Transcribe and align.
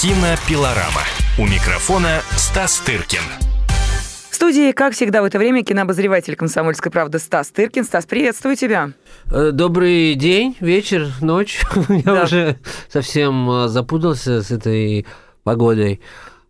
Кинопилорама. 0.00 1.02
У 1.38 1.44
микрофона 1.44 2.20
Стас 2.36 2.78
Тыркин. 2.78 3.18
В 4.30 4.34
студии, 4.36 4.70
как 4.70 4.94
всегда, 4.94 5.22
в 5.22 5.24
это 5.24 5.40
время 5.40 5.64
кинообозреватель 5.64 6.36
«Комсомольской 6.36 6.92
правды» 6.92 7.18
Стас 7.18 7.48
Тыркин. 7.48 7.82
Стас, 7.82 8.06
приветствую 8.06 8.54
тебя. 8.54 8.92
Э, 9.32 9.50
добрый 9.50 10.14
день, 10.14 10.56
вечер, 10.60 11.08
ночь. 11.20 11.62
Я 11.88 12.22
уже 12.22 12.58
совсем 12.88 13.50
э, 13.50 13.66
запутался 13.66 14.40
с 14.44 14.52
этой 14.52 15.04
погодой. 15.42 16.00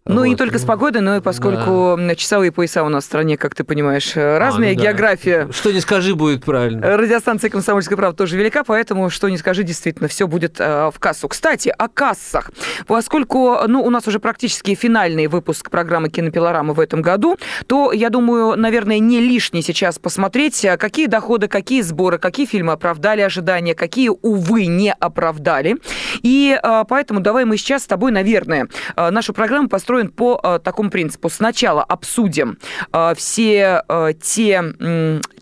Ну, 0.09 0.17
Вот. 0.17 0.25
и 0.25 0.31
не 0.31 0.37
только 0.37 0.59
с 0.59 0.65
погодой, 0.65 1.03
но 1.03 1.17
и 1.17 1.21
поскольку 1.21 1.99
часовые 2.17 2.51
пояса 2.51 2.83
у 2.83 2.89
нас 2.89 3.05
в 3.05 3.07
стране, 3.07 3.37
как 3.37 3.55
ты 3.55 3.63
понимаешь, 3.63 4.17
разные, 4.17 4.73
А, 4.73 4.75
ну 4.75 4.79
да. 4.79 4.85
география 4.85 5.49
Что 5.53 5.71
не 5.71 5.81
скажи, 5.81 6.15
будет 6.15 6.45
правильно. 6.45 6.97
Радиостанция 6.97 7.51
«Комсомольская 7.51 7.97
правда» 7.97 8.17
тоже 8.17 8.37
велика, 8.37 8.65
поэтому, 8.65 9.11
что 9.11 9.29
не 9.29 9.37
скажи, 9.37 9.63
действительно, 9.63 10.09
все 10.09 10.27
будет 10.27 10.57
э, 10.59 10.91
в 10.93 10.99
кассу. 10.99 11.29
Кстати, 11.29 11.73
о 11.77 11.89
кассах. 11.89 12.51
Поскольку 12.87 13.59
ну, 13.67 13.83
у 13.83 13.91
нас 13.91 14.07
уже 14.09 14.19
практически 14.19 14.75
финальный 14.75 15.27
выпуск 15.27 15.71
программы 15.71 16.09
«Кинопилорама» 16.09 16.73
в 16.73 16.80
этом 16.80 17.02
году, 17.02 17.37
то, 17.66 17.93
я 17.93 18.09
думаю, 18.11 18.57
наверное, 18.59 18.99
не 18.99 19.21
лишне 19.21 19.61
сейчас 19.63 19.99
посмотреть, 19.99 20.65
э, 20.65 20.77
какие 20.79 21.07
доходы, 21.07 21.49
какие 21.49 21.83
сборы, 21.83 22.19
какие 22.19 22.47
фильмы 22.47 22.73
оправдали 22.73 23.21
ожидания, 23.21 23.75
какие, 23.75 24.09
увы, 24.09 24.66
не 24.66 24.93
оправдали. 24.93 25.77
И 26.23 26.59
э, 26.61 26.85
поэтому 26.88 27.21
давай 27.21 27.45
мы 27.45 27.59
сейчас 27.59 27.83
с 27.83 27.87
тобой, 27.87 28.11
наверное, 28.11 28.69
э, 28.97 29.11
нашу 29.11 29.35
программу 29.35 29.69
построим 29.69 29.98
по 30.07 30.41
э, 30.43 30.59
такому 30.62 30.91
принципу. 30.91 31.29
Сначала 31.29 31.83
обсудим 31.83 32.59
э, 32.93 33.15
все 33.16 33.83
э, 33.88 34.12
те 34.21 34.62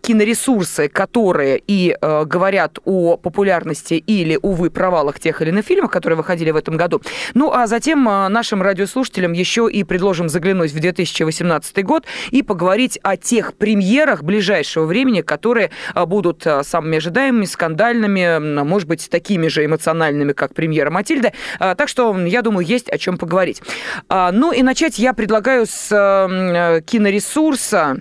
киноресурсы, 0.01 0.88
которые 0.88 1.60
и 1.66 1.96
говорят 2.01 2.79
о 2.84 3.16
популярности 3.16 3.95
или, 3.95 4.38
увы, 4.41 4.70
провалах 4.70 5.19
тех 5.19 5.42
или 5.42 5.48
иных 5.48 5.65
фильмов, 5.65 5.91
которые 5.91 6.16
выходили 6.16 6.52
в 6.52 6.56
этом 6.56 6.77
году. 6.77 7.02
Ну, 7.34 7.52
а 7.52 7.66
затем 7.66 8.05
нашим 8.05 8.62
радиослушателям 8.62 9.32
еще 9.32 9.69
и 9.69 9.82
предложим 9.82 10.29
заглянуть 10.29 10.70
в 10.70 10.79
2018 10.79 11.84
год 11.84 12.04
и 12.30 12.43
поговорить 12.43 13.01
о 13.02 13.16
тех 13.16 13.54
премьерах 13.54 14.23
ближайшего 14.23 14.87
времени, 14.87 15.23
которые 15.23 15.71
будут 16.07 16.46
самыми 16.62 16.99
ожидаемыми, 16.99 17.45
скандальными, 17.45 18.62
может 18.62 18.88
быть, 18.88 19.10
такими 19.10 19.49
же 19.49 19.65
эмоциональными, 19.65 20.32
как 20.32 20.54
премьера 20.54 20.90
Матильды. 20.90 21.32
Так 21.59 21.88
что, 21.88 22.16
я 22.16 22.43
думаю, 22.43 22.65
есть 22.65 22.88
о 22.88 22.99
чем 22.99 23.18
поговорить. 23.18 23.62
А, 24.09 24.32
Ну 24.47 24.52
и 24.52 24.63
начать 24.63 25.01
я 25.01 25.13
предлагаю 25.13 25.66
с 25.66 25.91
э, 25.91 25.97
м, 25.97 26.80
киноресурса 26.85 27.97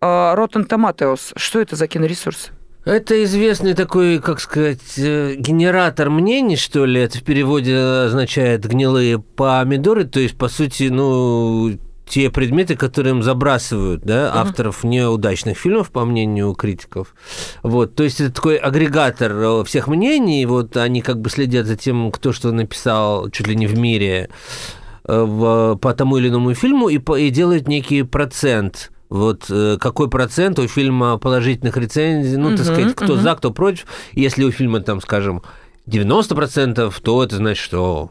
э, 0.00 0.04
Rotten 0.04 0.66
Tomatoes. 0.66 1.34
Что 1.36 1.60
это 1.60 1.76
за 1.76 1.86
киноресурс? 1.86 2.48
Это 2.84 3.22
известный 3.22 3.74
такой, 3.74 4.18
как 4.18 4.40
сказать, 4.40 4.98
э, 4.98 5.36
генератор 5.38 6.10
мнений, 6.10 6.56
что 6.56 6.84
ли. 6.84 7.00
Это 7.00 7.18
в 7.18 7.22
переводе 7.22 7.78
означает 7.78 8.66
гнилые 8.66 9.20
помидоры. 9.20 10.02
То 10.02 10.18
есть, 10.18 10.36
по 10.36 10.48
сути, 10.48 10.88
ну, 10.88 11.78
те 12.08 12.28
предметы, 12.28 12.74
которые 12.74 13.12
им 13.12 13.22
забрасывают, 13.22 14.02
да, 14.02 14.32
авторов 14.34 14.82
неудачных 14.82 15.56
фильмов, 15.56 15.92
по 15.92 16.04
мнению 16.04 16.54
критиков. 16.54 17.14
Вот, 17.62 17.94
то 17.94 18.02
есть 18.02 18.20
это 18.20 18.32
такой 18.34 18.56
агрегатор 18.56 19.30
э, 19.30 19.64
всех 19.64 19.86
мнений, 19.86 20.44
вот 20.44 20.76
они 20.76 21.02
как 21.02 21.20
бы 21.20 21.30
следят 21.30 21.66
за 21.66 21.76
тем, 21.76 22.10
кто 22.10 22.32
что 22.32 22.50
написал 22.50 23.30
чуть 23.30 23.46
ли 23.46 23.54
не 23.54 23.68
в 23.68 23.78
мире 23.78 24.28
э, 24.28 24.83
в, 25.06 25.76
по 25.76 25.92
тому 25.94 26.16
или 26.18 26.28
иному 26.28 26.54
фильму 26.54 26.88
и, 26.88 26.98
по- 26.98 27.16
и 27.18 27.30
делают 27.30 27.68
некий 27.68 28.02
процент. 28.02 28.90
Вот 29.10 29.46
э, 29.50 29.76
какой 29.80 30.08
процент 30.08 30.58
у 30.58 30.66
фильма 30.66 31.18
положительных 31.18 31.76
рецензий, 31.76 32.36
ну, 32.38 32.50
так 32.56 32.66
Мгм, 32.66 32.74
сказать, 32.74 32.94
кто 32.96 33.12
мгм. 33.14 33.22
за, 33.22 33.34
кто 33.36 33.50
против. 33.52 33.86
Если 34.12 34.44
у 34.44 34.50
фильма, 34.50 34.80
там, 34.80 35.00
скажем, 35.00 35.42
90%, 35.86 37.00
то 37.02 37.22
это 37.22 37.36
значит, 37.36 37.62
что, 37.62 38.10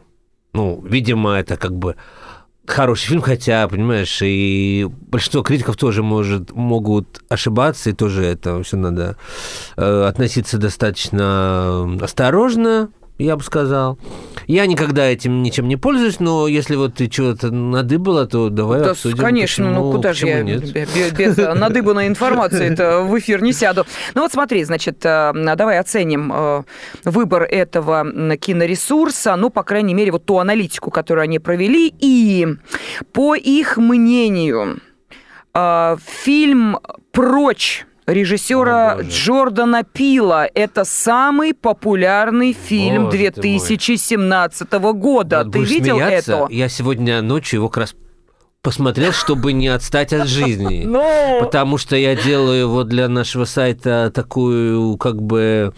ну, 0.52 0.80
видимо, 0.86 1.32
это 1.32 1.56
как 1.56 1.72
бы 1.76 1.96
хороший 2.66 3.08
фильм, 3.08 3.20
хотя, 3.20 3.68
понимаешь, 3.68 4.20
и 4.22 4.88
большинство 5.08 5.42
критиков 5.42 5.76
тоже 5.76 6.02
может, 6.02 6.52
могут 6.52 7.22
ошибаться, 7.28 7.90
и 7.90 7.92
тоже 7.92 8.24
это 8.24 8.62
все 8.62 8.76
надо 8.76 9.16
э, 9.76 10.02
относиться 10.04 10.56
достаточно 10.56 11.98
осторожно, 12.00 12.88
я 13.18 13.36
бы 13.36 13.42
сказал. 13.42 13.98
Я 14.46 14.66
никогда 14.66 15.06
этим 15.06 15.42
ничем 15.42 15.68
не 15.68 15.76
пользуюсь, 15.76 16.20
но 16.20 16.46
если 16.48 16.76
вот 16.76 16.94
ты 16.96 17.08
чего-то 17.08 17.50
надыбала, 17.50 18.26
то 18.26 18.50
давай 18.50 18.80
Да, 18.80 18.90
обсудим. 18.90 19.16
конечно, 19.16 19.64
ну 19.70 19.76
почему- 19.76 19.92
куда 19.92 20.12
же 20.12 20.26
я 20.26 20.42
нет. 20.42 20.70
бе- 20.72 20.86
бе- 20.94 21.10
без 21.10 21.38
э, 21.38 21.54
надыбанной 21.54 22.08
информации 22.08 22.70
это 22.70 23.00
в 23.00 23.18
эфир 23.18 23.40
не 23.42 23.52
сяду. 23.54 23.86
Ну 24.14 24.20
вот 24.22 24.32
смотри, 24.32 24.62
значит, 24.64 24.98
э, 25.06 25.32
давай 25.56 25.78
оценим 25.78 26.30
э, 26.34 26.62
выбор 27.04 27.44
этого 27.44 28.36
киноресурса, 28.36 29.36
ну, 29.36 29.48
по 29.48 29.62
крайней 29.62 29.94
мере, 29.94 30.12
вот 30.12 30.26
ту 30.26 30.38
аналитику, 30.38 30.90
которую 30.90 31.22
они 31.22 31.38
провели, 31.38 31.94
и 31.98 32.46
по 33.12 33.34
их 33.34 33.78
мнению, 33.78 34.80
фильм 35.54 36.78
«Прочь» 37.12 37.86
режиссера 38.06 38.92
О, 38.92 38.96
боже. 38.96 39.08
Джордана 39.08 39.84
Пила. 39.84 40.46
Это 40.52 40.84
самый 40.84 41.54
популярный 41.54 42.52
фильм 42.52 43.06
Боже 43.06 43.30
ты 43.30 43.40
мой. 43.40 43.58
2017 43.58 44.72
года. 44.72 45.42
Вот 45.44 45.52
Ты 45.52 45.58
видел 45.64 45.96
смеяться, 45.96 46.32
это? 46.32 46.52
Я 46.52 46.68
сегодня 46.68 47.22
ночью 47.22 47.58
его 47.58 47.68
как 47.68 47.78
раз 47.82 47.94
посмотрел, 48.62 49.12
чтобы 49.12 49.52
не 49.52 49.68
отстать 49.68 50.12
от 50.12 50.26
жизни. 50.26 50.84
Ну, 50.94 51.38
Потому 51.40 51.78
что 51.78 51.96
я 51.96 52.14
делаю 52.14 52.68
вот 52.68 52.88
для 52.88 53.08
нашего 53.08 53.44
сайта 53.44 54.10
такую 54.14 54.96
как 54.96 55.20
бы 55.20 55.72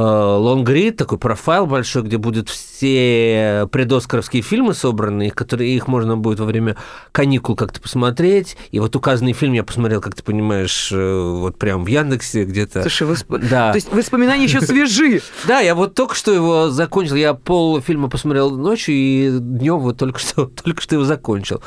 лонгрид, 0.00 0.96
такой 0.96 1.18
профайл 1.18 1.66
большой, 1.66 2.02
где 2.02 2.18
будут 2.18 2.48
все 2.48 3.68
предоскаровские 3.70 4.42
фильмы 4.42 4.74
собраны, 4.74 5.30
которые 5.30 5.74
их 5.76 5.86
можно 5.86 6.16
будет 6.16 6.40
во 6.40 6.46
время 6.46 6.76
каникул 7.12 7.54
как-то 7.54 7.80
посмотреть. 7.80 8.56
И 8.72 8.80
вот 8.80 8.96
указанный 8.96 9.32
фильм 9.32 9.52
я 9.52 9.62
посмотрел, 9.62 10.00
как 10.00 10.14
ты 10.16 10.22
понимаешь, 10.22 10.90
э, 10.92 11.20
вот 11.38 11.58
прям 11.58 11.84
в 11.84 11.86
Яндексе 11.86 12.44
где-то. 12.44 12.82
Слушай, 12.82 13.06
восп- 13.08 13.48
Да. 13.48 13.70
то 13.70 13.76
есть 13.76 13.92
воспоминания 13.92 14.44
еще 14.44 14.60
свежи. 14.60 15.20
Да, 15.46 15.60
я 15.60 15.74
вот 15.74 15.94
только 15.94 16.14
что 16.14 16.32
его 16.32 16.70
закончил. 16.70 17.14
Я 17.14 17.34
пол 17.34 17.80
фильма 17.80 18.08
посмотрел 18.08 18.50
ночью 18.50 18.94
и 18.94 19.30
днем 19.38 19.78
вот 19.78 19.96
только 19.98 20.18
что, 20.18 20.46
только 20.64 20.82
что 20.82 20.96
его 20.96 21.04
закончил. 21.04 21.62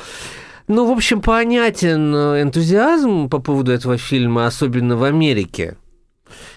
Ну, 0.68 0.86
в 0.86 0.92
общем, 0.92 1.22
понятен 1.22 2.14
э, 2.14 2.42
энтузиазм 2.42 3.30
по 3.30 3.40
поводу 3.40 3.72
этого 3.72 3.98
фильма, 3.98 4.48
особенно 4.48 4.98
в 4.98 5.04
Америке. 5.04 5.78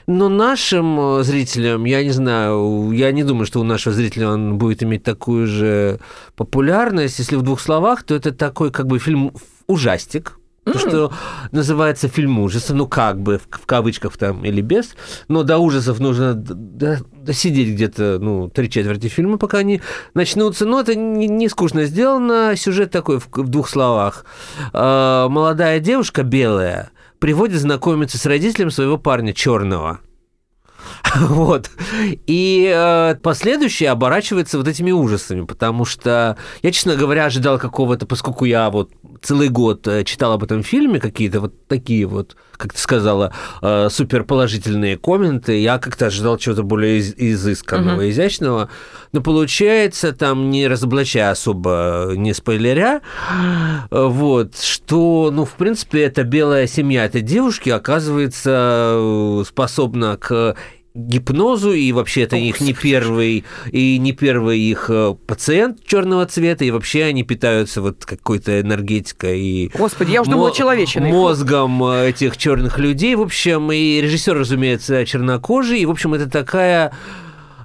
Но 0.06 0.28
нашим 0.28 0.98
э, 1.00 1.22
зрителям, 1.22 1.84
я 1.84 2.03
не 2.03 2.10
знаю, 2.10 2.91
я 2.92 3.12
не 3.12 3.25
думаю, 3.25 3.47
что 3.47 3.60
у 3.60 3.64
нашего 3.64 3.94
зрителя 3.94 4.28
он 4.31 4.58
будет 4.58 4.82
иметь 4.82 5.03
такую 5.03 5.47
же 5.47 6.00
популярность. 6.36 7.19
Если 7.19 7.36
в 7.36 7.42
двух 7.42 7.60
словах, 7.60 8.03
то 8.03 8.14
это 8.14 8.32
такой 8.32 8.70
как 8.70 8.86
бы 8.86 8.98
фильм 8.98 9.32
ужастик. 9.66 10.36
То, 10.64 10.78
что 10.78 11.12
называется 11.53 12.09
фильм 12.09 12.38
ужасов, 12.38 12.76
ну 12.76 12.86
как 12.86 13.20
бы, 13.20 13.38
в, 13.38 13.48
в 13.50 13.66
кавычках 13.66 14.16
там 14.16 14.44
или 14.44 14.60
без, 14.60 14.94
но 15.26 15.42
до 15.42 15.59
ужасов 15.59 16.00
нужно 16.00 16.34
досидеть 16.34 17.75
где-то, 17.75 18.19
ну, 18.20 18.48
три 18.48 18.70
четверти 18.70 19.09
фильма, 19.09 19.38
пока 19.38 19.59
они 19.59 19.80
начнутся. 20.14 20.66
Но 20.66 20.80
это 20.80 20.94
не, 20.94 21.28
не 21.28 21.48
скучно 21.48 21.84
сделано, 21.84 22.54
сюжет 22.56 22.91
такой 22.91 23.19
в, 23.19 23.28
в 23.32 23.48
двух 23.48 23.69
словах. 23.69 24.25
Э, 24.72 25.26
молодая 25.28 25.80
девушка 25.80 26.22
белая 26.22 26.91
приводит 27.20 27.60
знакомиться 27.60 28.19
с 28.19 28.26
родителем 28.26 28.70
своего 28.70 28.98
парня 28.98 29.32
черного. 29.32 30.00
Вот. 31.16 31.70
И 32.26 32.72
э, 32.75 33.14
последующее 33.22 33.91
оборачивается 33.91 34.58
вот 34.58 34.66
этими 34.69 34.91
ужасами, 34.91 35.44
потому 35.44 35.84
что 35.84 36.36
я, 36.62 36.72
честно 36.72 36.97
говоря, 36.97 37.26
ожидал 37.26 37.59
какого-то, 37.59 38.06
поскольку 38.06 38.44
я 38.44 38.70
вот 38.70 38.91
целый 39.22 39.48
год 39.48 39.86
э, 39.86 40.04
читал 40.04 40.32
об 40.32 40.44
этом 40.44 40.62
фильме, 40.62 41.00
какие-то 41.00 41.41
вот 41.41 41.66
такие 41.66 42.06
вот, 42.06 42.36
как 42.60 42.75
ты 42.75 42.78
сказала, 42.78 43.32
э, 43.62 43.88
суперположительные 43.91 44.97
комменты, 44.98 45.59
я 45.60 45.78
как-то 45.78 46.06
ожидал 46.06 46.37
чего-то 46.37 46.62
более 46.62 46.98
из- 46.98 47.15
изысканного, 47.16 48.10
изящного, 48.10 48.69
но 49.12 49.21
получается, 49.22 50.12
там 50.12 50.50
не 50.50 50.69
разоблачая 50.69 51.31
особо, 51.31 52.12
не 52.16 52.34
спойлеря, 52.34 53.01
э, 53.91 54.04
вот, 54.04 54.59
что, 54.59 55.30
ну, 55.33 55.45
в 55.45 55.53
принципе, 55.53 56.03
эта 56.03 56.22
белая 56.22 56.66
семья 56.66 57.07
этой 57.07 57.22
девушки 57.22 57.71
оказывается 57.71 58.51
э, 58.95 59.42
способна 59.47 60.16
к 60.18 60.54
гипнозу, 60.92 61.72
и 61.72 61.92
вообще 61.92 62.22
это 62.22 62.34
их 62.34 62.60
не 62.60 62.72
первый, 62.72 63.45
и 63.71 63.97
не 63.98 64.12
первый 64.12 64.59
их 64.59 64.86
э, 64.89 65.15
пациент 65.27 65.84
черного 65.86 66.27
цвета, 66.27 66.65
и 66.65 66.72
вообще 66.72 67.04
они 67.04 67.22
питаются 67.22 67.80
вот 67.80 68.04
какой-то 68.04 68.60
энергетикой 68.60 69.39
и 69.41 69.71
Господи, 69.72 70.10
я 70.10 70.22
уже 70.22 70.33
думала, 70.33 70.53
человечиной. 70.53 71.12
мозгом 71.12 71.83
э, 71.84 72.09
этих 72.09 72.36
черных 72.50 72.78
людей, 72.80 73.14
в 73.14 73.20
общем, 73.20 73.70
и 73.70 74.00
режиссер, 74.00 74.36
разумеется, 74.36 75.06
чернокожий, 75.06 75.78
и, 75.78 75.86
в 75.86 75.91
общем, 75.91 76.14
это 76.14 76.28
такая 76.28 76.91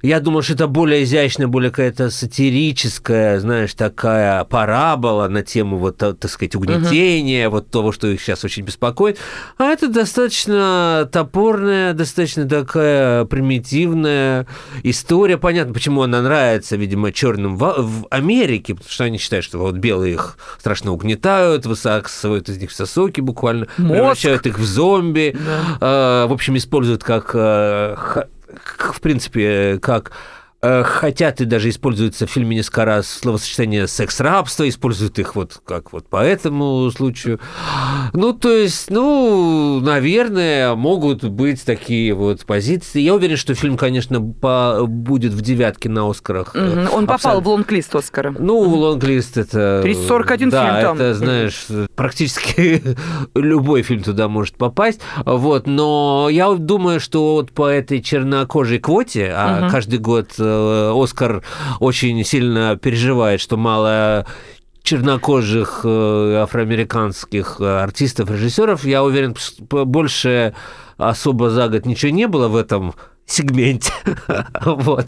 я 0.06 0.20
думал, 0.20 0.42
что 0.44 0.54
это 0.54 0.68
более 0.68 1.04
изящная, 1.04 1.48
более 1.48 1.72
какая-то 1.72 2.10
сатирическая, 2.10 3.40
знаешь, 3.40 3.74
такая 3.74 4.44
парабола 4.44 5.28
на 5.28 5.42
тему 5.42 5.78
вот, 5.78 5.98
так 5.98 6.30
сказать, 6.30 6.56
угнетения, 6.56 7.48
угу. 7.48 7.58
вот 7.58 7.72
того, 7.72 7.92
что 7.92 8.08
их 8.08 8.22
сейчас 8.22 8.44
очень 8.44 8.64
беспокоит. 8.64 9.18
А 9.58 9.66
это 9.66 9.88
достаточно 9.88 11.10
топорная, 11.12 11.94
достаточно 11.94 12.48
такая 12.48 13.26
примитивная 13.26 14.48
история. 14.84 15.38
Понятно, 15.38 15.74
почему 15.74 16.04
она 16.04 16.22
нравится, 16.22 16.76
видимо, 16.76 17.12
черным 17.12 17.58
в, 17.58 17.76
в 17.78 18.08
Америке, 18.12 18.76
потому 18.76 18.92
что 18.92 19.06
они 19.06 19.18
считают, 19.18 19.46
что 19.46 19.58
вот 19.58 19.76
белые 19.76 20.14
их 20.14 20.38
страшно 20.60 20.92
угнетают, 20.92 21.66
высасывают 21.66 22.48
из 22.50 22.58
них 22.58 22.70
все 22.70 22.86
соки 22.86 23.22
буквально, 23.22 23.68
Мозг. 23.78 23.94
превращают 23.94 24.46
их 24.46 24.60
в 24.60 24.66
зомби, 24.66 25.36
да. 25.36 26.24
э, 26.24 26.28
в 26.28 26.34
общем, 26.34 26.58
используют 26.58 27.04
как 27.04 27.32
э, 27.34 27.96
в 28.66 29.02
принципе, 29.02 29.80
как 29.82 30.12
Э, 30.66 30.84
хотят 30.84 31.42
и 31.42 31.46
даже 31.46 31.70
используется 31.70 32.26
в 32.26 32.32
фильме 32.32 32.56
несколько 32.56 32.86
раз 32.86 33.08
словосочетание 33.08 33.88
секс-рабство, 33.88 34.68
используют 34.68 35.20
их 35.20 35.36
вот 35.36 35.62
как 35.64 35.94
вот 35.94 36.08
по 36.08 36.24
этому 36.24 36.90
случаю. 36.90 37.40
Ну, 38.14 38.34
то 38.34 38.50
есть, 38.50 38.90
ну, 38.90 39.80
наверное, 39.82 40.74
могут 40.74 41.24
быть 41.26 41.64
такие 41.64 42.14
вот 42.14 42.46
позиции. 42.46 43.02
Я 43.02 43.14
уверен, 43.14 43.38
что 43.38 43.54
фильм, 43.54 43.78
конечно, 43.78 44.22
по, 44.22 44.86
будет 44.88 45.34
в 45.34 45.42
девятке 45.42 45.90
на 45.90 46.10
Оскарах. 46.10 46.56
Угу. 46.56 46.96
Он 46.96 47.06
попал 47.06 47.42
в 47.42 47.48
лонг-лист 47.48 47.96
Оскара. 47.96 48.34
Ну, 48.38 48.60
угу. 48.62 48.78
лонг-лист 48.78 49.38
это... 49.38 49.82
341 49.84 50.50
да, 50.50 50.64
фильм 50.64 50.82
там. 50.82 50.96
это, 50.96 51.14
знаешь, 51.14 51.68
практически 51.96 52.82
любой 53.36 53.84
фильм 53.84 54.02
туда 54.02 54.28
может 54.30 54.56
попасть. 54.58 55.02
Вот, 55.26 55.68
но 55.68 56.28
я 56.32 56.52
думаю, 56.54 57.00
что 57.00 57.34
вот 57.34 57.52
по 57.52 57.68
этой 57.68 58.02
чернокожей 58.02 58.80
квоте, 58.80 59.32
а 59.36 59.66
угу. 59.66 59.72
каждый 59.72 60.00
год 60.00 60.32
Э, 60.55 60.55
Оскар 60.94 61.44
очень 61.80 62.24
сильно 62.24 62.78
переживает, 62.78 63.42
что 63.42 63.58
мало 63.58 64.26
чернокожих 64.86 65.82
э, 65.84 66.36
афроамериканских 66.44 67.58
э, 67.60 67.80
артистов, 67.80 68.30
режиссеров. 68.30 68.86
Я 68.86 69.04
уверен, 69.04 69.36
больше 69.70 70.54
особо 70.98 71.50
за 71.50 71.68
год 71.68 71.86
ничего 71.86 72.12
не 72.12 72.28
было 72.28 72.48
в 72.48 72.56
этом 72.56 72.94
сегменте, 73.26 73.92
вот, 74.66 75.08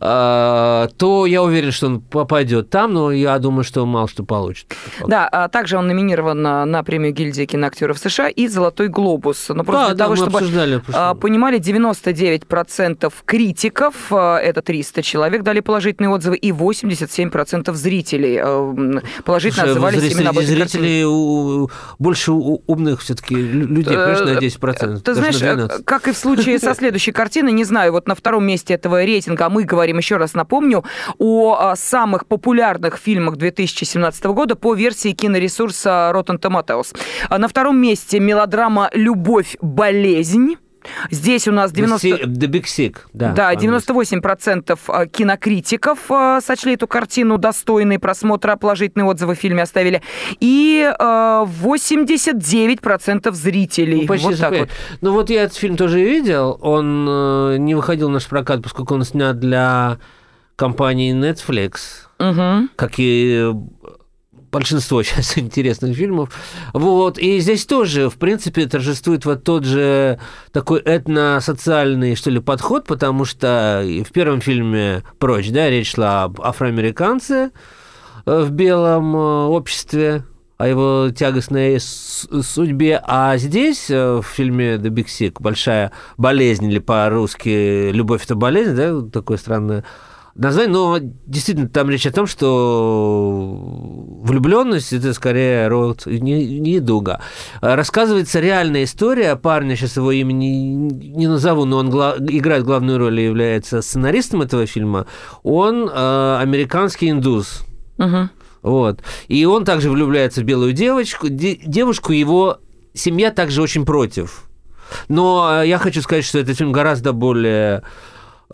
а, 0.00 0.88
то 0.98 1.26
я 1.26 1.42
уверен, 1.42 1.72
что 1.72 1.86
он 1.86 2.00
попадет 2.00 2.68
там, 2.70 2.92
но 2.92 3.10
я 3.10 3.38
думаю, 3.38 3.64
что 3.64 3.86
мало 3.86 4.06
что 4.06 4.22
получит. 4.22 4.74
Да, 5.06 5.26
а 5.28 5.48
также 5.48 5.78
он 5.78 5.86
номинирован 5.86 6.42
на, 6.42 6.66
на 6.66 6.82
премию 6.82 7.12
гильдии 7.12 7.46
киноактеров 7.46 7.98
США 7.98 8.28
и 8.28 8.48
«Золотой 8.48 8.88
глобус». 8.88 9.48
Но 9.48 9.64
просто 9.64 9.82
да, 9.82 9.86
для 9.88 9.94
да, 9.94 10.04
того, 10.04 10.16
чтобы 10.16 10.38
обсуждали, 10.38 10.82
а, 10.92 11.14
понимали, 11.14 11.58
99% 11.58 13.12
критиков, 13.24 13.94
а, 14.10 14.38
это 14.38 14.60
300 14.60 15.02
человек, 15.02 15.42
дали 15.42 15.60
положительные 15.60 16.10
отзывы, 16.10 16.36
и 16.36 16.52
87% 16.52 17.72
зрителей 17.72 18.40
положительно 19.24 19.64
Слушай, 19.64 19.70
отзывались 19.70 20.00
зрители, 20.00 20.18
именно 20.18 20.30
об 20.30 20.38
этой 20.38 20.46
Зрители 20.54 21.04
у, 21.04 21.70
больше 21.98 22.32
умных 22.32 23.00
все-таки 23.00 23.34
людей, 23.34 23.96
э, 23.96 24.04
конечно, 24.04 24.34
на 24.34 24.38
10%. 24.38 25.00
Ты 25.00 25.14
знаешь, 25.14 25.82
как 25.84 26.08
и 26.08 26.12
в 26.12 26.16
случае 26.16 26.58
со 26.58 26.74
следующей 26.74 27.12
картиной, 27.12 27.53
не 27.54 27.64
знаю, 27.64 27.92
вот 27.92 28.08
на 28.08 28.14
втором 28.14 28.44
месте 28.46 28.74
этого 28.74 29.04
рейтинга 29.04 29.48
мы 29.48 29.64
говорим, 29.64 29.98
еще 29.98 30.16
раз 30.16 30.34
напомню, 30.34 30.84
о 31.18 31.56
а, 31.58 31.76
самых 31.76 32.26
популярных 32.26 32.96
фильмах 32.96 33.36
2017 33.36 34.24
года 34.26 34.56
по 34.56 34.74
версии 34.74 35.12
киноресурса 35.12 36.12
Rotten 36.14 36.38
Tomatoes. 36.38 36.96
А 37.28 37.38
на 37.38 37.48
втором 37.48 37.78
месте 37.78 38.20
мелодрама 38.20 38.90
«Любовь, 38.92 39.56
болезнь». 39.60 40.56
Здесь 41.10 41.48
у 41.48 41.52
нас 41.52 41.72
90... 41.72 42.08
The, 42.08 42.48
Big 42.48 42.64
Sick, 42.64 42.98
да. 43.12 43.32
Да, 43.32 43.54
98% 43.54 44.78
а, 44.88 45.06
кинокритиков 45.06 45.98
а, 46.10 46.40
сочли 46.40 46.74
эту 46.74 46.86
картину 46.86 47.38
достойной 47.38 47.98
просмотра, 47.98 48.56
положительные 48.56 49.06
отзывы 49.06 49.34
в 49.34 49.38
фильме 49.38 49.62
оставили. 49.62 50.02
И 50.40 50.92
89% 50.98 53.32
зрителей. 53.32 54.02
Ну, 54.02 54.06
почти 54.06 54.26
вот 54.26 54.38
так 54.38 54.58
вот. 54.58 54.68
Ну 55.00 55.12
вот 55.12 55.30
я 55.30 55.44
этот 55.44 55.56
фильм 55.56 55.76
тоже 55.76 56.02
видел. 56.02 56.58
Он 56.60 57.06
э, 57.08 57.56
не 57.58 57.74
выходил 57.74 58.08
в 58.08 58.12
наш 58.12 58.26
прокат, 58.26 58.62
поскольку 58.62 58.94
он 58.94 59.04
снят 59.04 59.38
для 59.38 59.98
компании 60.56 61.14
Netflix. 61.14 62.06
Угу. 62.18 62.68
Как 62.76 62.92
и 62.98 63.52
большинство 64.54 65.02
сейчас 65.02 65.36
интересных 65.36 65.96
фильмов. 65.96 66.30
Вот. 66.72 67.18
И 67.18 67.40
здесь 67.40 67.66
тоже, 67.66 68.08
в 68.08 68.14
принципе, 68.14 68.66
торжествует 68.66 69.24
вот 69.26 69.42
тот 69.42 69.64
же 69.64 70.20
такой 70.52 70.80
этносоциальный, 70.84 72.14
что 72.14 72.30
ли, 72.30 72.40
подход, 72.40 72.86
потому 72.86 73.24
что 73.24 73.82
в 73.84 74.12
первом 74.12 74.40
фильме 74.40 75.02
«Прочь», 75.18 75.50
да, 75.50 75.68
речь 75.68 75.94
шла 75.94 76.24
об 76.24 76.40
афроамериканце 76.40 77.50
э, 78.26 78.42
в 78.42 78.50
белом 78.52 79.16
э, 79.16 79.46
обществе, 79.46 80.24
о 80.56 80.68
его 80.68 81.10
тягостной 81.10 81.80
судьбе. 81.80 83.02
А 83.02 83.36
здесь, 83.38 83.90
э, 83.90 84.20
в 84.20 84.22
фильме 84.22 84.76
«The 84.76 84.88
Big 84.88 85.06
Sick», 85.06 85.36
«Большая 85.40 85.90
болезнь» 86.16 86.70
или 86.70 86.78
по-русски 86.78 87.90
«Любовь– 87.90 88.24
это 88.24 88.36
болезнь», 88.36 88.76
да, 88.76 89.02
такое 89.12 89.36
странное 89.36 89.84
название, 90.34 90.72
но 90.72 90.98
действительно 91.26 91.68
там 91.68 91.90
речь 91.90 92.06
о 92.06 92.12
том, 92.12 92.26
что 92.26 93.58
влюбленность 94.22 94.92
это 94.92 95.14
скорее 95.14 95.68
род 95.68 96.06
не, 96.06 96.58
не 96.58 96.80
дуга. 96.80 97.20
Рассказывается 97.60 98.40
реальная 98.40 98.84
история 98.84 99.36
парня, 99.36 99.76
сейчас 99.76 99.96
его 99.96 100.12
имени 100.12 100.46
не 100.46 101.26
назову, 101.26 101.64
но 101.64 101.78
он 101.78 101.90
гла- 101.90 102.16
играет 102.18 102.64
главную 102.64 102.98
роль 102.98 103.20
и 103.20 103.24
является 103.24 103.82
сценаристом 103.82 104.42
этого 104.42 104.66
фильма. 104.66 105.06
Он 105.42 105.88
э, 105.88 106.38
американский 106.40 107.10
индус. 107.10 107.64
Угу. 107.98 108.28
Вот. 108.62 109.00
И 109.28 109.44
он 109.44 109.64
также 109.64 109.90
влюбляется 109.90 110.40
в 110.40 110.44
белую 110.44 110.72
девочку. 110.72 111.28
Де- 111.28 111.56
девушку 111.56 112.12
его 112.12 112.58
семья 112.94 113.30
также 113.30 113.62
очень 113.62 113.84
против. 113.84 114.44
Но 115.08 115.62
я 115.62 115.78
хочу 115.78 116.02
сказать, 116.02 116.24
что 116.24 116.38
этот 116.38 116.56
фильм 116.56 116.72
гораздо 116.72 117.12
более 117.12 117.82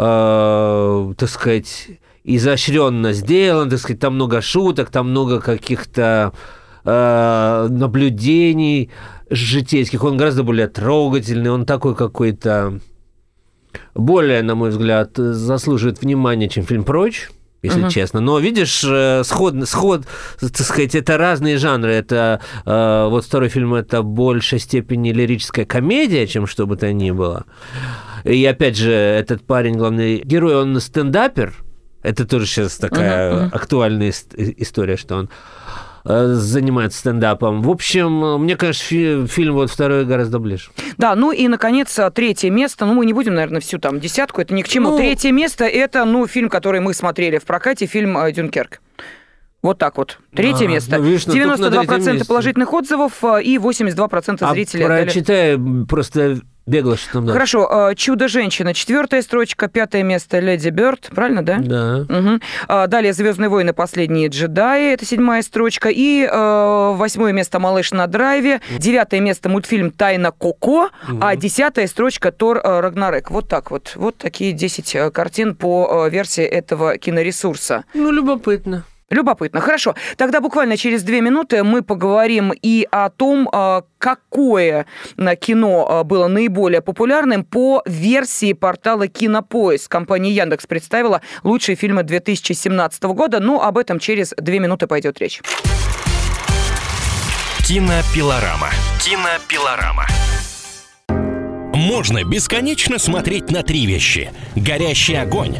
э, 0.00 1.14
так 1.16 1.28
сказать, 1.28 1.88
изощренно 2.24 3.12
сделан, 3.12 3.68
так 3.70 3.78
сказать, 3.78 4.00
там 4.00 4.14
много 4.14 4.40
шуток, 4.40 4.90
там 4.90 5.10
много 5.10 5.40
каких-то 5.40 6.32
э, 6.84 7.66
наблюдений 7.70 8.90
житейских, 9.28 10.02
он 10.02 10.16
гораздо 10.16 10.42
более 10.42 10.68
трогательный, 10.68 11.50
он 11.50 11.66
такой 11.66 11.94
какой-то 11.94 12.80
более, 13.94 14.42
на 14.42 14.54
мой 14.54 14.70
взгляд, 14.70 15.16
заслуживает 15.16 16.00
внимания, 16.00 16.48
чем 16.48 16.64
фильм 16.64 16.84
«Прочь» 16.84 17.28
если 17.62 17.84
uh-huh. 17.84 17.90
честно. 17.90 18.20
Но 18.20 18.38
видишь, 18.38 18.82
э, 18.84 19.22
сход, 19.24 19.54
сход, 19.68 20.06
так 20.40 20.56
сказать, 20.60 20.94
это 20.94 21.18
разные 21.18 21.58
жанры. 21.58 21.92
Это 21.92 22.40
э, 22.64 23.06
вот 23.10 23.24
второй 23.24 23.48
фильм 23.48 23.74
это 23.74 24.02
в 24.02 24.06
большей 24.06 24.58
степени 24.58 25.12
лирическая 25.12 25.66
комедия, 25.66 26.26
чем 26.26 26.46
что 26.46 26.66
бы 26.66 26.76
то 26.76 26.90
ни 26.92 27.10
было. 27.10 27.44
И 28.24 28.44
опять 28.44 28.76
же, 28.76 28.92
этот 28.92 29.42
парень, 29.46 29.74
главный 29.74 30.20
герой, 30.24 30.56
он 30.56 30.80
стендапер. 30.80 31.54
Это 32.02 32.26
тоже 32.26 32.46
сейчас 32.46 32.78
такая 32.78 33.30
uh-huh, 33.30 33.42
uh-huh. 33.42 33.54
актуальная 33.54 34.12
история, 34.36 34.96
что 34.96 35.16
он 35.16 35.30
э, 36.06 36.26
занимается 36.28 36.98
стендапом. 36.98 37.60
В 37.60 37.68
общем, 37.68 38.40
мне 38.42 38.56
кажется, 38.56 38.86
фи- 38.86 39.26
фильм 39.26 39.54
вот 39.54 39.70
второй 39.70 40.06
гораздо 40.06 40.38
ближе. 40.38 40.70
Да, 40.96 41.14
ну 41.14 41.30
и, 41.30 41.46
наконец, 41.46 41.98
третье 42.14 42.50
место. 42.50 42.86
Ну, 42.86 42.94
мы 42.94 43.04
не 43.04 43.12
будем, 43.12 43.34
наверное, 43.34 43.60
всю 43.60 43.78
там 43.78 44.00
десятку, 44.00 44.40
это 44.40 44.54
ни 44.54 44.62
к 44.62 44.68
чему. 44.68 44.90
Ну... 44.90 44.96
Третье 44.96 45.30
место– 45.30 45.64
это, 45.66 46.06
ну, 46.06 46.26
фильм, 46.26 46.48
который 46.48 46.80
мы 46.80 46.94
смотрели 46.94 47.36
в 47.36 47.44
прокате, 47.44 47.84
фильм 47.84 48.16
э, 48.16 48.32
«Дюнкерк». 48.32 48.80
Вот 49.62 49.76
так 49.78 49.98
вот. 49.98 50.18
Третье 50.34 50.64
а, 50.64 50.68
место. 50.68 50.96
Ну, 50.96 51.04
видишь, 51.04 51.26
92% 51.26 52.26
положительных 52.26 52.72
отзывов 52.72 53.22
э, 53.22 53.42
и 53.42 53.58
82% 53.58 54.52
зрителей. 54.52 54.84
А 54.84 55.02
прочитай 55.02 55.58
просто 55.86 56.40
Бегло, 56.70 56.96
что 56.96 57.14
там 57.14 57.26
дальше? 57.26 57.32
Хорошо. 57.32 57.68
А, 57.68 57.94
«Чудо-женщина». 57.96 58.74
Четвертая 58.74 59.22
строчка. 59.22 59.66
Пятое 59.66 60.04
место 60.04 60.38
«Леди 60.38 60.68
Бёрд». 60.68 61.10
Правильно, 61.12 61.44
да? 61.44 61.58
Да. 61.58 62.06
Угу. 62.08 62.86
Далее 62.88 63.12
«Звездные 63.12 63.48
войны. 63.48 63.72
Последние 63.72 64.28
джедаи». 64.28 64.92
Это 64.92 65.04
седьмая 65.04 65.42
строчка. 65.42 65.88
И 65.88 66.24
э, 66.30 66.92
восьмое 66.94 67.32
место 67.32 67.58
«Малыш 67.58 67.90
на 67.90 68.06
драйве». 68.06 68.60
Девятое 68.78 69.18
место 69.18 69.48
мультфильм 69.48 69.90
«Тайна 69.90 70.30
Коко». 70.30 70.90
Угу. 71.08 71.18
А 71.20 71.34
десятая 71.34 71.88
строчка 71.88 72.30
«Тор 72.30 72.60
Рагнарек». 72.62 73.30
Вот 73.30 73.48
так 73.48 73.72
вот. 73.72 73.92
Вот 73.96 74.16
такие 74.18 74.52
десять 74.52 74.94
э, 74.94 75.10
картин 75.10 75.56
по 75.56 76.06
версии 76.06 76.44
этого 76.44 76.98
киноресурса. 76.98 77.84
Ну, 77.94 78.12
любопытно. 78.12 78.84
Любопытно. 79.10 79.60
Хорошо. 79.60 79.96
Тогда 80.16 80.40
буквально 80.40 80.76
через 80.76 81.02
две 81.02 81.20
минуты 81.20 81.64
мы 81.64 81.82
поговорим 81.82 82.52
и 82.62 82.86
о 82.92 83.10
том, 83.10 83.48
а, 83.52 83.82
какое 83.98 84.86
а, 85.16 85.36
кино 85.36 85.86
а, 85.88 86.04
было 86.04 86.28
наиболее 86.28 86.80
популярным 86.80 87.44
по 87.44 87.82
версии 87.86 88.52
портала 88.52 89.08
Кинопоиск. 89.08 89.90
Компания 89.90 90.30
Яндекс 90.30 90.66
представила 90.68 91.22
лучшие 91.42 91.74
фильмы 91.74 92.04
2017 92.04 93.02
года. 93.02 93.40
Но 93.40 93.62
об 93.62 93.78
этом 93.78 93.98
через 93.98 94.32
две 94.36 94.60
минуты 94.60 94.86
пойдет 94.86 95.18
речь. 95.18 95.42
Кинопилорама. 97.66 98.70
Кинопилорама. 99.04 100.06
можно 101.72 102.22
бесконечно 102.22 102.98
смотреть 102.98 103.50
на 103.50 103.64
три 103.64 103.86
вещи. 103.86 104.30
Горящий 104.54 105.14
огонь, 105.14 105.56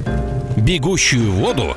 бегущую 0.56 1.32
воду 1.32 1.76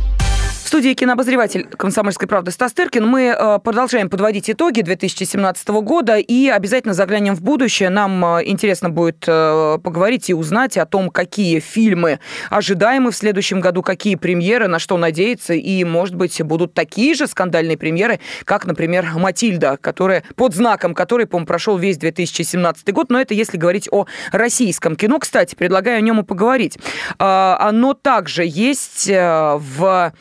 Студии 0.71 0.93
кинообозреватель 0.93 1.67
«Комсомольской 1.67 2.29
правды» 2.29 2.51
Стас 2.51 2.71
Тыркин. 2.71 3.05
Мы 3.05 3.35
э, 3.37 3.59
продолжаем 3.59 4.09
подводить 4.09 4.49
итоги 4.49 4.79
2017 4.79 5.67
года 5.67 6.15
и 6.15 6.47
обязательно 6.47 6.93
заглянем 6.93 7.35
в 7.35 7.41
будущее. 7.41 7.89
Нам 7.89 8.23
э, 8.37 8.43
интересно 8.45 8.89
будет 8.89 9.25
э, 9.27 9.79
поговорить 9.83 10.29
и 10.29 10.33
узнать 10.33 10.77
о 10.77 10.85
том, 10.85 11.09
какие 11.09 11.59
фильмы 11.59 12.21
ожидаемы 12.49 13.11
в 13.11 13.17
следующем 13.17 13.59
году, 13.59 13.81
какие 13.81 14.15
премьеры, 14.15 14.69
на 14.69 14.79
что 14.79 14.95
надеяться, 14.95 15.53
и, 15.53 15.83
может 15.83 16.15
быть, 16.15 16.41
будут 16.41 16.73
такие 16.73 17.15
же 17.15 17.27
скандальные 17.27 17.77
премьеры, 17.77 18.21
как, 18.45 18.65
например, 18.65 19.11
«Матильда», 19.13 19.75
которая 19.75 20.23
под 20.37 20.55
знаком 20.55 20.93
которой, 20.93 21.25
по-моему, 21.25 21.47
прошел 21.47 21.77
весь 21.77 21.97
2017 21.97 22.93
год, 22.93 23.09
но 23.09 23.19
это 23.19 23.33
если 23.33 23.57
говорить 23.57 23.89
о 23.91 24.05
российском 24.31 24.95
кино. 24.95 25.19
Кстати, 25.19 25.53
предлагаю 25.53 25.97
о 25.97 26.01
нем 26.01 26.21
и 26.21 26.23
поговорить. 26.23 26.77
Оно 27.17 27.93
также 27.93 28.45
есть 28.45 29.09
в 29.09 30.13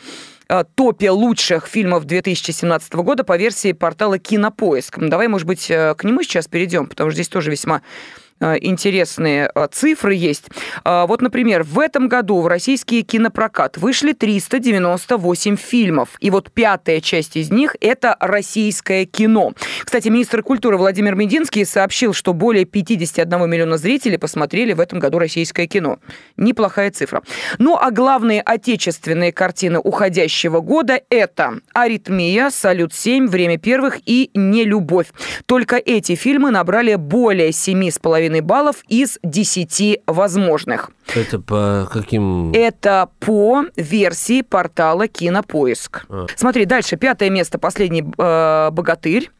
топе 0.75 1.11
лучших 1.11 1.67
фильмов 1.67 2.05
2017 2.05 2.95
года 2.95 3.25
по 3.25 3.37
версии 3.37 3.73
портала 3.73 4.19
Кинопоиск. 4.19 4.99
Давай, 4.99 5.29
может 5.29 5.47
быть, 5.47 5.71
э, 5.71 5.95
к 5.95 6.05
нему 6.05 6.23
сейчас 6.23 6.49
перейдем, 6.49 6.87
потому 6.87 7.11
что 7.11 7.15
здесь 7.15 7.29
тоже 7.29 7.51
весьма 7.51 7.83
Э, 7.83 8.30
интересные 8.41 9.51
э, 9.55 9.69
цифры 9.71 10.15
есть. 10.15 10.47
Э, 10.85 11.05
вот, 11.07 11.21
например, 11.21 11.63
в 11.63 11.79
этом 11.79 12.09
году 12.09 12.41
в 12.41 12.47
российский 12.47 13.03
кинопрокат 13.03 13.77
вышли 13.77 14.13
398 14.13 15.57
фильмов. 15.57 16.11
И 16.21 16.31
вот 16.31 16.51
пятая 16.51 17.01
часть 17.01 17.37
из 17.37 17.51
них– 17.51 17.77
это 17.81 18.17
российское 18.19 19.05
кино. 19.05 19.53
Кстати, 19.85 20.09
министр 20.09 20.43
культуры 20.43 20.79
Владимир 20.79 21.15
Мединский 21.15 21.67
сообщил, 21.67 22.15
что 22.15 22.33
более 22.33 22.65
51 22.65 23.51
миллиона 23.51 23.77
зрителей 23.77 24.17
посмотрели 24.17 24.73
в 24.73 24.81
этом 24.81 24.99
году 24.99 25.19
российское 25.19 25.67
кино. 25.67 25.99
Неплохая 26.37 26.91
цифра. 26.91 27.23
Ну, 27.59 27.77
а 27.77 27.91
главные 27.91 28.41
отечественные 28.41 29.33
картины 29.33 29.79
уходящего 29.79 30.61
года– 30.61 31.01
это 31.11 31.59
«Аритмия», 31.75 32.51
«Салют-7», 32.51 33.27
«Время 33.27 33.59
первых» 33.59 33.99
и 34.07 34.31
«Нелюбовь». 34.35 35.09
Только 35.47 35.77
эти 35.77 36.15
фильмы 36.15 36.51
набрали 36.51 36.95
более 36.95 37.51
7,5 37.51 38.30
2,5 38.31 38.43
баллов 38.43 38.77
из 38.89 39.19
10 39.23 40.03
возможных. 40.07 40.91
Это 41.15 41.41
по 41.41 41.89
каким? 41.93 42.53
Это 42.53 43.09
по 43.19 43.65
версии 43.77 44.43
портала 44.43 45.09
Кинопоиск. 45.09 46.07
А. 46.09 46.27
Смотри, 46.37 46.65
дальше 46.65 46.97
пятое 46.97 47.31
место, 47.31 47.59
последний 47.59 48.03
э, 48.03 48.71
богатырь. 48.71 49.31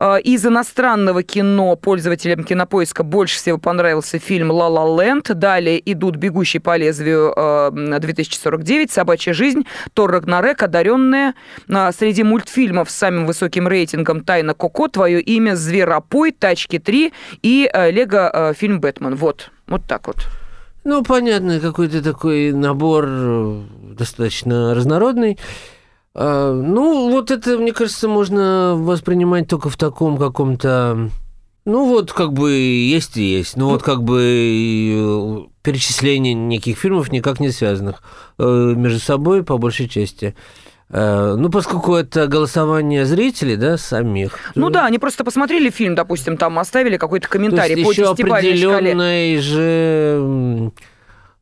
Э, 0.00 0.18
из 0.18 0.44
иностранного 0.46 1.22
кино 1.22 1.76
пользователям 1.76 2.42
кинопоиска 2.42 3.02
больше 3.02 3.36
всего 3.36 3.58
понравился 3.58 4.18
фильм 4.18 4.50
«Ла 4.50 4.68
Ла 4.68 5.04
Ленд». 5.04 5.30
Далее 5.34 5.80
идут 5.92 6.16
«Бегущий 6.16 6.58
по 6.58 6.76
лезвию 6.76 7.32
2049», 7.36 8.84
э, 8.84 8.88
«Собачья 8.90 9.34
жизнь», 9.34 9.66
«Тор 9.92 10.10
Рагнарек», 10.10 10.62
«Одаренная». 10.62 11.34
Э, 11.68 11.90
среди 11.96 12.22
мультфильмов 12.22 12.90
с 12.90 12.94
самым 12.94 13.26
высоким 13.26 13.68
рейтингом 13.68 14.24
«Тайна 14.24 14.54
Коко», 14.54 14.88
«Твое 14.88 15.20
имя», 15.20 15.54
«Зверопой», 15.54 16.32
«Тачки 16.32 16.76
3» 16.76 17.12
и 17.42 17.70
«Лего» 17.90 18.54
фильм 18.56 18.80
«Бэтмен». 18.80 19.14
Вот, 19.14 19.50
вот 19.66 19.82
так 19.86 20.06
вот. 20.06 20.26
Ну, 20.82 21.04
понятно, 21.04 21.60
какой-то 21.60 22.02
такой 22.02 22.52
набор 22.52 23.06
достаточно 23.98 24.74
разнородный. 24.74 25.38
А, 26.14 26.52
ну, 26.52 27.10
вот 27.10 27.30
это, 27.30 27.58
мне 27.58 27.72
кажется, 27.72 28.08
можно 28.08 28.74
воспринимать 28.76 29.48
только 29.48 29.68
в 29.68 29.76
таком 29.76 30.16
каком-то... 30.16 31.10
Ну, 31.66 31.86
вот 31.86 32.12
как 32.12 32.32
бы 32.32 32.52
есть 32.52 33.16
и 33.16 33.22
есть. 33.22 33.56
Ну, 33.56 33.68
вот 33.68 33.82
как 33.82 34.02
бы 34.02 34.20
э, 34.20 35.38
перечисление 35.62 36.34
неких 36.34 36.78
фильмов 36.78 37.12
никак 37.12 37.38
не 37.38 37.50
связанных 37.50 38.02
э, 38.38 38.44
между 38.76 38.98
собой, 38.98 39.44
по 39.44 39.58
большей 39.58 39.86
части. 39.86 40.34
Э, 40.88 41.36
ну, 41.38 41.50
поскольку 41.50 41.94
это 41.94 42.26
голосование 42.26 43.04
зрителей, 43.04 43.56
да, 43.56 43.76
самих. 43.76 44.38
Ну 44.54 44.70
да, 44.70 44.86
они 44.86 44.98
просто 44.98 45.22
посмотрели 45.22 45.70
фильм, 45.70 45.94
допустим, 45.94 46.38
там 46.38 46.58
оставили 46.58 46.96
какой-то 46.96 47.28
комментарий 47.28 47.74
то 47.74 47.80
есть 47.80 47.96
по 47.96 48.00
еще 48.00 48.10
определенной 48.10 49.38
же 49.38 49.60
Э, 49.60 50.70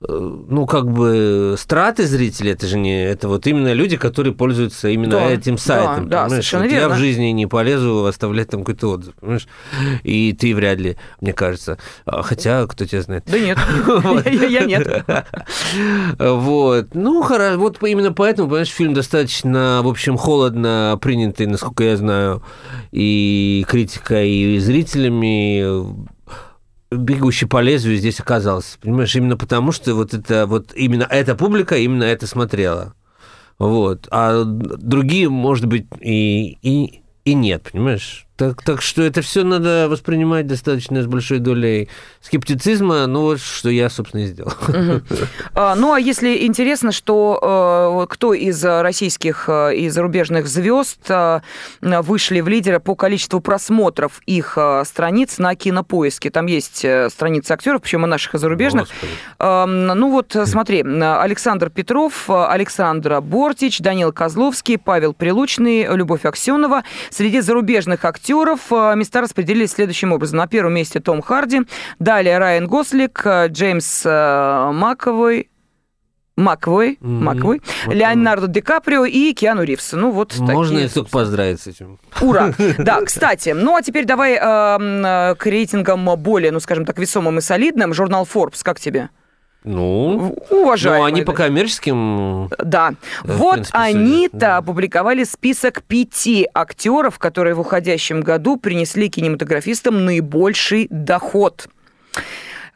ну, 0.00 0.66
как 0.66 0.90
бы 0.90 1.56
страты 1.58 2.06
зрителей, 2.06 2.52
это 2.52 2.68
же 2.68 2.78
не... 2.78 3.04
Это 3.04 3.26
вот 3.28 3.46
именно 3.48 3.72
люди, 3.72 3.96
которые 3.96 4.32
пользуются 4.32 4.88
именно 4.88 5.12
да, 5.12 5.30
этим 5.30 5.58
сайтом. 5.58 6.08
Да, 6.08 6.24
да 6.24 6.28
совершенно 6.28 6.64
вот 6.64 6.70
верно. 6.72 6.92
Я 6.92 6.96
в 6.96 6.98
жизни 6.98 7.26
не 7.26 7.46
полезу 7.46 8.04
оставлять 8.04 8.48
там 8.48 8.60
какой-то 8.60 8.90
отзыв, 8.90 9.14
понимаешь? 9.16 9.48
И 10.04 10.32
ты 10.38 10.54
вряд 10.54 10.78
ли, 10.78 10.96
мне 11.20 11.32
кажется. 11.32 11.78
А, 12.04 12.22
хотя, 12.22 12.64
кто 12.68 12.84
тебя 12.84 13.02
знает. 13.02 13.24
Да 13.26 13.38
нет, 13.40 13.58
я 14.48 14.64
нет. 14.64 15.04
Вот. 16.16 16.94
Ну, 16.94 17.22
хорошо. 17.22 17.58
Вот 17.58 17.82
именно 17.82 18.12
поэтому, 18.12 18.48
понимаешь, 18.48 18.68
фильм 18.68 18.94
достаточно, 18.94 19.80
в 19.82 19.88
общем, 19.88 20.16
холодно 20.16 20.96
принятый, 21.00 21.46
насколько 21.46 21.82
я 21.82 21.96
знаю, 21.96 22.44
и 22.92 23.64
критикой, 23.68 24.30
и 24.30 24.58
зрителями 24.60 26.08
бегущий 26.90 27.46
по 27.46 27.60
лезвию 27.60 27.96
здесь 27.96 28.20
оказался. 28.20 28.78
Понимаешь, 28.78 29.14
именно 29.14 29.36
потому, 29.36 29.72
что 29.72 29.94
вот 29.94 30.14
это 30.14 30.46
вот 30.46 30.72
именно 30.74 31.06
эта 31.08 31.34
публика 31.34 31.76
именно 31.76 32.04
это 32.04 32.26
смотрела. 32.26 32.94
Вот. 33.58 34.06
А 34.10 34.44
другие, 34.44 35.28
может 35.28 35.66
быть, 35.66 35.86
и, 36.00 36.58
и, 36.62 37.02
и 37.24 37.34
нет, 37.34 37.68
понимаешь? 37.72 38.27
Так, 38.38 38.62
так 38.62 38.82
что 38.82 39.02
это 39.02 39.20
все 39.20 39.42
надо 39.42 39.88
воспринимать 39.90 40.46
достаточно 40.46 41.02
с 41.02 41.06
большой 41.06 41.40
долей 41.40 41.88
скептицизма, 42.20 43.08
ну 43.08 43.22
вот 43.22 43.40
что 43.40 43.68
я, 43.68 43.90
собственно, 43.90 44.22
и 44.22 44.26
сделал. 44.26 44.52
А, 45.54 45.74
ну 45.74 45.92
а 45.92 45.98
если 45.98 46.46
интересно, 46.46 46.92
что 46.92 48.04
э, 48.06 48.12
кто 48.12 48.34
из 48.34 48.64
российских 48.64 49.46
э, 49.48 49.74
и 49.74 49.88
зарубежных 49.88 50.46
звезд 50.46 51.00
э, 51.08 51.40
вышли 51.80 52.40
в 52.40 52.46
лидеры 52.46 52.78
по 52.78 52.94
количеству 52.94 53.40
просмотров 53.40 54.20
их 54.26 54.56
страниц 54.84 55.38
на 55.38 55.56
кинопоиске? 55.56 56.30
Там 56.30 56.46
есть 56.46 56.86
страницы 57.10 57.52
актеров, 57.52 57.82
причем 57.82 58.04
и 58.04 58.08
наших, 58.08 58.36
и 58.36 58.38
зарубежных. 58.38 58.88
Ну 59.40 60.10
вот 60.10 60.36
смотри, 60.44 60.82
Александр 60.82 61.70
Петров, 61.70 62.30
Александра 62.30 63.20
Бортич, 63.20 63.80
Данил 63.80 64.12
Козловский, 64.12 64.78
Павел 64.78 65.12
Прилучный, 65.12 65.88
Любовь 65.96 66.24
Аксенова. 66.24 66.84
Среди 67.10 67.40
зарубежных 67.40 68.04
актеров 68.04 68.27
актеров 68.28 68.70
э, 68.70 68.94
места 68.96 69.20
распределились 69.20 69.72
следующим 69.72 70.12
образом. 70.12 70.38
На 70.38 70.46
первом 70.46 70.74
месте 70.74 71.00
Том 71.00 71.22
Харди, 71.22 71.62
далее 71.98 72.38
Райан 72.38 72.66
Гослик, 72.66 73.22
э, 73.24 73.48
Джеймс 73.48 74.02
э, 74.04 74.70
Маковой, 74.72 75.50
Маквой, 76.36 76.98
mm-hmm. 77.00 77.06
Маквой, 77.06 77.62
вот 77.86 77.94
Леонардо 77.94 78.46
Ди 78.46 78.60
Каприо 78.60 79.06
и 79.06 79.32
Киану 79.32 79.64
Ривз. 79.64 79.92
Ну, 79.92 80.10
вот 80.10 80.38
Можно 80.38 80.76
такие... 80.76 80.88
только 80.88 81.10
поздравить 81.10 81.60
с 81.60 81.66
этим. 81.66 81.98
Ура! 82.20 82.52
Да, 82.78 83.00
кстати, 83.00 83.50
ну 83.50 83.74
а 83.74 83.82
теперь 83.82 84.04
давай 84.04 84.34
э, 84.34 85.34
к 85.34 85.46
рейтингам 85.46 86.04
более, 86.16 86.52
ну, 86.52 86.60
скажем 86.60 86.84
так, 86.84 86.98
весомым 86.98 87.38
и 87.38 87.40
солидным. 87.40 87.94
Журнал 87.94 88.28
Forbes, 88.30 88.60
как 88.62 88.78
тебе? 88.78 89.08
Ну, 89.64 90.36
уважаемые. 90.50 91.00
Ну, 91.00 91.06
они 91.06 91.22
по 91.22 91.32
коммерческим... 91.32 92.48
Да. 92.58 92.94
Вот 93.24 93.54
принципе, 93.54 93.78
они-то 93.78 94.38
да. 94.38 94.56
опубликовали 94.58 95.24
список 95.24 95.82
пяти 95.82 96.48
актеров, 96.54 97.18
которые 97.18 97.54
в 97.54 97.60
уходящем 97.60 98.20
году 98.20 98.56
принесли 98.56 99.08
кинематографистам 99.08 100.04
наибольший 100.04 100.86
доход. 100.90 101.68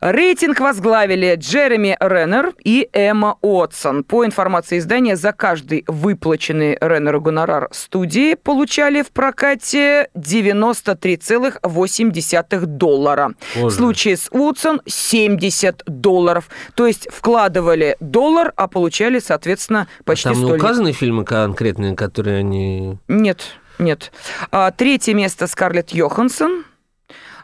Рейтинг 0.02 0.58
возглавили 0.58 1.36
Джереми 1.36 1.96
Реннер 2.00 2.54
и 2.64 2.88
Эмма 2.92 3.38
Отсон. 3.40 4.02
По 4.02 4.26
информации 4.26 4.78
издания, 4.78 5.14
за 5.14 5.32
каждый 5.32 5.84
выплаченный 5.86 6.76
Реннеру 6.80 7.20
гонорар 7.20 7.68
студии 7.70 8.34
получали 8.34 9.02
в 9.02 9.12
прокате 9.12 10.08
93,8 10.16 12.66
доллара. 12.66 13.34
Боже. 13.54 13.66
В 13.66 13.70
случае 13.70 14.16
с 14.16 14.28
Утсон 14.32 14.80
70 14.86 15.84
долларов. 15.86 16.48
То 16.74 16.88
есть 16.88 17.06
вкладывали 17.08 17.96
доллар, 18.00 18.52
а 18.56 18.66
получали, 18.66 19.20
соответственно, 19.20 19.86
почти 20.04 20.30
а 20.30 20.32
там 20.32 20.42
столько. 20.42 20.64
указаны 20.64 20.90
фильмы 20.90 21.24
конкретные, 21.24 21.94
которые 21.94 22.38
они... 22.38 22.98
Нет, 23.06 23.44
нет. 23.78 24.10
А, 24.50 24.72
третье 24.72 25.14
место 25.14 25.46
Скарлетт 25.46 25.90
Йоханссон. 25.90 26.64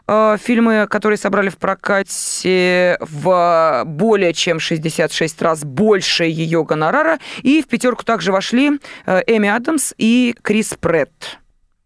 Э, 0.09 0.37
фильмы, 0.41 0.87
которые 0.89 1.17
собрали 1.17 1.49
в 1.49 1.57
прокате 1.57 2.97
в 2.99 3.83
более 3.85 4.33
чем 4.33 4.59
66 4.59 5.41
раз 5.41 5.63
больше 5.63 6.23
ее 6.25 6.63
гонорара. 6.63 7.19
И 7.43 7.61
в 7.61 7.67
пятерку 7.67 8.03
также 8.03 8.31
вошли 8.31 8.79
э, 9.05 9.21
Эми 9.27 9.49
Адамс 9.49 9.93
и 9.97 10.35
Крис 10.41 10.75
Претт. 10.79 11.39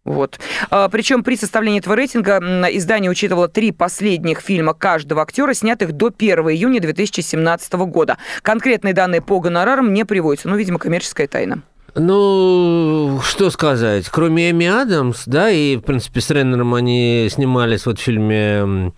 Вот. 0.04 0.38
Причем 0.68 1.24
при 1.24 1.34
составлении 1.34 1.78
этого 1.78 1.94
рейтинга 1.94 2.38
издание 2.70 3.10
учитывало 3.10 3.48
три 3.48 3.72
последних 3.72 4.40
фильма 4.40 4.74
каждого 4.74 5.22
актера, 5.22 5.54
снятых 5.54 5.92
до 5.92 6.12
1 6.14 6.40
июня 6.50 6.78
2017 6.80 7.72
года. 7.72 8.18
Конкретные 8.42 8.92
данные 8.92 9.22
по 9.22 9.40
гонорарам 9.40 9.94
не 9.94 10.04
приводятся. 10.04 10.50
Ну, 10.50 10.56
видимо, 10.56 10.78
коммерческая 10.78 11.26
тайна. 11.26 11.62
Ну, 11.96 13.20
что 13.24 13.50
сказать. 13.50 14.08
Кроме 14.08 14.50
Эми 14.50 14.66
Адамс, 14.66 15.24
да, 15.26 15.50
и, 15.50 15.76
в 15.76 15.82
принципе, 15.82 16.20
с 16.20 16.30
Реннером 16.30 16.74
они 16.74 17.28
снимались 17.30 17.86
вот 17.86 17.98
в 17.98 18.02
фильме 18.02 18.92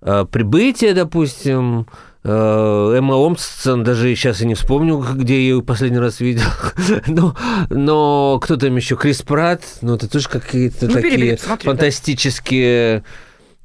э, 0.00 0.24
«Прибытие», 0.30 0.94
допустим, 0.94 1.86
Э, 2.26 2.94
Эмма 2.96 3.16
Омстон, 3.16 3.84
даже 3.84 4.14
сейчас 4.14 4.40
я 4.40 4.46
не 4.46 4.54
вспомню, 4.54 4.96
где 4.98 5.34
я 5.34 5.40
ее 5.40 5.62
последний 5.62 5.98
раз 5.98 6.20
видел. 6.20 6.46
но, 7.06 7.36
но 7.68 8.40
кто 8.42 8.56
там 8.56 8.74
еще? 8.76 8.96
Крис 8.96 9.20
Пратт, 9.20 9.62
ну 9.82 9.94
это 9.94 10.08
тоже 10.08 10.30
какие-то 10.30 10.86
ну, 10.86 10.94
такие 10.94 11.36
фантастические... 11.36 13.00
Да 13.00 13.04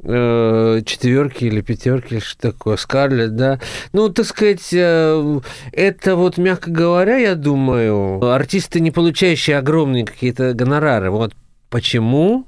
э, 0.04 0.82
четверки 0.86 1.46
или 1.46 1.62
пятерки, 1.62 2.20
что 2.20 2.52
такое, 2.52 2.78
Скарлетт, 2.78 3.36
да. 3.36 3.60
Ну, 3.94 4.10
так 4.10 4.26
сказать, 4.26 4.70
э, 4.72 5.40
это 5.72 6.16
вот, 6.16 6.38
мягко 6.38 6.72
говоря, 6.72 7.18
я 7.18 7.36
думаю, 7.36 8.24
артисты, 8.24 8.80
не 8.80 8.92
получающие 8.92 9.58
огромные 9.58 10.06
какие-то 10.06 10.54
гонорары, 10.54 11.12
вот 11.12 11.34
почему 11.70 12.46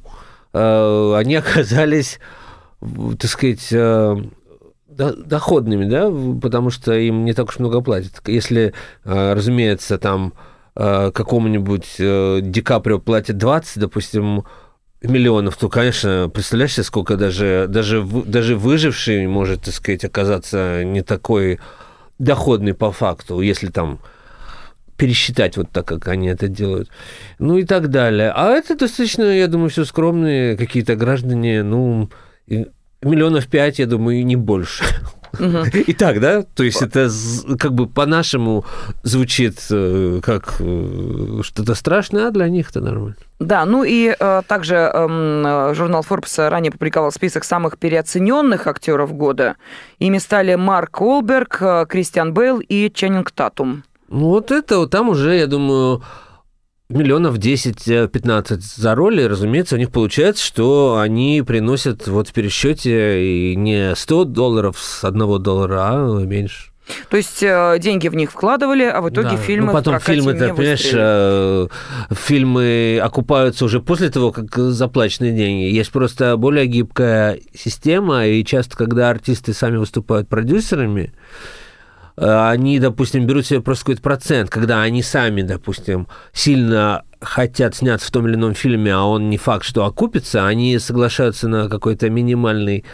они 0.54 1.36
оказались, 1.40 2.20
так 3.18 3.30
сказать, 3.30 3.72
доходными, 4.92 5.86
да, 5.86 6.12
потому 6.42 6.70
что 6.70 6.94
им 6.94 7.26
не 7.26 7.34
так 7.34 7.50
уж 7.50 7.60
много 7.60 7.82
платят. 7.82 8.22
Если, 8.28 8.74
э, 9.06 9.34
разумеется, 9.34 9.98
там 9.98 10.34
э, 10.76 11.12
какому-нибудь 11.12 11.96
э, 12.00 12.40
Ди 12.42 12.62
Каприо 12.62 13.00
платят 13.00 13.38
20, 13.38 13.80
допустим, 13.80 14.44
миллионов, 15.02 15.58
то, 15.58 15.70
конечно, 15.70 16.30
представляешь 16.34 16.76
сколько 16.86 17.18
даже, 17.18 17.66
даже, 17.68 18.04
даже 18.04 18.56
выживший 18.56 19.26
может, 19.28 19.64
так 19.64 19.74
сказать, 19.74 20.06
оказаться 20.06 20.84
не 20.84 21.02
такой 21.02 21.60
доходный 22.20 22.74
по 22.74 22.92
факту, 22.92 23.42
если 23.42 23.68
там 23.68 24.00
пересчитать 24.98 25.58
вот 25.58 25.72
так, 25.72 25.86
как 25.88 26.08
они 26.08 26.28
это 26.28 26.48
делают. 26.48 26.90
Ну 27.40 27.58
и 27.58 27.64
так 27.64 27.90
далее. 27.90 28.32
А 28.36 28.50
это 28.52 28.76
достаточно, 28.76 29.24
я 29.24 29.48
думаю, 29.48 29.70
все 29.70 29.84
скромные 29.84 30.56
какие-то 30.56 30.96
граждане, 30.96 31.64
ну, 31.64 32.12
миллионов 33.02 33.48
пять, 33.48 33.80
я 33.80 33.88
думаю, 33.88 34.20
и 34.20 34.24
не 34.24 34.36
больше. 34.36 34.84
Угу. 35.34 35.78
И 35.88 35.94
так, 35.94 36.20
да? 36.20 36.44
То 36.44 36.64
есть 36.64 36.82
это 36.82 37.10
как 37.58 37.74
бы 37.74 37.88
по-нашему 37.88 38.66
звучит 39.04 39.60
э, 39.70 40.20
как 40.24 40.56
э, 40.60 41.40
что-то 41.44 41.76
страшное, 41.76 42.28
а 42.28 42.32
для 42.32 42.50
них 42.50 42.70
это 42.70 42.82
нормально. 42.82 43.16
Да, 43.40 43.66
ну 43.66 43.84
и 43.84 44.16
э, 44.18 44.42
также 44.48 44.76
э, 44.76 45.74
журнал 45.74 46.06
Forbes 46.08 46.50
ранее 46.50 46.72
публиковал 46.72 47.12
список 47.12 47.44
самых 47.44 47.78
переоцененных 47.78 48.68
актеров 48.68 49.14
года. 49.14 49.56
Ими 50.00 50.20
стали 50.20 50.56
Марк 50.56 51.02
Олберг, 51.02 51.58
э, 51.62 51.86
Кристиан 51.90 52.34
Бейл 52.34 52.60
и 52.60 52.92
Ченнинг 52.94 53.32
Татум. 53.32 53.84
Ну 54.10 54.28
вот 54.28 54.52
это 54.52 54.86
там 54.88 55.10
уже, 55.10 55.38
я 55.38 55.48
думаю, 55.48 56.04
миллионов 56.92 57.38
10-15 57.38 58.60
за 58.60 58.96
роли, 58.96 59.24
разумеется, 59.24 59.76
у 59.76 59.80
них 59.80 59.92
получается, 59.92 60.46
что 60.46 61.00
они 61.00 61.44
приносят 61.46 62.08
вот 62.08 62.30
в 62.30 62.34
пересчете 62.34 63.52
и 63.52 63.56
не 63.56 63.96
100 63.96 64.26
долларов 64.26 64.78
с 64.80 65.04
одного 65.04 65.38
доллара, 65.38 65.80
а 65.82 66.26
меньше. 66.26 66.72
То 67.10 67.18
есть 67.18 67.42
э, 67.42 67.78
деньги 67.80 68.08
в 68.08 68.16
них 68.16 68.32
вкладывали, 68.32 68.84
а 68.84 69.02
в 69.02 69.10
итоге 69.10 69.30
да. 69.30 69.38
фильмы 69.38 69.68
ну, 69.68 69.74
потом 69.74 70.00
в 70.00 70.04
фильмы, 70.04 70.34
ты 70.34 70.54
понимаешь, 70.54 70.90
э, 70.92 71.68
фильмы 72.12 73.00
окупаются 73.02 73.66
уже 73.66 73.80
после 73.80 74.10
того, 74.10 74.32
как 74.32 74.58
заплачены 74.58 75.32
деньги. 75.32 75.74
Есть 75.74 75.92
просто 75.92 76.36
более 76.38 76.66
гибкая 76.66 77.40
система, 77.54 78.28
и 78.28 78.44
часто, 78.44 78.76
когда 78.76 79.10
артисты 79.10 79.54
сами 79.54 79.78
выступают 79.78 80.28
продюсерами, 80.28 81.14
Э, 81.14 81.61
они, 82.22 82.80
допустим, 82.80 83.26
берут 83.26 83.48
себе 83.48 83.62
просто 83.62 83.86
какой-то 83.86 84.02
процент, 84.02 84.50
когда 84.50 84.82
они 84.82 85.02
сами, 85.02 85.42
допустим, 85.42 86.08
сильно 86.34 87.04
хотят 87.20 87.76
сняться 87.76 88.08
в 88.08 88.12
том 88.12 88.28
или 88.28 88.36
ином 88.36 88.54
фильме, 88.54 88.94
а 88.94 89.04
он 89.04 89.30
не 89.30 89.38
факт, 89.38 89.66
что 89.66 89.86
окупится, 89.86 90.46
они 90.46 90.78
соглашаются 90.80 91.48
на 91.48 91.70
какой-то 91.70 92.10
минимальный 92.10 92.86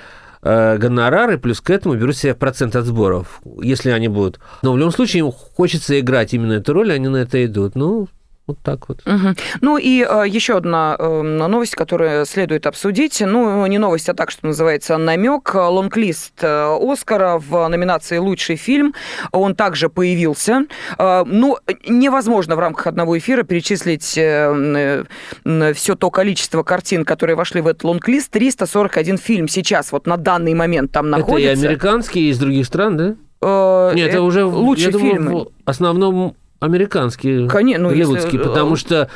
э, 0.41 0.77
гонорар, 0.77 1.31
и 1.31 1.37
плюс 1.37 1.61
к 1.61 1.69
этому 1.69 1.95
берут 1.95 2.15
себе 2.15 2.35
процент 2.35 2.75
от 2.75 2.85
сборов, 2.85 3.41
если 3.61 3.89
они 3.89 4.07
будут. 4.07 4.39
Но 4.61 4.73
в 4.73 4.77
любом 4.77 4.91
случае 4.91 5.19
им 5.21 5.31
хочется 5.31 5.99
играть 5.99 6.33
именно 6.33 6.53
эту 6.53 6.73
роль, 6.73 6.93
они 6.93 7.07
на 7.07 7.17
это 7.17 7.45
идут. 7.45 7.75
Ну, 7.75 8.07
вот 8.47 8.59
так 8.63 8.87
вот. 8.87 9.01
Угу. 9.05 9.35
Ну 9.59 9.77
и 9.77 10.05
э, 10.07 10.23
еще 10.25 10.57
одна 10.57 10.95
э, 10.97 11.21
новость, 11.21 11.75
которую 11.75 12.25
следует 12.25 12.65
обсудить. 12.65 13.21
Ну, 13.21 13.65
не 13.67 13.77
новость, 13.77 14.07
а 14.07 14.13
так, 14.13 14.31
что 14.31 14.47
называется, 14.47 14.97
намек. 14.97 15.53
Лонглист 15.53 16.41
э, 16.41 16.77
Оскара 16.81 17.37
в 17.37 17.67
номинации 17.67 18.17
«Лучший 18.17 18.55
фильм». 18.55 18.95
Он 19.33 19.53
также 19.53 19.89
появился. 19.89 20.65
Э, 20.97 21.25
ну, 21.25 21.57
невозможно 21.87 22.55
в 22.55 22.59
рамках 22.59 22.87
одного 22.87 23.17
эфира 23.17 23.43
перечислить 23.43 24.17
э, 24.17 25.03
э, 25.43 25.73
все 25.73 25.95
то 25.95 26.09
количество 26.09 26.63
картин, 26.63 27.03
которые 27.03 27.35
вошли 27.35 27.59
в 27.59 27.67
этот 27.67 27.83
лонглист. 27.83 28.31
341 28.31 29.17
фильм 29.17 29.49
сейчас, 29.49 29.91
вот 29.91 30.07
на 30.07 30.15
данный 30.15 30.53
момент 30.53 30.93
там 30.93 31.09
находится. 31.09 31.51
Это 31.51 31.61
и 31.61 31.65
американские, 31.65 32.23
и 32.25 32.29
из 32.29 32.39
других 32.39 32.65
стран, 32.65 32.95
да? 32.95 33.15
Э, 33.41 33.91
Нет, 33.93 34.09
это 34.09 34.21
уже 34.21 34.45
лучшие 34.45 34.91
фильмы. 34.91 35.47
в 35.65 35.69
основном 35.69 36.35
американские, 36.59 37.47
Конечно, 37.47 37.83
ну, 37.83 37.89
голливудские, 37.89 38.33
если... 38.33 38.47
Потому 38.47 38.75
что 38.75 38.95
э, 39.05 39.07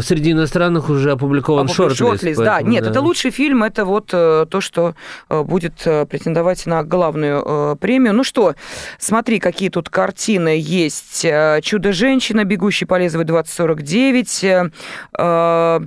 среди 0.00 0.32
иностранных 0.32 0.90
уже 0.90 1.12
опубликован 1.12 1.68
шорт-лист. 1.68 1.98
шорт 1.98 2.20
да. 2.36 2.60
Нет, 2.62 2.82
да. 2.84 2.90
это 2.90 3.00
лучший 3.00 3.30
фильм, 3.30 3.62
это 3.62 3.84
вот 3.84 4.10
э, 4.12 4.46
то, 4.48 4.60
что 4.60 4.94
будет 5.28 5.86
претендовать 6.08 6.66
на 6.66 6.82
главную 6.82 7.76
премию. 7.76 8.14
Ну 8.14 8.24
что, 8.24 8.56
смотри, 8.98 9.38
какие 9.38 9.68
тут 9.68 9.88
картины 9.88 10.60
есть. 10.60 11.24
«Чудо-женщина», 11.62 12.44
«Бегущий 12.44 12.86
по 12.86 12.98
лезвию 12.98 13.24
2049», 13.26 14.72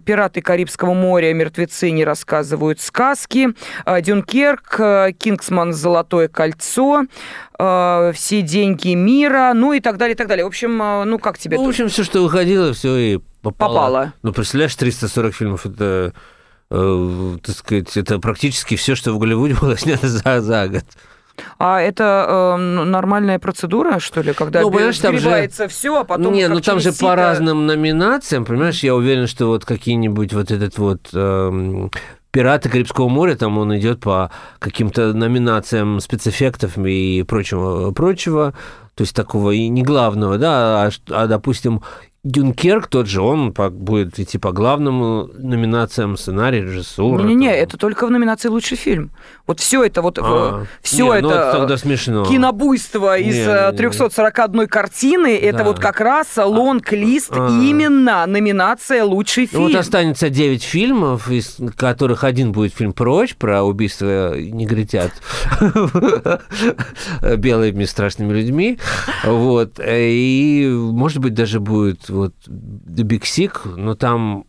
«Пираты 0.05 0.41
Карибского 0.41 0.93
моря», 0.93 1.33
«Мертвецы 1.33 1.91
не 1.91 2.05
рассказывают 2.05 2.79
сказки», 2.79 3.49
«Дюнкерк», 3.85 4.79
«Кингсман. 5.17 5.73
Золотое 5.73 6.27
кольцо», 6.27 7.05
Э, 7.59 8.11
все 8.13 8.41
деньги 8.41 8.93
мира, 8.93 9.51
ну 9.53 9.73
и 9.73 9.79
так 9.79 9.97
далее, 9.97 10.15
и 10.15 10.17
так 10.17 10.27
далее. 10.27 10.43
В 10.43 10.47
общем, 10.47 10.81
э, 10.81 11.03
ну 11.05 11.19
как 11.19 11.37
тебе? 11.37 11.57
Ну, 11.57 11.65
в 11.65 11.69
общем, 11.69 11.87
все, 11.87 12.03
что 12.03 12.21
выходило, 12.21 12.73
все 12.73 12.97
и 12.97 13.19
попало. 13.43 13.73
попало. 13.73 14.13
Ну, 14.23 14.33
представляешь, 14.33 14.75
340 14.75 15.35
фильмов, 15.35 15.65
это, 15.65 16.13
э, 16.71 17.37
так 17.43 17.55
сказать, 17.55 17.95
это 17.97 18.19
практически 18.19 18.75
все, 18.75 18.95
что 18.95 19.13
в 19.13 19.19
Голливуде 19.19 19.55
было 19.61 19.77
снято 19.77 20.07
за, 20.07 20.41
за 20.41 20.67
год. 20.67 20.85
А 21.57 21.81
это 21.81 22.57
э, 22.57 22.83
нормальная 22.85 23.39
процедура, 23.39 23.99
что 23.99 24.21
ли, 24.21 24.33
когда 24.33 24.61
ну, 24.61 24.69
понимаешь, 24.69 24.99
там 24.99 25.17
же... 25.17 25.49
все, 25.67 25.99
а 25.99 26.03
потом... 26.03 26.33
Не, 26.33 26.47
ну 26.47 26.59
там 26.61 26.79
же 26.79 26.91
сито... 26.91 27.05
по 27.05 27.15
разным 27.15 27.65
номинациям, 27.65 28.45
понимаешь, 28.45 28.83
я 28.83 28.95
уверен, 28.95 29.27
что 29.27 29.47
вот 29.47 29.65
какие-нибудь 29.65 30.33
вот 30.33 30.51
этот 30.51 30.77
вот 30.77 31.09
э, 31.11 31.89
«Пираты 32.31 32.69
Карибского 32.69 33.09
моря», 33.09 33.35
там 33.35 33.57
он 33.57 33.75
идет 33.77 33.99
по 33.99 34.31
каким-то 34.59 35.13
номинациям 35.13 35.99
спецэффектов 35.99 36.77
и 36.77 37.23
прочего, 37.23 37.91
прочего, 37.91 38.53
то 38.95 39.01
есть 39.01 39.15
такого 39.15 39.51
и 39.51 39.67
не 39.69 39.81
главного, 39.81 40.37
да, 40.37 40.85
а, 40.85 40.89
а 41.09 41.27
допустим, 41.27 41.81
Дюнкерк 42.23 42.87
тот 42.87 43.07
же, 43.07 43.21
он 43.21 43.51
будет 43.51 44.17
идти 44.17 44.37
по 44.37 44.53
главным 44.53 45.29
номинациям 45.37 46.15
сценарий, 46.15 46.61
режиссура. 46.61 47.21
Не-не-не, 47.21 47.53
это 47.53 47.75
только 47.75 48.07
в 48.07 48.11
номинации 48.11 48.47
лучший 48.47 48.77
фильм. 48.77 49.11
Вот 49.45 49.59
все 49.59 49.83
это 49.83 50.01
вот 50.01 50.19
а, 50.21 50.63
все 50.81 51.03
не, 51.03 51.17
это, 51.17 51.21
ну, 51.21 51.29
это 51.31 51.51
тогда 51.51 51.75
смешно. 51.75 52.23
кинобуйство 52.23 53.17
из 53.19 53.35
не, 53.35 53.77
341 53.77 54.61
не. 54.61 54.67
картины, 54.67 55.37
да. 55.37 55.47
это 55.47 55.65
вот 55.65 55.79
как 55.79 55.99
раз 55.99 56.37
лонг-лист 56.37 57.33
а, 57.33 57.49
именно 57.49 58.25
номинация 58.25 59.03
лучший 59.03 59.47
фильм. 59.47 59.63
Ну, 59.63 59.67
вот 59.67 59.75
останется 59.75 60.29
9 60.29 60.63
фильмов, 60.63 61.29
из 61.29 61.57
которых 61.75 62.23
один 62.23 62.53
будет 62.53 62.73
фильм 62.73 62.93
«Прочь» 62.93 63.35
про 63.35 63.63
убийство 63.63 64.39
негритят 64.39 65.11
белыми 67.37 67.83
страшными 67.83 68.31
людьми. 68.31 68.79
Вот. 69.25 69.77
И, 69.85 70.69
может 70.71 71.17
быть, 71.17 71.33
даже 71.33 71.59
будет 71.59 72.12
вот 72.13 72.33
The 72.47 73.03
Big 73.03 73.21
Sick, 73.21 73.75
но 73.75 73.95
там 73.95 74.45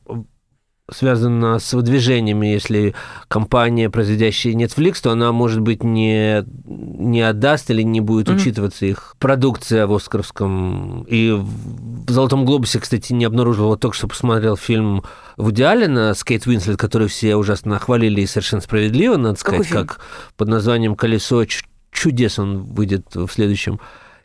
связано 0.91 1.59
с 1.59 1.73
выдвижениями. 1.73 2.49
Если 2.49 2.95
компания, 3.29 3.89
производящая 3.89 4.55
Netflix, 4.55 5.01
то 5.03 5.13
она, 5.13 5.33
может 5.33 5.61
быть, 5.61 5.83
не, 5.83 6.45
не 6.67 7.23
отдаст 7.23 7.71
или 7.71 7.83
не 7.83 8.01
будет 8.01 8.29
mm-hmm. 8.29 8.37
учитываться 8.37 8.87
их 8.87 9.17
продукция 9.19 9.87
в 9.87 9.95
Оскаровском. 9.95 11.05
И 11.05 11.31
в 11.31 12.11
«Золотом 12.11 12.45
глобусе», 12.45 12.81
кстати, 12.81 13.13
не 13.13 13.25
обнаружил. 13.25 13.69
Вот 13.69 13.81
только 13.81 13.97
что 13.97 14.09
посмотрел 14.09 14.57
фильм 14.57 15.03
Вуди 15.37 15.63
Аллена 15.63 16.13
с 16.13 16.23
Кейт 16.23 16.47
Уинслет, 16.47 16.77
который 16.77 17.09
все 17.09 17.37
ужасно 17.37 17.79
хвалили 17.79 18.21
и 18.21 18.27
совершенно 18.27 18.61
справедливо, 18.61 19.17
надо 19.17 19.39
сказать, 19.39 19.69
как 19.69 20.01
под 20.37 20.49
названием 20.49 20.97
«Колесо 20.97 21.45
чудес» 21.93 22.39
он 22.39 22.63
выйдет 22.63 23.15
в 23.15 23.29
следующем 23.29 23.81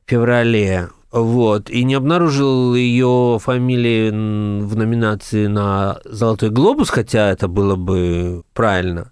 феврале. 0.06 0.90
Вот. 1.12 1.70
И 1.70 1.84
не 1.84 1.96
обнаружил 1.96 2.76
ее 2.76 3.40
фамилии 3.42 4.10
в 4.10 4.76
номинации 4.76 5.48
на 5.48 6.00
«Золотой 6.06 6.50
глобус», 6.50 6.90
хотя 6.90 7.32
это 7.32 7.48
было 7.48 7.76
бы 7.76 8.44
правильно. 8.54 9.12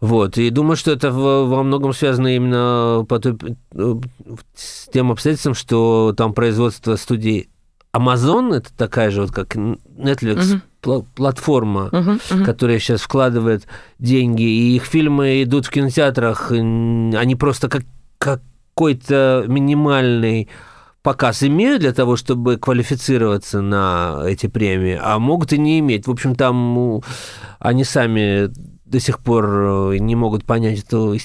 Вот. 0.00 0.38
И 0.38 0.50
думаю, 0.50 0.76
что 0.76 0.90
это 0.92 1.10
во 1.10 1.62
многом 1.62 1.92
связано 1.92 2.34
именно 2.34 3.04
по 3.08 3.18
той, 3.18 3.36
э, 3.72 3.94
с 4.54 4.88
тем 4.92 5.12
обстоятельством, 5.12 5.54
что 5.54 6.14
там 6.16 6.32
производство 6.32 6.96
студии 6.96 7.48
Amazon, 7.92 8.54
это 8.54 8.70
такая 8.76 9.10
же 9.10 9.22
вот 9.22 9.32
как 9.32 9.56
Netflix, 9.56 10.60
угу. 10.84 11.06
платформа, 11.14 11.88
угу, 11.92 12.12
угу. 12.12 12.44
которая 12.44 12.78
сейчас 12.78 13.02
вкладывает 13.02 13.66
деньги, 13.98 14.42
и 14.42 14.76
их 14.76 14.84
фильмы 14.84 15.42
идут 15.42 15.66
в 15.66 15.70
кинотеатрах, 15.70 16.52
они 16.52 17.36
просто 17.36 17.68
как 17.68 17.82
какой-то 18.18 19.44
минимальный 19.46 20.48
показ 21.02 21.42
имеют 21.42 21.80
для 21.80 21.92
того, 21.92 22.16
чтобы 22.16 22.56
квалифицироваться 22.56 23.60
на 23.60 24.22
эти 24.26 24.46
премии, 24.46 24.98
а 25.00 25.18
могут 25.18 25.52
и 25.52 25.58
не 25.58 25.78
иметь. 25.78 26.06
В 26.06 26.10
общем, 26.10 26.34
там 26.34 27.02
они 27.58 27.84
сами 27.84 28.50
до 28.84 29.00
сих 29.00 29.20
пор 29.20 29.92
э, 29.92 29.98
не 29.98 30.16
могут 30.16 30.44
понять 30.44 30.80
эту 30.80 31.16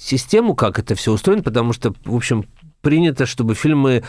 систему, 0.00 0.54
как 0.54 0.78
это 0.78 0.94
все 0.94 1.12
устроено, 1.12 1.42
потому 1.42 1.72
что, 1.72 1.94
в 2.04 2.14
общем, 2.14 2.46
принято, 2.80 3.26
чтобы 3.26 3.54
фильмы 3.54 4.02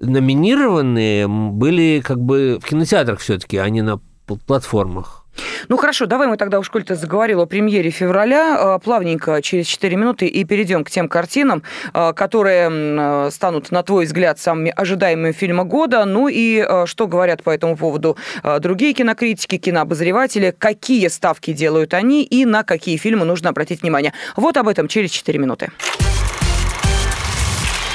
номинированные 0.00 1.28
были 1.28 2.02
как 2.04 2.20
бы 2.20 2.58
в 2.60 2.66
кинотеатрах 2.66 3.20
все-таки, 3.20 3.58
а 3.58 3.68
не 3.68 3.82
на 3.82 4.00
платформах. 4.46 5.21
Ну 5.68 5.76
хорошо, 5.76 6.06
давай 6.06 6.28
мы 6.28 6.36
тогда 6.36 6.58
уж, 6.58 6.68
коль 6.70 6.84
ты 6.84 6.94
заговорил 6.94 7.40
о 7.40 7.46
премьере 7.46 7.90
февраля, 7.90 8.56
э, 8.58 8.78
плавненько 8.82 9.40
через 9.42 9.66
4 9.66 9.96
минуты 9.96 10.26
и 10.26 10.44
перейдем 10.44 10.84
к 10.84 10.90
тем 10.90 11.08
картинам, 11.08 11.62
э, 11.94 12.12
которые 12.14 12.70
э, 12.70 13.30
станут, 13.30 13.70
на 13.70 13.82
твой 13.82 14.06
взгляд, 14.06 14.38
самыми 14.38 14.72
ожидаемыми 14.74 15.32
фильма 15.32 15.64
года. 15.64 16.04
Ну 16.04 16.28
и 16.28 16.66
что 16.86 17.06
говорят 17.06 17.42
по 17.42 17.50
этому 17.50 17.76
поводу 17.76 18.16
другие 18.60 18.92
кинокритики, 18.92 19.58
кинообозреватели, 19.58 20.54
какие 20.56 21.08
ставки 21.08 21.52
делают 21.52 21.94
они 21.94 22.24
и 22.24 22.44
на 22.44 22.62
какие 22.64 22.96
фильмы 22.96 23.24
нужно 23.24 23.50
обратить 23.50 23.82
внимание. 23.82 24.12
Вот 24.36 24.56
об 24.56 24.68
этом 24.68 24.88
через 24.88 25.10
4 25.10 25.38
минуты. 25.38 25.70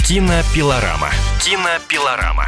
Кинопилорама. 0.07 1.09
Кинопилорама. 1.43 2.47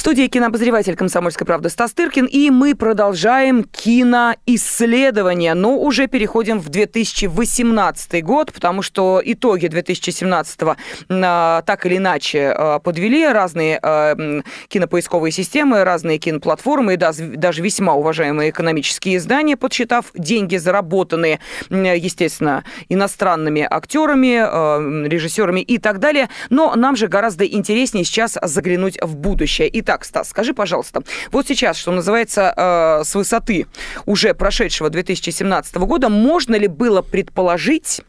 В 0.00 0.02
студии 0.02 0.28
кинообозреватель 0.28 0.96
«Комсомольской 0.96 1.46
правды» 1.46 1.68
Стас 1.68 1.92
Тыркин, 1.92 2.24
и 2.24 2.48
мы 2.48 2.74
продолжаем 2.74 3.64
киноисследование, 3.64 5.52
но 5.52 5.76
уже 5.76 6.06
переходим 6.06 6.58
в 6.58 6.70
2018 6.70 8.24
год, 8.24 8.50
потому 8.50 8.80
что 8.80 9.20
итоги 9.22 9.66
2017 9.66 10.60
а, 11.10 11.62
так 11.66 11.84
или 11.84 11.98
иначе 11.98 12.48
а, 12.48 12.78
подвели 12.78 13.28
разные 13.28 13.78
а, 13.82 14.16
кинопоисковые 14.68 15.32
системы, 15.32 15.84
разные 15.84 16.16
киноплатформы 16.16 16.94
и 16.94 16.96
даже 16.96 17.62
весьма 17.62 17.92
уважаемые 17.92 18.48
экономические 18.48 19.18
издания, 19.18 19.58
подсчитав 19.58 20.12
деньги, 20.14 20.56
заработанные, 20.56 21.40
естественно, 21.68 22.64
иностранными 22.88 23.68
актерами, 23.70 25.06
режиссерами 25.06 25.60
и 25.60 25.76
так 25.76 25.98
далее. 25.98 26.30
Но 26.48 26.74
нам 26.74 26.96
же 26.96 27.06
гораздо 27.06 27.44
интереснее 27.44 28.06
сейчас 28.06 28.38
заглянуть 28.40 28.98
в 29.02 29.14
будущее. 29.14 29.68
Итак, 29.74 29.89
Итак, 29.90 30.04
Стас, 30.04 30.28
скажи, 30.28 30.54
пожалуйста, 30.54 31.02
вот 31.32 31.48
сейчас, 31.48 31.76
что 31.76 31.90
называется, 31.90 32.54
э, 32.56 33.02
с 33.04 33.12
высоты 33.16 33.66
уже 34.06 34.34
прошедшего 34.34 34.88
2017 34.88 35.74
года, 35.78 36.08
можно 36.08 36.54
ли 36.54 36.68
было 36.68 37.02
предположить, 37.02 38.00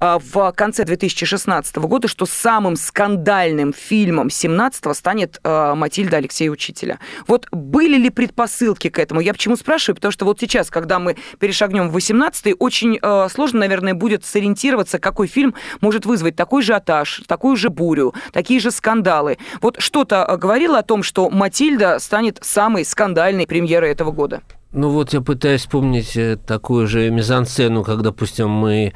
в 0.00 0.52
конце 0.52 0.84
2016 0.84 1.76
года, 1.76 2.08
что 2.08 2.26
самым 2.26 2.76
скандальным 2.76 3.72
фильмом 3.72 4.28
17-го 4.28 4.94
станет 4.94 5.40
а, 5.44 5.74
«Матильда 5.74 6.18
Алексея 6.18 6.50
Учителя». 6.50 6.98
Вот 7.26 7.46
были 7.50 7.96
ли 7.96 8.10
предпосылки 8.10 8.88
к 8.88 8.98
этому? 8.98 9.20
Я 9.20 9.32
почему 9.32 9.56
спрашиваю? 9.56 9.96
Потому 9.96 10.12
что 10.12 10.24
вот 10.24 10.40
сейчас, 10.40 10.70
когда 10.70 10.98
мы 10.98 11.16
перешагнем 11.38 11.88
в 11.88 11.96
18-й, 11.96 12.54
очень 12.58 12.98
а, 13.02 13.28
сложно, 13.28 13.60
наверное, 13.60 13.94
будет 13.94 14.24
сориентироваться, 14.24 14.98
какой 14.98 15.26
фильм 15.26 15.54
может 15.80 16.06
вызвать 16.06 16.36
такой 16.36 16.62
же 16.62 16.74
атаж, 16.74 17.22
такую 17.26 17.56
же 17.56 17.70
бурю, 17.70 18.14
такие 18.32 18.60
же 18.60 18.70
скандалы. 18.70 19.38
Вот 19.60 19.76
что-то 19.80 20.36
говорило 20.40 20.78
о 20.78 20.82
том, 20.82 21.02
что 21.02 21.30
«Матильда» 21.30 21.98
станет 21.98 22.38
самой 22.42 22.84
скандальной 22.84 23.46
премьерой 23.46 23.90
этого 23.90 24.10
года? 24.10 24.42
Ну 24.72 24.90
вот 24.90 25.12
я 25.12 25.20
пытаюсь 25.20 25.60
вспомнить 25.60 26.16
э, 26.16 26.36
такую 26.36 26.88
же 26.88 27.08
мизансцену, 27.10 27.84
как, 27.84 28.02
допустим, 28.02 28.50
мы 28.50 28.92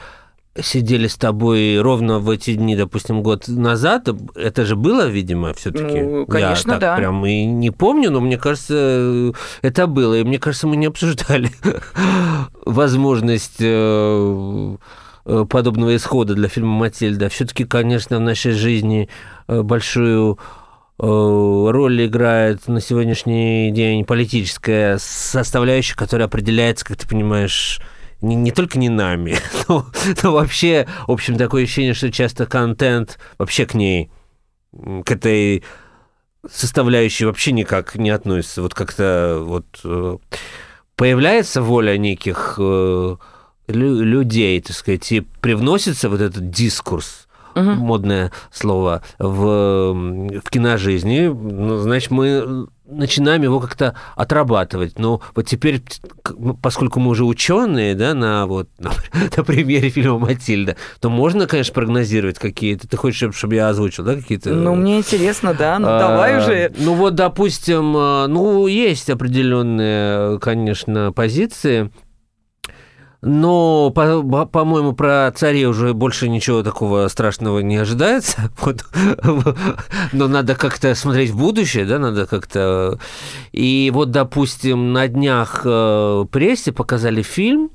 сидели 0.62 1.06
с 1.06 1.16
тобой 1.16 1.80
ровно 1.80 2.18
в 2.18 2.30
эти 2.30 2.54
дни, 2.54 2.76
допустим, 2.76 3.22
год 3.22 3.48
назад, 3.48 4.08
это 4.34 4.64
же 4.64 4.76
было, 4.76 5.06
видимо, 5.06 5.54
все-таки. 5.54 6.00
Ну, 6.00 6.26
конечно, 6.26 6.72
Я 6.72 6.78
да. 6.78 6.96
Прям 6.96 7.24
и 7.26 7.44
не 7.44 7.70
помню, 7.70 8.10
но 8.10 8.20
мне 8.20 8.38
кажется, 8.38 9.32
это 9.62 9.86
было. 9.86 10.14
И 10.14 10.24
мне 10.24 10.38
кажется, 10.38 10.66
мы 10.66 10.76
не 10.76 10.86
обсуждали 10.86 11.50
возможность 12.64 13.60
э, 13.60 14.76
э, 15.24 15.44
подобного 15.48 15.96
исхода 15.96 16.34
для 16.34 16.48
фильма 16.48 16.78
Матильда. 16.78 17.28
Все-таки, 17.28 17.64
конечно, 17.64 18.18
в 18.18 18.20
нашей 18.20 18.52
жизни 18.52 19.08
э, 19.46 19.62
большую 19.62 20.38
роль 21.00 22.06
играет 22.06 22.66
на 22.66 22.80
сегодняшний 22.80 23.70
день 23.70 24.04
политическая 24.04 24.98
составляющая, 24.98 25.94
которая 25.94 26.26
определяется, 26.26 26.84
как 26.84 26.96
ты 26.96 27.06
понимаешь, 27.06 27.80
не, 28.20 28.34
не 28.34 28.50
только 28.50 28.78
не 28.78 28.88
нами, 28.88 29.36
но, 29.68 29.86
но 30.22 30.32
вообще, 30.32 30.86
в 31.06 31.12
общем, 31.12 31.36
такое 31.36 31.64
ощущение, 31.64 31.94
что 31.94 32.10
часто 32.10 32.46
контент 32.46 33.18
вообще 33.38 33.66
к 33.66 33.74
ней, 33.74 34.10
к 34.72 35.10
этой 35.10 35.64
составляющей 36.50 37.24
вообще 37.24 37.52
никак 37.52 37.94
не 37.96 38.10
относится. 38.10 38.62
Вот 38.62 38.74
как-то 38.74 39.40
вот 39.42 39.66
э, 39.84 40.18
появляется 40.96 41.62
воля 41.62 41.96
неких 41.96 42.56
э, 42.58 43.16
людей, 43.68 44.60
так 44.60 44.76
сказать, 44.76 45.10
и 45.12 45.20
привносится 45.20 46.08
вот 46.08 46.20
этот 46.20 46.50
дискурс, 46.50 47.28
угу. 47.54 47.70
модное 47.70 48.32
слово, 48.50 49.02
в, 49.18 49.92
в 49.92 50.50
киножизни, 50.50 51.26
ну, 51.26 51.76
значит, 51.78 52.10
мы 52.10 52.68
начинаем 52.88 53.42
его 53.42 53.60
как-то 53.60 53.94
отрабатывать. 54.16 54.98
Но 54.98 55.20
вот 55.34 55.46
теперь, 55.46 55.82
поскольку 56.62 57.00
мы 57.00 57.10
уже 57.10 57.24
ученые, 57.24 57.94
да, 57.94 58.14
на, 58.14 58.46
вот, 58.46 58.68
на, 58.78 58.90
на 59.36 59.44
примере 59.44 59.90
фильма 59.90 60.18
«Матильда», 60.18 60.76
то 61.00 61.10
можно, 61.10 61.46
конечно, 61.46 61.74
прогнозировать 61.74 62.38
какие-то... 62.38 62.88
Ты 62.88 62.96
хочешь, 62.96 63.34
чтобы 63.34 63.54
я 63.54 63.68
озвучил, 63.68 64.04
да, 64.04 64.14
какие-то... 64.14 64.50
Ну, 64.50 64.74
мне 64.74 64.98
интересно, 64.98 65.54
да, 65.54 65.78
ну, 65.78 65.88
а, 65.88 65.98
давай 65.98 66.38
уже. 66.38 66.72
Ну, 66.78 66.94
вот, 66.94 67.14
допустим, 67.14 67.94
а, 67.96 68.26
ну, 68.26 68.66
есть 68.66 69.10
определенные, 69.10 70.38
конечно, 70.38 71.12
позиции, 71.12 71.90
но, 73.20 73.90
по- 73.90 74.46
по-моему, 74.46 74.92
про 74.92 75.32
царей 75.34 75.66
уже 75.66 75.92
больше 75.92 76.28
ничего 76.28 76.62
такого 76.62 77.08
страшного 77.08 77.60
не 77.60 77.76
ожидается. 77.76 78.50
Вот. 78.58 78.84
Но 80.12 80.28
надо 80.28 80.54
как-то 80.54 80.94
смотреть 80.94 81.30
в 81.30 81.38
будущее, 81.38 81.84
да, 81.84 81.98
надо 81.98 82.26
как-то... 82.26 82.98
И 83.52 83.90
вот, 83.92 84.10
допустим, 84.10 84.92
на 84.92 85.08
днях 85.08 85.62
э, 85.64 86.24
прессе 86.30 86.72
показали 86.72 87.22
фильм, 87.22 87.70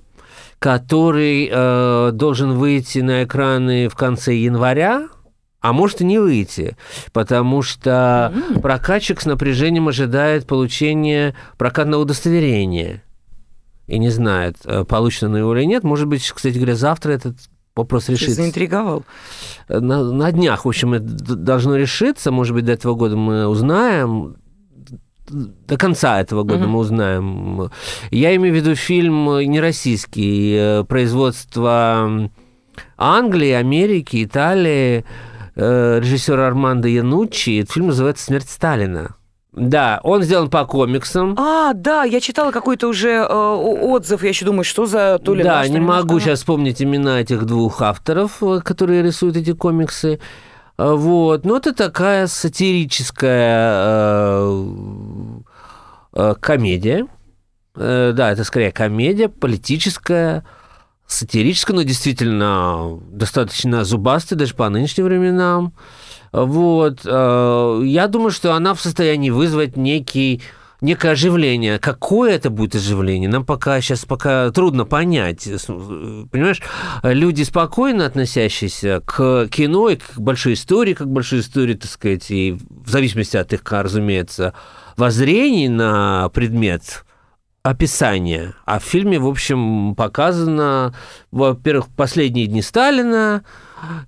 который 0.59 1.49
э, 1.51 2.11
должен 2.13 2.53
выйти 2.53 2.99
на 2.99 3.23
экраны 3.23 3.89
в 3.89 3.95
конце 3.95 4.35
января, 4.35 5.07
а 5.61 5.73
может 5.73 6.01
и 6.01 6.05
не 6.05 6.19
выйти, 6.19 6.77
потому 7.11 7.61
что 7.61 8.33
mm-hmm. 8.33 8.61
прокатчик 8.61 9.21
с 9.21 9.25
напряжением 9.25 9.87
ожидает 9.87 10.45
получения 10.45 11.35
прокатного 11.57 12.01
удостоверения 12.01 13.01
и 13.87 13.99
не 13.99 14.09
знает, 14.09 14.57
э, 14.65 14.83
получено 14.85 15.37
его 15.37 15.55
или 15.55 15.65
нет. 15.65 15.83
Может 15.83 16.07
быть, 16.07 16.29
кстати 16.29 16.55
говоря, 16.55 16.75
завтра 16.75 17.11
этот 17.11 17.37
вопрос 17.75 18.09
решится. 18.09 18.35
заинтриговал. 18.35 19.03
На, 19.67 20.03
на 20.03 20.31
днях, 20.31 20.65
в 20.65 20.67
общем, 20.67 20.93
это 20.93 21.05
должно 21.05 21.75
решиться. 21.75 22.31
Может 22.31 22.53
быть, 22.53 22.65
до 22.65 22.73
этого 22.73 22.95
года 22.95 23.15
мы 23.15 23.47
узнаем. 23.47 24.37
До 25.29 25.77
конца 25.77 26.19
этого 26.19 26.43
года 26.43 26.65
mm-hmm. 26.65 26.67
мы 26.67 26.79
узнаем. 26.79 27.71
Я 28.11 28.35
имею 28.35 28.53
в 28.53 28.57
виду 28.57 28.75
фильм 28.75 29.39
не 29.39 29.59
российский, 29.59 30.55
э, 30.55 30.83
производство 30.83 32.29
Англии, 32.97 33.51
Америки, 33.51 34.23
Италии, 34.23 35.05
э, 35.55 35.99
режиссер 35.99 36.39
Армандо 36.39 36.87
Януччи. 36.87 37.61
Этот 37.61 37.73
фильм 37.73 37.87
называется 37.87 38.25
«Смерть 38.25 38.49
Сталина». 38.49 39.15
Да, 39.55 39.99
он 40.03 40.23
сделан 40.23 40.49
по 40.49 40.65
комиксам. 40.65 41.35
А, 41.37 41.73
да, 41.73 42.03
я 42.03 42.19
читала 42.19 42.51
какой-то 42.51 42.87
уже 42.87 43.09
э, 43.09 43.23
отзыв, 43.25 44.23
я 44.23 44.29
еще 44.29 44.45
думаю, 44.45 44.63
что 44.63 44.87
за 44.87 45.19
то 45.23 45.35
ли 45.35 45.43
Да, 45.43 45.59
наш, 45.59 45.69
не 45.69 45.79
могу 45.79 46.19
сейчас 46.19 46.39
вспомнить 46.39 46.81
имена 46.81 47.21
этих 47.21 47.45
двух 47.45 47.81
авторов, 47.83 48.41
э, 48.41 48.61
которые 48.61 49.03
рисуют 49.03 49.37
эти 49.37 49.53
комиксы. 49.53 50.19
Э, 50.79 50.93
вот, 50.93 51.45
но 51.45 51.57
это 51.57 51.71
такая 51.73 52.25
сатирическая 52.25 53.83
э, 53.85 54.65
э, 56.15 56.35
комедия. 56.39 57.05
Э, 57.75 58.11
да, 58.15 58.31
это 58.31 58.43
скорее 58.45 58.71
комедия 58.71 59.29
политическая, 59.29 60.43
сатирическая, 61.05 61.75
но 61.75 61.83
действительно 61.83 62.99
достаточно 63.11 63.83
зубастая 63.83 64.39
даже 64.39 64.55
по 64.55 64.67
нынешним 64.69 65.05
временам. 65.05 65.73
Вот. 66.33 67.01
Э, 67.05 67.81
я 67.85 68.07
думаю, 68.07 68.31
что 68.31 68.53
она 68.53 68.73
в 68.73 68.81
состоянии 68.81 69.29
вызвать 69.29 69.77
некий 69.77 70.41
некое 70.81 71.13
оживление. 71.13 71.79
Какое 71.79 72.33
это 72.35 72.49
будет 72.49 72.75
оживление, 72.75 73.29
нам 73.29 73.45
пока 73.45 73.79
сейчас 73.79 74.05
пока 74.05 74.51
трудно 74.51 74.85
понять. 74.85 75.47
Понимаешь, 75.65 76.61
люди 77.03 77.43
спокойно 77.43 78.05
относящиеся 78.05 79.01
к 79.05 79.47
кино 79.47 79.89
и 79.89 79.95
к 79.95 80.17
большой 80.17 80.53
истории, 80.53 80.93
как 80.93 81.09
большой 81.09 81.39
истории, 81.39 81.75
так 81.75 81.89
сказать, 81.89 82.29
и 82.29 82.57
в 82.69 82.89
зависимости 82.89 83.37
от 83.37 83.53
их, 83.53 83.61
разумеется, 83.63 84.53
воззрений 84.97 85.69
на 85.69 86.29
предмет 86.29 87.05
описания. 87.63 88.53
А 88.65 88.79
в 88.79 88.83
фильме, 88.83 89.19
в 89.19 89.27
общем, 89.27 89.95
показано, 89.95 90.93
во-первых, 91.31 91.87
последние 91.95 92.47
дни 92.47 92.61
Сталина, 92.61 93.43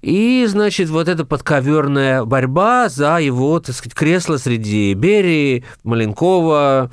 и, 0.02 0.46
значит, 0.48 0.90
вот 0.90 1.08
эта 1.08 1.26
подковерная 1.26 2.24
борьба 2.24 2.90
за 2.90 3.20
его, 3.20 3.60
так 3.60 3.76
сказать, 3.76 3.96
кресло 3.96 4.38
среди 4.38 4.94
Берии, 4.94 5.64
Маленкова, 5.84 6.92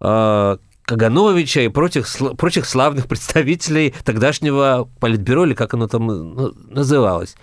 э, 0.00 0.56
Кагановича 0.92 1.62
и 1.62 1.68
прочих, 1.68 2.06
прочих 2.36 2.66
славных 2.66 3.06
представителей 3.06 3.94
тогдашнего 4.04 4.90
политбюро, 5.00 5.46
или 5.46 5.54
как 5.54 5.72
оно 5.72 5.88
там 5.88 6.06
ну, 6.06 6.52
называлось. 6.68 7.34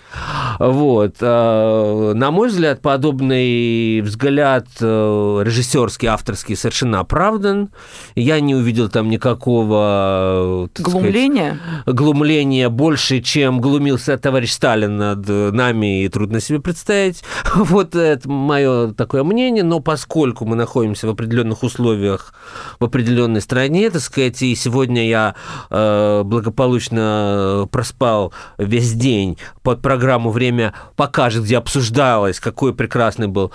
Вот. 0.60 1.16
А, 1.22 2.14
на 2.14 2.30
мой 2.30 2.50
взгляд, 2.50 2.84
подобный 2.84 4.02
взгляд 4.02 4.68
э, 4.80 5.42
режиссерский, 5.44 6.10
авторский 6.10 6.56
совершенно 6.56 7.00
оправдан. 7.00 7.70
Я 8.14 8.40
не 8.40 8.54
увидел 8.54 8.88
там 8.88 9.10
никакого... 9.10 10.70
Глумления? 10.78 11.60
Сказать, 11.82 11.98
глумления 11.98 12.70
больше, 12.70 13.20
чем 13.20 13.62
глумился 13.62 14.16
товарищ 14.20 14.52
Сталин 14.52 14.96
над 14.96 15.28
нами, 15.28 16.04
и 16.04 16.10
трудно 16.10 16.40
себе 16.40 16.60
представить. 16.60 17.24
Вот 17.56 17.96
это 17.96 18.30
мое 18.30 18.94
такое 18.94 19.24
мнение. 19.24 19.64
Но 19.64 19.80
поскольку 19.80 20.46
мы 20.46 20.56
находимся 20.56 21.08
в 21.08 21.10
определенных 21.10 21.64
условиях, 21.64 22.34
в 22.80 22.86
определенных 22.86 23.39
определенной 23.40 23.42
стране, 23.42 23.90
так 23.90 24.02
сказать, 24.02 24.42
и 24.42 24.56
сегодня 24.56 25.08
я 25.08 25.36
э, 25.70 26.24
благополучно 26.24 27.68
проспал 27.72 28.34
весь 28.58 28.94
день 28.94 29.38
под 29.64 29.82
программу 29.82 30.32
«Время 30.32 30.74
покажет», 30.96 31.44
где 31.44 31.58
обсуждалось, 31.58 32.40
какой 32.40 32.74
прекрасный 32.74 33.28
был 33.28 33.52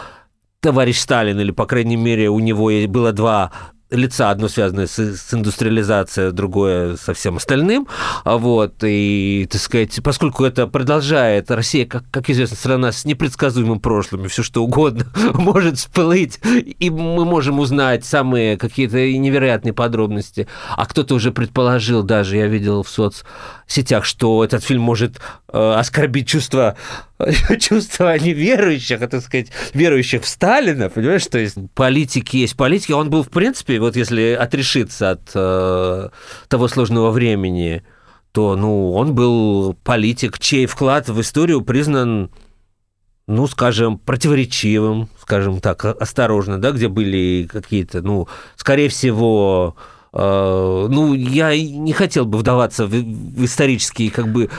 товарищ 0.60 0.98
Сталин, 0.98 1.38
или, 1.40 1.52
по 1.52 1.66
крайней 1.66 1.96
мере, 1.96 2.28
у 2.28 2.40
него 2.40 2.70
было 2.88 3.12
два 3.12 3.52
лица, 3.94 4.30
одно 4.30 4.48
связанное 4.48 4.86
с, 4.86 4.98
с 4.98 5.32
индустриализацией, 5.32 6.32
другое 6.32 6.96
со 6.96 7.14
всем 7.14 7.36
остальным. 7.36 7.86
А 8.24 8.36
вот, 8.36 8.74
и, 8.82 9.48
так 9.50 9.60
сказать, 9.60 10.00
поскольку 10.02 10.44
это 10.44 10.66
продолжает, 10.66 11.50
Россия, 11.50 11.86
как, 11.86 12.04
как 12.10 12.30
известно, 12.30 12.56
страна 12.56 12.92
с 12.92 13.04
непредсказуемым 13.04 13.80
прошлым, 13.80 14.24
и 14.24 14.28
все 14.28 14.42
что 14.42 14.62
угодно 14.62 15.06
может 15.34 15.78
всплыть, 15.78 16.40
и 16.44 16.90
мы 16.90 17.24
можем 17.24 17.58
узнать 17.58 18.04
самые 18.04 18.56
какие-то 18.56 18.96
невероятные 18.96 19.72
подробности. 19.72 20.46
А 20.76 20.86
кто-то 20.86 21.14
уже 21.14 21.32
предположил, 21.32 22.02
даже 22.02 22.36
я 22.36 22.46
видел 22.46 22.82
в 22.82 22.88
соцсетях, 22.88 24.04
что 24.04 24.44
этот 24.44 24.64
фильм 24.64 24.82
может 24.82 25.20
э, 25.52 25.72
оскорбить 25.74 26.28
чувство 27.60 28.18
неверующих, 28.18 29.02
а, 29.02 29.08
так 29.08 29.22
сказать, 29.22 29.48
верующих 29.72 30.22
в 30.22 30.28
Сталина, 30.28 30.88
понимаешь, 30.88 31.26
то 31.26 31.38
есть 31.38 31.56
политики 31.74 32.38
есть. 32.38 32.56
Политики, 32.56 32.92
он 32.92 33.10
был, 33.10 33.22
в 33.22 33.30
принципе, 33.30 33.78
вот 33.80 33.96
если 33.96 34.36
отрешиться 34.38 35.10
от 35.12 35.30
э, 35.34 36.08
того 36.48 36.68
сложного 36.68 37.10
времени, 37.10 37.82
то, 38.32 38.56
ну, 38.56 38.92
он 38.92 39.14
был 39.14 39.74
политик, 39.84 40.38
чей 40.38 40.66
вклад 40.66 41.08
в 41.08 41.20
историю 41.20 41.62
признан 41.62 42.30
ну, 43.26 43.46
скажем, 43.46 43.98
противоречивым, 43.98 45.08
скажем 45.20 45.60
так, 45.60 45.84
осторожно, 45.84 46.60
да, 46.60 46.72
где 46.72 46.88
были 46.88 47.48
какие-то, 47.50 48.02
ну, 48.02 48.28
скорее 48.56 48.88
всего, 48.90 49.76
э, 50.12 50.18
ну, 50.90 51.14
я 51.14 51.56
не 51.58 51.92
хотел 51.92 52.26
бы 52.26 52.38
вдаваться 52.38 52.86
в, 52.86 52.90
в 52.90 53.44
исторические, 53.44 54.10
как 54.10 54.30
бы, 54.30 54.50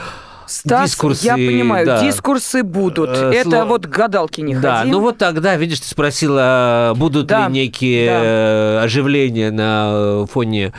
Стас, 0.46 0.90
дискурсы, 0.90 1.24
я 1.26 1.34
понимаю, 1.34 1.86
да. 1.86 2.00
дискурсы 2.00 2.62
будут. 2.62 3.10
Э, 3.10 3.32
Это 3.32 3.50
сло... 3.50 3.64
вот 3.64 3.86
гадалки 3.86 4.40
не 4.40 4.54
Да, 4.54 4.78
ходим. 4.78 4.92
ну 4.92 5.00
вот 5.00 5.18
тогда, 5.18 5.56
видишь, 5.56 5.80
ты 5.80 5.88
спросила, 5.88 6.92
будут 6.96 7.26
да. 7.26 7.48
ли 7.48 7.52
некие 7.54 8.06
да. 8.06 8.20
Э, 8.22 8.78
оживления 8.84 9.50
на 9.50 10.26
фоне 10.26 10.72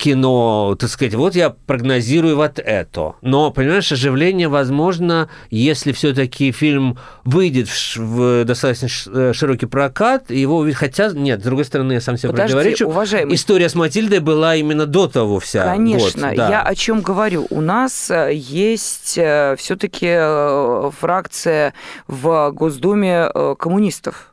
кино, 0.00 0.76
так 0.80 0.88
сказать, 0.88 1.14
вот 1.14 1.34
я 1.34 1.50
прогнозирую 1.50 2.36
вот 2.36 2.58
это. 2.58 3.14
Но, 3.20 3.50
понимаешь, 3.50 3.92
оживление 3.92 4.48
возможно, 4.48 5.28
если 5.50 5.92
все-таки 5.92 6.52
фильм 6.52 6.98
выйдет 7.24 7.68
в, 7.68 7.96
в 7.98 8.44
достаточно 8.44 8.88
э, 9.12 9.32
широкий 9.34 9.66
прокат, 9.66 10.30
его 10.30 10.66
хотя, 10.72 11.10
нет, 11.10 11.40
с 11.40 11.44
другой 11.44 11.66
стороны, 11.66 11.92
я 11.92 12.00
сам 12.00 12.16
себе 12.16 12.30
Подожди, 12.30 12.54
противоречу. 12.54 12.88
уважаемый. 12.88 13.34
История 13.34 13.68
с 13.68 13.74
Матильдой 13.74 14.20
была 14.20 14.56
именно 14.56 14.86
до 14.86 15.06
того 15.06 15.38
вся. 15.38 15.64
Конечно, 15.64 16.28
год, 16.28 16.36
да. 16.36 16.48
я 16.48 16.62
о 16.62 16.74
чем 16.74 17.02
говорю. 17.02 17.46
У 17.50 17.60
нас 17.60 18.10
э, 18.10 18.30
есть 18.32 19.18
э, 19.18 19.54
все-таки 19.58 20.90
фракция 20.98 21.74
в 22.06 22.50
Госдуме 22.52 23.28
коммунистов. 23.58 24.29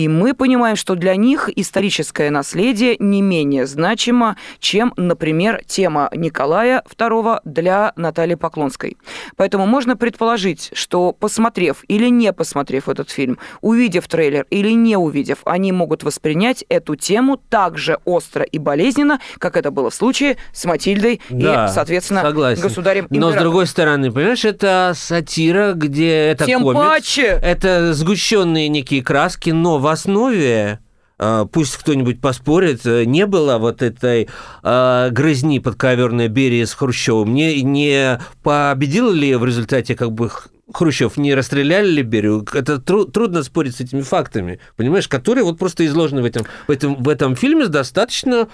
И 0.00 0.08
мы 0.08 0.32
понимаем, 0.32 0.76
что 0.76 0.94
для 0.94 1.14
них 1.14 1.50
историческое 1.56 2.30
наследие 2.30 2.96
не 2.98 3.20
менее 3.20 3.66
значимо, 3.66 4.38
чем, 4.58 4.94
например, 4.96 5.60
тема 5.66 6.08
Николая 6.14 6.82
II 6.96 7.40
для 7.44 7.92
Натальи 7.96 8.34
Поклонской. 8.34 8.96
Поэтому 9.36 9.66
можно 9.66 9.98
предположить, 9.98 10.70
что 10.72 11.12
посмотрев 11.12 11.84
или 11.86 12.08
не 12.08 12.32
посмотрев 12.32 12.88
этот 12.88 13.10
фильм, 13.10 13.38
увидев 13.60 14.08
трейлер 14.08 14.46
или 14.48 14.70
не 14.70 14.96
увидев, 14.96 15.40
они 15.44 15.70
могут 15.70 16.02
воспринять 16.02 16.64
эту 16.70 16.96
тему 16.96 17.36
так 17.36 17.76
же 17.76 17.98
остро 18.06 18.42
и 18.42 18.56
болезненно, 18.58 19.20
как 19.36 19.54
это 19.54 19.70
было 19.70 19.90
в 19.90 19.94
случае 19.94 20.38
с 20.54 20.64
Матильдой 20.64 21.20
да, 21.28 21.66
и, 21.66 21.68
соответственно, 21.68 22.22
согласен. 22.22 22.62
государем 22.62 23.06
Но, 23.10 23.32
с 23.32 23.34
другой 23.34 23.66
стороны, 23.66 24.10
понимаешь, 24.10 24.46
это 24.46 24.92
сатира, 24.96 25.74
где 25.74 26.30
это 26.30 26.46
Тем 26.46 26.62
комикс, 26.62 26.86
паче. 26.86 27.38
это 27.42 27.92
сгущенные 27.92 28.70
некие 28.70 29.02
краски, 29.02 29.50
но 29.50 29.78
в 29.78 29.89
основе 29.90 30.80
а, 31.22 31.44
пусть 31.44 31.76
кто-нибудь 31.76 32.18
поспорит, 32.22 32.86
э, 32.86 33.04
не 33.04 33.26
было 33.26 33.58
вот 33.58 33.82
этой 33.82 34.28
э, 34.62 35.08
грызни 35.10 35.58
подковерной 35.58 36.28
Берии 36.28 36.64
с 36.64 36.72
Хрущевым, 36.72 37.34
не, 37.34 37.60
не 37.60 38.18
победил 38.42 39.12
ли 39.12 39.34
в 39.34 39.44
результате 39.44 39.94
как 39.94 40.12
бы 40.12 40.30
Хрущев, 40.72 41.18
не 41.18 41.34
расстреляли 41.34 41.90
ли 41.90 42.02
Берию? 42.02 42.46
Это 42.54 42.78
тру- 42.78 43.04
трудно 43.04 43.42
спорить 43.42 43.76
с 43.76 43.80
этими 43.80 44.00
фактами, 44.00 44.60
понимаешь, 44.76 45.08
которые 45.08 45.44
вот 45.44 45.58
просто 45.58 45.84
изложены 45.84 46.22
в 46.22 46.24
этом, 46.24 46.46
в 46.66 46.70
этом, 46.70 46.94
в 46.94 47.06
этом 47.06 47.36
фильме 47.36 47.66
достаточно, 47.66 48.48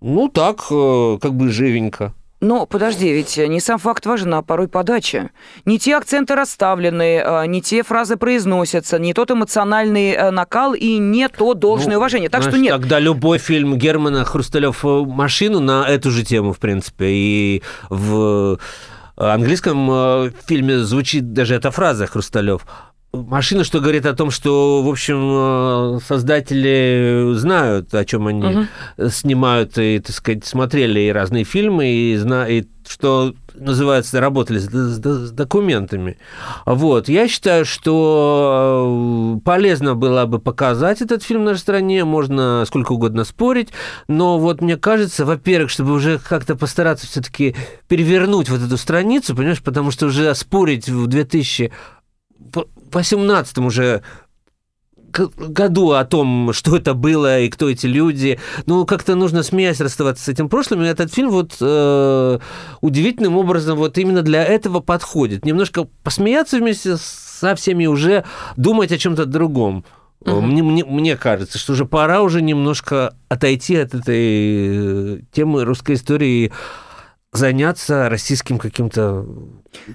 ну 0.00 0.28
так, 0.28 0.66
э, 0.70 1.18
как 1.20 1.34
бы 1.34 1.50
живенько. 1.50 2.14
Но 2.40 2.66
подожди, 2.66 3.12
ведь 3.12 3.36
не 3.36 3.60
сам 3.60 3.78
факт 3.78 4.06
важен, 4.06 4.32
а 4.34 4.42
порой 4.42 4.68
подача. 4.68 5.30
Не 5.64 5.78
те 5.78 5.96
акценты 5.96 6.36
расставлены, 6.36 7.20
а, 7.20 7.44
не 7.44 7.60
те 7.60 7.82
фразы 7.82 8.16
произносятся, 8.16 8.98
не 8.98 9.12
тот 9.12 9.32
эмоциональный 9.32 10.12
э, 10.12 10.30
накал 10.30 10.74
и 10.74 10.98
не 10.98 11.28
то 11.28 11.54
должное 11.54 11.94
ну, 11.94 11.98
уважение. 11.98 12.28
Так 12.28 12.42
знаешь, 12.42 12.54
что 12.54 12.62
нет. 12.62 12.72
Тогда 12.72 13.00
любой 13.00 13.38
фильм 13.38 13.76
Германа 13.76 14.24
Хрусталев 14.24 14.84
«Машину» 14.84 15.58
на 15.58 15.88
эту 15.88 16.12
же 16.12 16.24
тему, 16.24 16.52
в 16.52 16.58
принципе, 16.58 17.06
и 17.08 17.62
в 17.90 18.58
английском 19.16 19.88
э, 19.90 20.30
фильме 20.46 20.78
звучит 20.78 21.32
даже 21.32 21.56
эта 21.56 21.72
фраза 21.72 22.06
Хрусталев 22.06 22.64
машина, 23.12 23.64
что 23.64 23.80
говорит 23.80 24.06
о 24.06 24.14
том, 24.14 24.30
что, 24.30 24.82
в 24.82 24.88
общем, 24.88 25.96
э, 25.96 25.98
создатели 26.06 27.32
знают, 27.34 27.94
о 27.94 28.04
чем 28.04 28.26
они 28.26 28.46
угу. 28.46 29.08
снимают, 29.08 29.78
и, 29.78 29.98
так 30.00 30.14
сказать, 30.14 30.44
смотрели 30.44 31.00
и 31.00 31.12
разные 31.12 31.44
фильмы, 31.44 31.88
и, 31.88 32.16
зна... 32.16 32.48
и 32.48 32.64
что 32.86 33.34
называется, 33.54 34.20
работали 34.20 34.58
с, 34.58 34.66
с, 34.66 34.98
с 34.98 35.30
документами. 35.30 36.16
Вот. 36.64 37.08
Я 37.08 37.28
считаю, 37.28 37.64
что 37.64 39.36
э, 39.36 39.40
полезно 39.44 39.94
было 39.94 40.26
бы 40.26 40.38
показать 40.38 41.02
этот 41.02 41.22
фильм 41.22 41.42
в 41.42 41.44
нашей 41.44 41.60
стране, 41.60 42.04
можно 42.04 42.64
сколько 42.66 42.92
угодно 42.92 43.24
спорить, 43.24 43.70
но 44.06 44.38
вот 44.38 44.60
мне 44.60 44.76
кажется, 44.76 45.24
во-первых, 45.24 45.70
чтобы 45.70 45.92
уже 45.92 46.18
как-то 46.18 46.56
постараться 46.56 47.06
все-таки 47.06 47.56
перевернуть 47.88 48.48
вот 48.48 48.62
эту 48.62 48.76
страницу, 48.76 49.34
понимаешь, 49.34 49.62
потому 49.62 49.90
что 49.90 50.06
уже 50.06 50.34
спорить 50.34 50.88
в 50.88 51.06
2000 51.06 51.72
18 52.92 53.58
уже 53.58 54.02
году 55.10 55.92
о 55.92 56.04
том, 56.04 56.52
что 56.52 56.76
это 56.76 56.94
было 56.94 57.40
и 57.40 57.48
кто 57.48 57.68
эти 57.68 57.86
люди. 57.86 58.38
Ну, 58.66 58.84
как-то 58.86 59.14
нужно 59.14 59.42
смеясь 59.42 59.80
расставаться 59.80 60.24
с 60.24 60.28
этим 60.28 60.48
прошлым. 60.48 60.82
И 60.82 60.86
этот 60.86 61.12
фильм 61.12 61.30
вот 61.30 61.56
э, 61.60 62.38
удивительным 62.80 63.36
образом 63.36 63.78
вот 63.78 63.98
именно 63.98 64.22
для 64.22 64.44
этого 64.44 64.80
подходит. 64.80 65.44
Немножко 65.44 65.88
посмеяться 66.02 66.58
вместе 66.58 66.96
со 66.98 67.54
всеми 67.54 67.86
уже 67.86 68.24
думать 68.56 68.92
о 68.92 68.98
чем-то 68.98 69.26
другом. 69.26 69.84
Угу. 70.20 70.40
Мне, 70.40 70.62
мне, 70.62 70.84
мне 70.84 71.16
кажется, 71.16 71.58
что 71.58 71.72
уже 71.72 71.84
пора 71.84 72.22
уже 72.22 72.42
немножко 72.42 73.14
отойти 73.28 73.76
от 73.76 73.94
этой 73.94 75.24
темы 75.32 75.64
русской 75.64 75.94
истории 75.94 76.52
заняться 77.38 78.08
российским 78.08 78.58
каким-то 78.58 79.24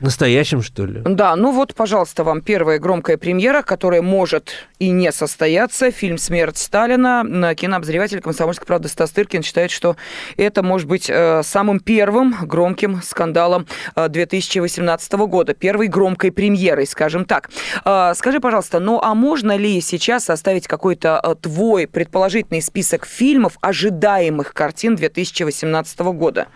настоящим, 0.01 0.61
что 0.61 0.85
ли. 0.85 1.01
Да, 1.03 1.35
ну 1.35 1.51
вот, 1.51 1.75
пожалуйста, 1.75 2.23
вам 2.23 2.41
первая 2.41 2.79
громкая 2.79 3.17
премьера, 3.17 3.61
которая 3.61 4.01
может 4.01 4.51
и 4.79 4.89
не 4.89 5.11
состояться. 5.11 5.91
Фильм 5.91 6.17
«Смерть 6.17 6.57
Сталина». 6.57 7.23
Кинообозреватель 7.55 8.21
«Комсомольской 8.21 8.65
правды» 8.65 8.87
Стас 8.87 9.11
Тыркин 9.11 9.43
считает, 9.43 9.71
что 9.71 9.95
это 10.37 10.63
может 10.63 10.87
быть 10.87 11.09
э, 11.09 11.41
самым 11.43 11.79
первым 11.79 12.35
громким 12.43 13.01
скандалом 13.01 13.67
2018 13.95 15.13
э, 15.13 15.17
года. 15.17 15.53
Первой 15.53 15.87
громкой 15.87 16.31
премьерой, 16.31 16.87
скажем 16.87 17.25
так. 17.25 17.49
Э, 17.83 18.13
скажи, 18.15 18.39
пожалуйста, 18.39 18.79
ну 18.79 18.99
а 19.01 19.13
можно 19.13 19.57
ли 19.57 19.81
сейчас 19.81 20.25
составить 20.25 20.67
какой-то 20.67 21.37
твой 21.41 21.87
предположительный 21.87 22.61
список 22.61 23.05
фильмов, 23.05 23.57
ожидаемых 23.61 24.53
картин 24.53 24.95
2018 24.95 25.99
года? 25.99 26.47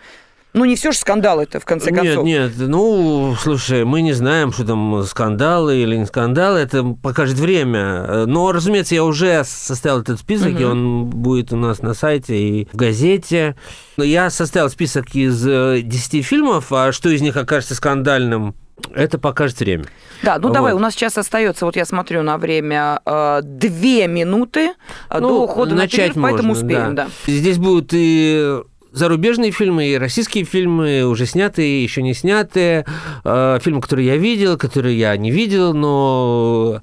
Ну, 0.58 0.64
не 0.64 0.74
все 0.74 0.90
же 0.90 0.98
скандалы 0.98 1.44
это, 1.44 1.60
в 1.60 1.64
конце 1.64 1.92
концов. 1.92 2.24
Нет, 2.24 2.56
нет, 2.56 2.68
ну, 2.68 3.36
слушай, 3.40 3.84
мы 3.84 4.02
не 4.02 4.12
знаем, 4.12 4.52
что 4.52 4.64
там 4.64 5.04
скандалы 5.04 5.76
или 5.78 5.94
не 5.94 6.04
скандалы, 6.04 6.58
это 6.58 6.82
покажет 7.00 7.38
время. 7.38 8.26
Но, 8.26 8.50
разумеется, 8.50 8.96
я 8.96 9.04
уже 9.04 9.44
составил 9.44 10.00
этот 10.00 10.18
список, 10.18 10.54
угу. 10.54 10.60
и 10.60 10.64
он 10.64 11.04
будет 11.06 11.52
у 11.52 11.56
нас 11.56 11.80
на 11.80 11.94
сайте 11.94 12.36
и 12.36 12.68
в 12.72 12.76
газете. 12.76 13.54
Я 13.96 14.30
составил 14.30 14.68
список 14.68 15.14
из 15.14 15.40
10 15.42 16.14
э, 16.14 16.22
фильмов, 16.22 16.72
а 16.72 16.90
что 16.90 17.08
из 17.08 17.20
них 17.20 17.36
окажется 17.36 17.76
скандальным, 17.76 18.56
это 18.92 19.18
покажет 19.18 19.60
время. 19.60 19.84
Да, 20.24 20.38
ну 20.38 20.48
вот. 20.48 20.54
давай, 20.54 20.72
у 20.72 20.80
нас 20.80 20.94
сейчас 20.94 21.16
остается, 21.18 21.66
вот 21.66 21.76
я 21.76 21.84
смотрю 21.84 22.22
на 22.22 22.36
время, 22.36 23.00
э, 23.06 23.42
две 23.44 24.08
минуты 24.08 24.72
э, 25.10 25.18
ну, 25.20 25.28
до 25.28 25.44
ухода 25.44 25.76
начать 25.76 26.16
на 26.16 26.22
перерыв, 26.22 26.22
поэтому 26.22 26.52
успеем, 26.54 26.94
да. 26.96 27.04
да. 27.04 27.32
Здесь 27.32 27.58
будут 27.58 27.90
и 27.92 28.60
зарубежные 28.92 29.50
фильмы, 29.50 29.88
и 29.88 29.98
российские 29.98 30.44
фильмы, 30.44 31.04
уже 31.04 31.26
снятые, 31.26 31.82
еще 31.82 32.02
не 32.02 32.14
снятые, 32.14 32.86
э, 33.24 33.58
фильмы, 33.62 33.80
которые 33.80 34.06
я 34.06 34.16
видел, 34.16 34.56
которые 34.56 34.98
я 34.98 35.16
не 35.16 35.30
видел, 35.30 35.74
но 35.74 36.82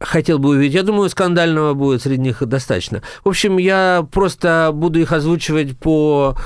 хотел 0.00 0.38
бы 0.38 0.50
увидеть. 0.50 0.74
Я 0.74 0.82
думаю, 0.82 1.08
скандального 1.10 1.74
будет 1.74 2.02
среди 2.02 2.22
них 2.22 2.46
достаточно. 2.46 3.02
В 3.24 3.28
общем, 3.28 3.58
я 3.58 4.06
просто 4.10 4.70
буду 4.72 5.00
их 5.00 5.12
озвучивать 5.12 5.78
по 5.78 6.36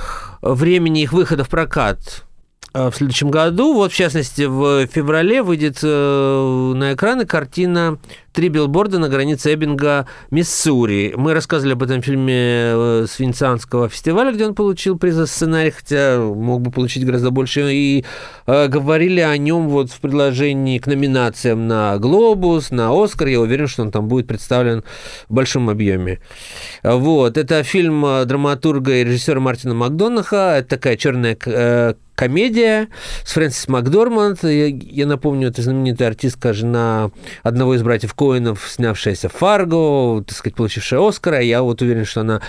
времени 0.43 1.03
их 1.03 1.13
выхода 1.13 1.45
в 1.45 1.49
прокат 1.49 2.25
в 2.75 2.93
следующем 2.93 3.31
году. 3.31 3.73
Вот, 3.75 3.93
в 3.93 3.95
частности, 3.95 4.43
в 4.43 4.87
феврале 4.89 5.43
выйдет 5.43 5.79
э, 5.83 6.73
на 6.75 6.95
экраны 6.95 7.25
картина 7.25 7.99
«Три 8.33 8.49
билборда 8.49 8.99
на 8.99 9.09
границе 9.09 9.55
Эббинга, 9.55 10.09
Миссури». 10.33 11.15
Мы 11.17 11.35
рассказывали 11.35 11.75
об 11.75 11.85
этом 11.85 12.03
фильме 12.03 12.35
э, 12.35 13.07
с 13.09 13.21
Венецианского 13.21 13.89
фестиваля, 13.89 14.33
где 14.33 14.45
он 14.45 14.57
получил 14.57 14.99
приз 14.99 15.15
за 15.15 15.27
сценарий, 15.27 15.71
хотя 15.71 16.19
мог 16.19 16.63
бы 16.63 16.73
получить 16.73 17.07
гораздо 17.07 17.31
больше. 17.31 17.73
И 17.73 18.05
э, 18.47 18.67
говорили 18.67 19.21
о 19.21 19.37
нем 19.37 19.69
вот 19.69 19.93
в 19.93 20.01
предложении 20.01 20.79
к 20.79 20.89
номинациям 20.89 21.69
на 21.69 21.97
«Глобус», 21.99 22.73
на 22.73 22.91
«Оскар». 22.91 23.29
Я 23.29 23.41
уверен, 23.41 23.69
что 23.69 23.83
он 23.83 23.93
там 23.93 24.09
будет 24.09 24.27
представлен 24.27 24.83
в 25.29 25.33
большом 25.33 25.71
объеме. 25.71 26.21
Вот. 26.83 27.39
Это 27.39 27.63
фильм 27.63 28.05
э, 28.05 28.25
драматурга 28.25 28.97
и 28.97 29.05
режиссера 29.05 29.39
Мартина 29.39 29.75
Макдонаха. 29.75 30.57
Это 30.59 30.71
такая 30.71 30.97
черная 30.97 31.39
э, 31.47 31.95
комедия 32.15 32.89
с 33.25 33.33
Фрэнсис 33.33 33.69
Макдорманд. 33.69 34.43
Я, 34.45 34.67
я 34.67 35.07
напомню, 35.07 35.49
это 35.49 35.63
знаменитая 35.63 36.09
артистка, 36.09 36.53
жена 36.53 37.11
одного 37.43 37.75
из 37.75 37.83
братьев 37.83 38.15
Коинов, 38.15 38.67
снявшаяся 38.69 39.29
Фарго, 39.29 40.23
так 40.23 40.37
сказать, 40.37 40.57
получившая 40.57 41.07
Оскара. 41.07 41.41
Я 41.41 41.63
вот 41.63 41.83
уверен, 41.83 42.05
что 42.05 42.21
она 42.21 42.41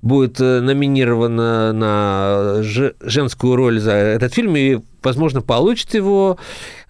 будет 0.00 0.40
э, 0.40 0.60
номинирована 0.60 1.72
на 1.72 2.62
женскую 2.62 3.56
роль 3.56 3.80
за 3.80 3.92
этот 3.92 4.34
фильм 4.34 4.56
и 4.56 4.80
возможно, 5.04 5.42
получит 5.42 5.94
его 5.94 6.38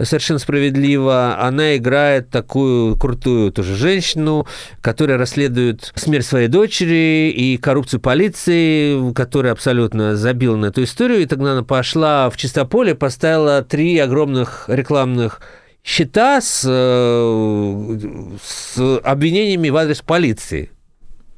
совершенно 0.01 0.39
справедливо. 0.39 1.39
Она 1.41 1.77
играет 1.77 2.31
такую 2.31 2.97
крутую 2.97 3.53
тоже 3.53 3.77
женщину, 3.77 4.47
которая 4.81 5.19
расследует 5.19 5.93
смерть 5.95 6.27
своей 6.27 6.49
дочери 6.49 7.31
и 7.31 7.57
коррупцию 7.57 8.01
полиции, 8.01 9.13
которая 9.13 9.53
абсолютно 9.53 10.17
забила 10.17 10.57
на 10.57 10.67
эту 10.67 10.85
историю. 10.85 11.23
И 11.23 11.27
тогда 11.27 11.53
она 11.53 11.63
пошла 11.63 12.31
в 12.31 12.37
чистополе, 12.37 12.95
поставила 12.95 13.63
три 13.63 13.99
огромных 13.99 14.65
рекламных 14.69 15.41
счета 15.85 16.41
с, 16.41 16.65
э, 16.65 17.97
с 18.43 18.99
обвинениями 19.03 19.69
в 19.69 19.77
адрес 19.77 20.01
полиции 20.03 20.71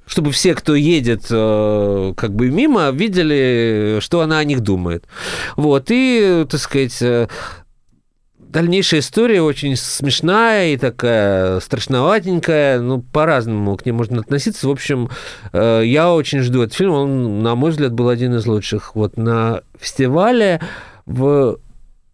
чтобы 0.06 0.32
все, 0.32 0.54
кто 0.54 0.74
едет 0.74 1.26
э, 1.30 2.12
как 2.16 2.34
бы 2.34 2.50
мимо, 2.50 2.90
видели, 2.90 3.98
что 4.00 4.20
она 4.20 4.38
о 4.38 4.44
них 4.44 4.60
думает. 4.60 5.04
Вот, 5.56 5.86
и, 5.88 6.46
так 6.48 6.60
сказать, 6.60 7.00
э, 7.00 7.28
дальнейшая 8.38 9.00
история 9.00 9.42
очень 9.42 9.76
смешная 9.76 10.74
и 10.74 10.76
такая 10.76 11.60
страшноватенькая, 11.60 12.80
ну, 12.80 13.02
по-разному 13.02 13.76
к 13.76 13.84
ней 13.86 13.92
можно 13.92 14.20
относиться. 14.20 14.68
В 14.68 14.70
общем, 14.70 15.10
я 15.52 16.12
очень 16.12 16.40
жду 16.40 16.62
этот 16.62 16.74
фильм, 16.74 16.92
он, 16.92 17.42
на 17.42 17.54
мой 17.56 17.72
взгляд, 17.72 17.92
был 17.92 18.08
один 18.08 18.34
из 18.34 18.46
лучших. 18.46 18.94
Вот 18.94 19.16
на 19.16 19.62
фестивале 19.80 20.60
в 21.06 21.58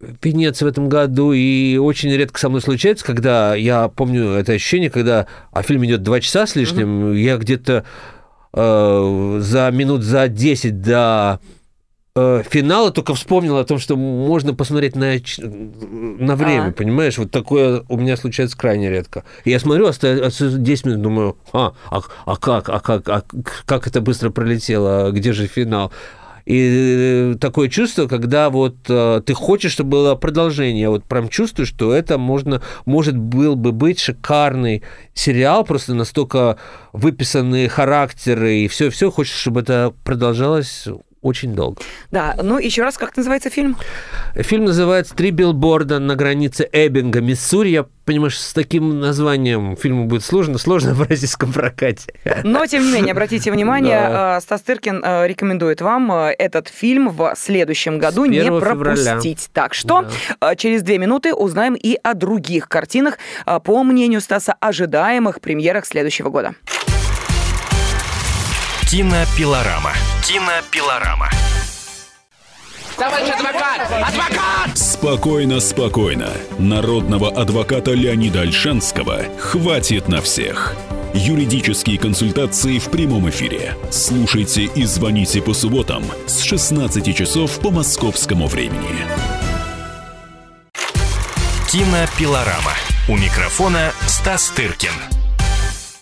Венеции 0.00 0.64
в 0.64 0.68
этом 0.68 0.88
году, 0.88 1.32
и 1.32 1.76
очень 1.76 2.10
редко 2.10 2.40
со 2.40 2.48
мной 2.48 2.62
случается, 2.62 3.04
когда 3.04 3.54
я 3.54 3.88
помню 3.88 4.30
это 4.30 4.52
ощущение, 4.52 4.88
когда 4.88 5.26
а 5.52 5.62
фильм 5.62 5.84
идет 5.84 6.02
два 6.02 6.20
часа 6.20 6.46
с 6.46 6.56
лишним, 6.56 7.12
mm-hmm. 7.12 7.18
я 7.18 7.36
где-то 7.36 7.84
э, 8.54 9.38
за 9.42 9.70
минут 9.70 10.02
за 10.02 10.28
10 10.28 10.80
до 10.80 11.40
э, 12.16 12.42
финала 12.48 12.90
только 12.90 13.14
вспомнил 13.14 13.58
о 13.58 13.64
том, 13.64 13.78
что 13.78 13.96
можно 13.96 14.54
посмотреть 14.54 14.96
на, 14.96 15.16
на 15.38 16.34
время, 16.34 16.68
а. 16.68 16.72
понимаешь? 16.72 17.18
Вот 17.18 17.30
такое 17.30 17.84
у 17.90 17.98
меня 17.98 18.16
случается 18.16 18.56
крайне 18.56 18.88
редко. 18.88 19.24
И 19.44 19.50
я 19.50 19.60
смотрю, 19.60 19.86
остается 19.86 20.50
10 20.50 20.86
минут, 20.86 21.02
думаю, 21.02 21.36
а, 21.52 21.74
а, 21.90 22.00
а 22.24 22.36
как, 22.36 22.70
а 22.70 22.80
как, 22.80 23.06
а 23.06 23.22
как 23.66 23.86
это 23.86 24.00
быстро 24.00 24.30
пролетело, 24.30 25.10
где 25.10 25.34
же 25.34 25.46
финал? 25.46 25.92
И 26.50 27.32
э, 27.32 27.34
такое 27.40 27.68
чувство, 27.68 28.08
когда 28.08 28.50
вот 28.50 28.74
э, 28.88 29.22
ты 29.24 29.34
хочешь, 29.34 29.70
чтобы 29.70 29.90
было 29.90 30.16
продолжение. 30.16 30.88
Вот 30.88 31.04
прям 31.04 31.28
чувствую, 31.28 31.64
что 31.64 31.94
это 31.94 32.18
можно, 32.18 32.60
может 32.86 33.16
был 33.16 33.54
бы 33.54 33.70
быть 33.70 34.00
шикарный 34.00 34.82
сериал, 35.14 35.62
просто 35.64 35.94
настолько 35.94 36.56
выписанные 36.92 37.68
характеры 37.68 38.56
и 38.56 38.66
все-все. 38.66 39.12
Хочешь, 39.12 39.36
чтобы 39.36 39.60
это 39.60 39.94
продолжалось 40.02 40.88
очень 41.22 41.54
долго. 41.54 41.82
Да, 42.10 42.34
ну 42.42 42.58
еще 42.58 42.82
раз, 42.82 42.96
как 42.96 43.16
называется 43.16 43.50
фильм? 43.50 43.76
Фильм 44.34 44.64
называется 44.64 45.14
«Три 45.14 45.30
билборда 45.30 45.98
на 45.98 46.16
границе 46.16 46.68
Эббинга, 46.72 47.20
Миссури». 47.20 47.70
Я 47.70 47.86
понимаешь, 48.10 48.40
с 48.40 48.52
таким 48.52 48.98
названием 48.98 49.76
фильму 49.76 50.06
будет 50.06 50.24
сложно, 50.24 50.58
сложно 50.58 50.94
в 50.94 51.02
российском 51.02 51.52
прокате. 51.52 52.12
Но, 52.42 52.66
тем 52.66 52.84
не 52.84 52.92
менее, 52.92 53.12
обратите 53.12 53.52
внимание, 53.52 54.00
да. 54.08 54.38
Э, 54.38 54.40
Стас 54.40 54.62
Тыркин 54.62 55.02
э, 55.04 55.28
рекомендует 55.28 55.80
вам 55.80 56.10
э, 56.10 56.34
этот 56.38 56.66
фильм 56.68 57.10
в 57.10 57.34
следующем 57.36 57.98
году 57.98 58.24
не 58.24 58.42
пропустить. 58.42 59.40
Февраля. 59.40 59.48
Так 59.52 59.74
что 59.74 60.06
да. 60.40 60.56
через 60.56 60.82
две 60.82 60.98
минуты 60.98 61.34
узнаем 61.34 61.74
и 61.74 61.96
о 62.02 62.14
других 62.14 62.68
картинах, 62.68 63.18
по 63.64 63.82
мнению 63.84 64.20
Стаса, 64.20 64.54
ожидаемых 64.58 65.40
премьерах 65.40 65.86
следующего 65.86 66.30
года. 66.30 66.54
Кинопилорама. 68.90 69.92
Кинопилорама. 70.26 71.30
Товарищ 72.96 73.28
адвокат! 73.28 73.82
Адвокат! 74.08 74.76
Спокойно, 74.76 75.60
спокойно. 75.60 76.32
Народного 76.58 77.28
адвоката 77.28 77.92
Леонида 77.92 78.40
Альшанского 78.40 79.22
хватит 79.38 80.08
на 80.08 80.20
всех. 80.20 80.74
Юридические 81.14 81.98
консультации 81.98 82.80
в 82.80 82.90
прямом 82.90 83.30
эфире. 83.30 83.76
Слушайте 83.92 84.62
и 84.64 84.84
звоните 84.84 85.40
по 85.40 85.54
субботам 85.54 86.02
с 86.26 86.42
16 86.42 87.16
часов 87.16 87.60
по 87.60 87.70
московскому 87.70 88.48
времени. 88.48 89.06
Кинопилорама. 91.70 92.74
У 93.08 93.16
микрофона 93.16 93.92
Стас 94.08 94.50
Тыркин. 94.50 95.19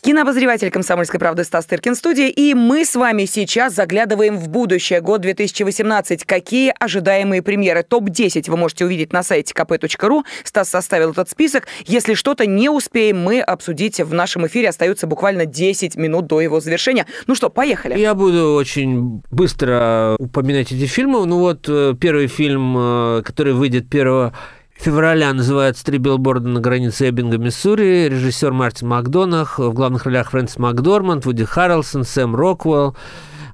Кинообозреватель 0.09 0.71
«Комсомольской 0.71 1.21
правды» 1.21 1.45
Стас 1.45 1.67
Тыркин 1.67 1.95
студии. 1.95 2.31
И 2.31 2.55
мы 2.55 2.87
с 2.87 2.97
вами 2.97 3.27
сейчас 3.27 3.75
заглядываем 3.75 4.39
в 4.39 4.49
будущее, 4.49 5.03
год 5.03 5.21
2018. 5.21 6.25
Какие 6.25 6.73
ожидаемые 6.81 7.43
премьеры? 7.43 7.83
Топ-10 7.83 8.51
вы 8.51 8.57
можете 8.57 8.87
увидеть 8.87 9.13
на 9.13 9.23
сайте 9.23 9.53
kp.ru. 9.53 10.25
Стас 10.45 10.71
составил 10.71 11.11
этот 11.11 11.29
список. 11.29 11.67
Если 11.85 12.15
что-то 12.15 12.47
не 12.47 12.71
успеем 12.71 13.23
мы 13.23 13.43
обсудить 13.43 14.01
в 14.01 14.15
нашем 14.15 14.47
эфире, 14.47 14.71
остается 14.71 15.07
буквально 15.07 15.45
10 15.45 15.97
минут 15.97 16.27
до 16.27 16.41
его 16.41 16.59
завершения. 16.61 17.05
Ну 17.27 17.35
что, 17.35 17.51
поехали. 17.51 17.99
Я 17.99 18.15
буду 18.15 18.55
очень 18.55 19.23
быстро 19.31 20.17
упоминать 20.19 20.73
эти 20.73 20.87
фильмы. 20.87 21.27
Ну 21.27 21.39
вот 21.39 21.67
э, 21.69 21.93
первый 22.01 22.29
фильм, 22.29 22.75
э, 22.79 23.23
который 23.27 23.53
выйдет 23.53 23.95
1 23.95 24.33
февраля 24.79 25.33
называется 25.33 25.85
«Три 25.85 25.99
билборда 25.99 26.49
на 26.49 26.61
границе 26.61 27.09
Эббинга, 27.09 27.37
Миссури». 27.37 28.09
Режиссер 28.09 28.53
Мартин 28.53 28.89
Макдонах, 28.89 29.59
в 29.59 29.73
главных 29.73 30.05
ролях 30.05 30.31
Фрэнсис 30.31 30.59
Макдорманд, 30.59 31.27
Вуди 31.27 31.45
Харрелсон, 31.45 32.05
Сэм 32.05 32.35
Роквелл. 32.35 32.97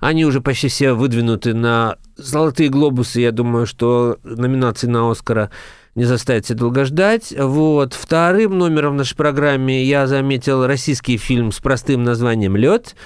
Они 0.01 0.25
уже 0.25 0.41
почти 0.41 0.69
все 0.69 0.93
выдвинуты 0.93 1.55
на 1.55 1.97
«Золотые 2.17 2.69
глобусы». 2.69 3.21
Я 3.21 3.33
думаю, 3.33 3.67
что 3.67 4.19
номинации 4.23 4.87
на 4.87 5.11
«Оскара» 5.11 5.51
не 5.95 6.05
заставит 6.05 6.47
себя 6.47 6.59
долго 6.59 6.85
ждать. 6.85 7.33
Вот. 7.37 7.95
Вторым 7.95 8.59
номером 8.59 8.95
в 8.95 8.97
нашей 8.97 9.17
программе 9.17 9.85
я 9.85 10.07
заметил 10.07 10.67
российский 10.67 11.17
фильм 11.17 11.53
с 11.53 11.61
простым 11.61 12.03
названием 12.03 12.57
«Лед». 12.57 12.97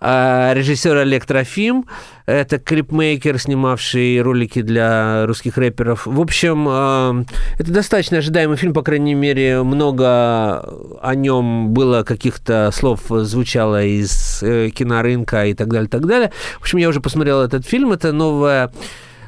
А, 0.00 0.52
режиссер 0.54 0.96
Олег 0.96 1.24
Трофим. 1.24 1.86
Это 2.26 2.58
клипмейкер, 2.58 3.38
снимавший 3.38 4.20
ролики 4.20 4.60
для 4.60 5.26
русских 5.26 5.56
рэперов. 5.56 6.06
В 6.06 6.20
общем, 6.20 6.66
а, 6.68 7.24
это 7.58 7.72
достаточно 7.72 8.18
ожидаемый 8.18 8.56
фильм, 8.56 8.74
по 8.74 8.82
крайней 8.82 9.14
мере, 9.14 9.62
много 9.62 10.58
о 11.00 11.14
нем 11.14 11.70
было 11.70 12.02
каких-то 12.02 12.70
слов 12.72 13.00
звучало 13.08 13.82
из 13.82 14.42
э, 14.42 14.70
кинорынка 14.70 15.46
и 15.46 15.54
так 15.54 15.68
далее, 15.68 15.88
так 15.88 16.06
далее. 16.06 16.32
В 16.58 16.62
общем, 16.62 16.78
я 16.78 16.88
уже 16.88 17.00
посмотрел 17.00 17.40
этот 17.40 17.66
фильм. 17.66 17.92
Это 17.92 18.12
новая 18.12 18.72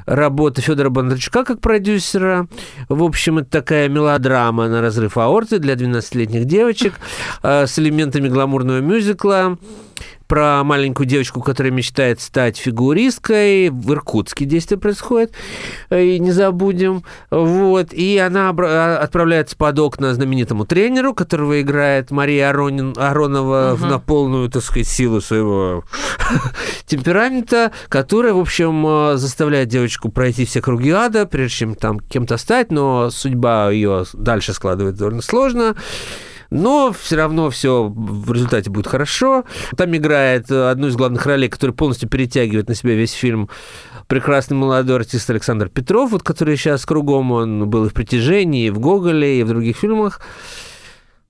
работа 0.09 0.62
Федора 0.62 0.88
Бондарчука 0.88 1.44
как 1.44 1.61
продюсера. 1.61 2.48
В 2.88 3.02
общем, 3.02 3.38
это 3.38 3.50
такая 3.50 3.88
мелодрама 3.88 4.68
на 4.68 4.80
разрыв 4.80 5.16
аорты 5.18 5.59
для 5.59 5.74
12-летних 5.74 6.46
девочек 6.46 6.94
э, 7.42 7.66
с 7.66 7.78
элементами 7.78 8.28
гламурного 8.28 8.80
мюзикла 8.80 9.59
про 10.29 10.62
маленькую 10.62 11.07
девочку, 11.07 11.41
которая 11.41 11.72
мечтает 11.72 12.20
стать 12.20 12.59
фигуристкой. 12.59 13.70
В 13.70 13.93
Иркутске 13.93 14.45
действие 14.45 14.79
происходит, 14.79 15.33
э, 15.89 16.05
и 16.05 16.18
не 16.20 16.31
забудем. 16.31 17.03
Вот. 17.31 17.93
И 17.93 18.18
она 18.18 18.55
а, 18.57 18.99
отправляется 18.99 19.57
под 19.57 19.79
окна 19.79 20.14
знаменитому 20.14 20.66
тренеру, 20.66 21.14
которого 21.14 21.61
играет 21.61 22.11
Мария 22.11 22.51
Аронин, 22.51 22.95
Аронова 22.97 23.72
угу. 23.74 23.87
на 23.87 23.99
полную, 23.99 24.51
так 24.51 24.62
сказать, 24.62 24.87
силу 24.87 25.20
своего 25.20 25.85
темперамента, 26.87 27.72
которая, 27.89 28.35
в 28.35 28.39
общем, 28.39 28.87
э, 28.87 29.16
заставляет 29.16 29.68
девочку 29.68 30.11
пройти 30.11 30.45
все 30.45 30.61
круги 30.61 30.91
ада, 30.91 31.26
прежде 31.26 31.57
чем 31.57 31.74
там 31.74 32.01
кем-то 32.01 32.37
стать, 32.37 32.70
но 32.70 33.11
судьба 33.11 33.70
ее 33.70 34.05
дальше 34.12 34.53
складывает 34.53 34.97
довольно 34.97 35.22
сложно 35.22 35.74
но 36.51 36.92
все 36.99 37.16
равно 37.16 37.51
все 37.51 37.92
в 37.94 38.32
результате 38.32 38.70
будет 38.70 38.86
хорошо. 38.86 39.44
Там 39.76 39.94
играет 39.94 40.51
одну 40.51 40.88
из 40.88 40.96
главных 40.96 41.26
ролей, 41.26 41.49
которая 41.49 41.74
полностью 41.74 42.09
перетягивает 42.09 42.68
на 42.68 42.74
себя 42.74 42.94
весь 42.94 43.12
фильм 43.12 43.49
прекрасный 44.07 44.57
молодой 44.57 44.96
артист 44.96 45.28
Александр 45.30 45.68
Петров, 45.68 46.12
вот, 46.12 46.22
который 46.22 46.57
сейчас 46.57 46.86
кругом, 46.86 47.30
он 47.30 47.68
был 47.68 47.86
и 47.86 47.88
в 47.90 47.94
«Притяжении», 47.94 48.66
и 48.66 48.70
в 48.70 48.78
«Гоголе», 48.78 49.40
и 49.40 49.42
в 49.42 49.49
других 49.49 49.76
фильмах. 49.76 50.20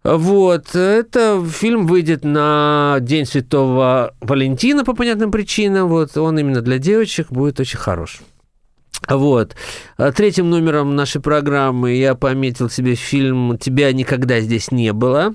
Вот, 0.05 0.75
это 0.77 1.45
фильм 1.45 1.87
выйдет 1.87 2.25
на 2.25 2.99
День 3.01 3.27
Святого 3.27 4.14
Валентина 4.21 4.85
по 4.85 4.95
понятным 4.95 5.33
причинам. 5.33 5.89
Вот, 5.89 6.16
он 6.16 6.39
именно 6.39 6.62
для 6.62 6.79
девочек 6.79 7.31
будет 7.31 7.59
очень 7.59 7.79
хорош. 7.79 8.21
Вот. 9.07 9.55
А 9.97 10.13
третьим 10.13 10.51
номером 10.51 10.97
нашей 10.97 11.21
программы 11.21 11.93
я 11.93 12.15
пометил 12.15 12.69
себе 12.69 12.95
фильм 12.95 13.59
«Тебя 13.59 13.93
никогда 13.93 14.41
здесь 14.41 14.71
не 14.71 14.93
было». 14.93 15.35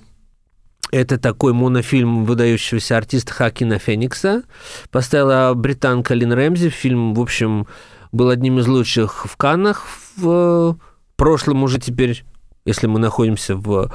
Это 0.92 1.18
такой 1.18 1.54
монофильм 1.54 2.24
выдающегося 2.24 2.98
артиста 2.98 3.34
Хакина 3.34 3.80
Феникса. 3.80 4.44
Поставила 4.92 5.52
британка 5.56 6.14
Лин 6.14 6.34
Рэмзи. 6.34 6.70
Фильм, 6.70 7.16
в 7.16 7.22
общем, 7.22 7.68
был 8.12 8.30
одним 8.30 8.60
из 8.60 8.68
лучших 8.68 9.26
в 9.26 9.36
Каннах 9.36 9.88
в 10.16 10.78
прошлом 11.16 11.64
уже 11.64 11.80
теперь, 11.80 12.24
если 12.64 12.86
мы 12.86 13.00
находимся 13.00 13.56
в 13.56 13.92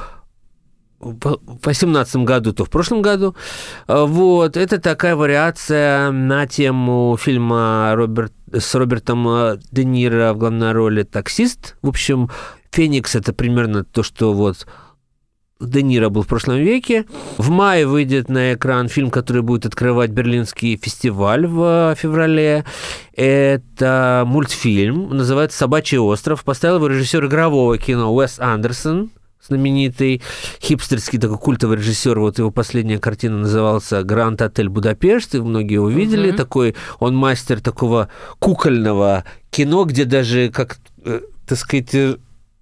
в 1.01 1.39
2018 1.47 2.17
году, 2.17 2.53
то 2.53 2.65
в 2.65 2.71
прошлом 2.71 3.03
году. 3.03 3.37
А, 3.87 4.05
вот, 4.05 4.57
это 4.57 4.81
такая 4.81 5.17
вариация 5.17 6.11
на 6.11 6.47
тему 6.47 7.17
фильма 7.21 7.93
Роберт, 7.95 8.33
с 8.53 8.75
Робертом 8.75 9.27
а, 9.29 9.59
Де 9.71 9.85
Ниро 9.85 10.33
в 10.33 10.39
главной 10.39 10.73
роли 10.73 11.03
«Таксист». 11.03 11.77
В 11.83 11.89
общем, 11.89 12.31
«Феникс»— 12.73 13.15
это 13.17 13.33
примерно 13.33 13.85
то, 13.85 14.03
что 14.03 14.33
вот 14.33 14.67
Де 15.61 15.83
Ниро 15.83 16.09
был 16.09 16.23
в 16.23 16.29
прошлом 16.29 16.57
веке. 16.59 17.05
В 17.37 17.51
мае 17.51 17.87
выйдет 17.87 18.29
на 18.29 18.55
экран 18.55 18.89
фильм, 18.89 19.11
который 19.11 19.43
будет 19.43 19.67
открывать 19.67 20.11
Берлинский 20.11 20.77
фестиваль 20.77 21.47
в 21.47 21.95
феврале. 21.97 22.65
Это 23.15 24.25
мультфильм, 24.27 25.11
называется 25.11 25.59
«Собачий 25.59 25.99
остров». 25.99 26.45
Поставил 26.45 26.77
его 26.77 26.87
режиссер 26.87 27.27
игрового 27.27 27.77
кино 27.79 28.15
Уэс 28.15 28.39
Андерсон 28.39 29.11
знаменитый 29.49 30.23
хипстерский 30.63 31.19
такой 31.19 31.39
культовый 31.39 31.79
режиссер, 31.79 32.19
вот 32.19 32.39
его 32.39 32.51
последняя 32.51 32.99
картина 32.99 33.39
назывался 33.39 34.03
«Гранд 34.03 34.41
Отель 34.43 34.69
Будапешт», 34.69 35.35
и 35.35 35.41
многие 35.41 35.75
его 35.75 35.89
видели, 35.89 36.31
угу. 36.31 36.37
такой, 36.37 36.77
он 37.01 37.17
мастер 37.17 37.61
такого 37.61 38.09
кукольного 38.39 39.25
кино, 39.51 39.85
где 39.85 40.05
даже, 40.05 40.51
как, 40.51 40.79
э, 41.05 41.21
так 41.47 41.59
сказать, 41.59 41.95
э, 41.95 42.17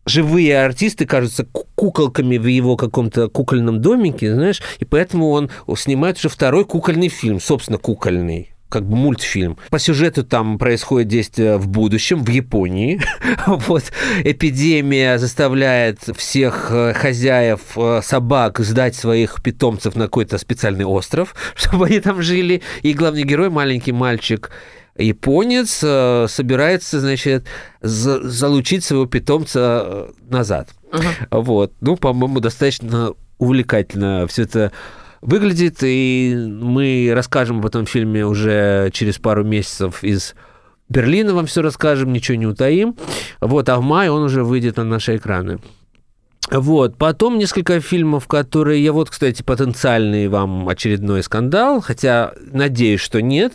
живые 0.06 0.64
артисты 0.64 1.04
кажутся 1.04 1.46
куколками 1.74 2.38
в 2.38 2.46
его 2.46 2.76
каком-то 2.76 3.28
кукольном 3.28 3.82
домике, 3.82 4.32
знаешь, 4.32 4.62
и 4.78 4.84
поэтому 4.84 5.30
он 5.30 5.50
снимает 5.76 6.18
уже 6.18 6.28
второй 6.28 6.64
кукольный 6.64 7.08
фильм, 7.08 7.40
собственно, 7.40 7.78
кукольный 7.78 8.55
как 8.68 8.84
бы 8.86 8.96
мультфильм. 8.96 9.58
По 9.70 9.78
сюжету 9.78 10.24
там 10.24 10.58
происходит 10.58 11.08
действие 11.08 11.56
в 11.56 11.68
будущем, 11.68 12.24
в 12.24 12.28
Японии. 12.28 13.00
вот. 13.46 13.84
Эпидемия 14.24 15.18
заставляет 15.18 16.00
всех 16.16 16.68
э, 16.70 16.92
хозяев 16.94 17.60
э, 17.76 18.00
собак 18.02 18.58
сдать 18.60 18.96
своих 18.96 19.42
питомцев 19.42 19.94
на 19.94 20.04
какой-то 20.04 20.38
специальный 20.38 20.84
остров, 20.84 21.34
чтобы 21.54 21.86
они 21.86 22.00
там 22.00 22.22
жили. 22.22 22.62
И 22.82 22.92
главный 22.92 23.22
герой, 23.22 23.50
маленький 23.50 23.92
мальчик, 23.92 24.50
японец, 24.96 25.80
э, 25.82 26.26
собирается, 26.28 27.00
значит, 27.00 27.46
залучить 27.80 28.84
своего 28.84 29.06
питомца 29.06 30.08
назад. 30.28 30.70
Uh-huh. 30.90 31.42
Вот. 31.42 31.72
Ну, 31.80 31.96
по-моему, 31.96 32.40
достаточно 32.40 33.12
увлекательно 33.38 34.26
все 34.26 34.42
это 34.42 34.72
выглядит, 35.26 35.78
и 35.82 36.34
мы 36.34 37.10
расскажем 37.14 37.58
об 37.58 37.66
этом 37.66 37.84
фильме 37.84 38.24
уже 38.24 38.90
через 38.92 39.18
пару 39.18 39.44
месяцев 39.44 40.02
из 40.02 40.34
Берлина 40.88 41.34
вам 41.34 41.46
все 41.46 41.62
расскажем, 41.62 42.12
ничего 42.12 42.38
не 42.38 42.46
утаим. 42.46 42.96
Вот, 43.40 43.68
а 43.68 43.76
в 43.76 43.82
мае 43.82 44.10
он 44.10 44.22
уже 44.22 44.44
выйдет 44.44 44.76
на 44.76 44.84
наши 44.84 45.16
экраны. 45.16 45.58
Вот. 46.48 46.96
Потом 46.96 47.38
несколько 47.38 47.80
фильмов, 47.80 48.28
которые 48.28 48.82
я 48.82 48.92
вот, 48.92 49.10
кстати, 49.10 49.42
потенциальный 49.42 50.28
вам 50.28 50.68
очередной 50.68 51.24
скандал, 51.24 51.80
хотя 51.80 52.32
надеюсь, 52.52 53.00
что 53.00 53.20
нет. 53.20 53.54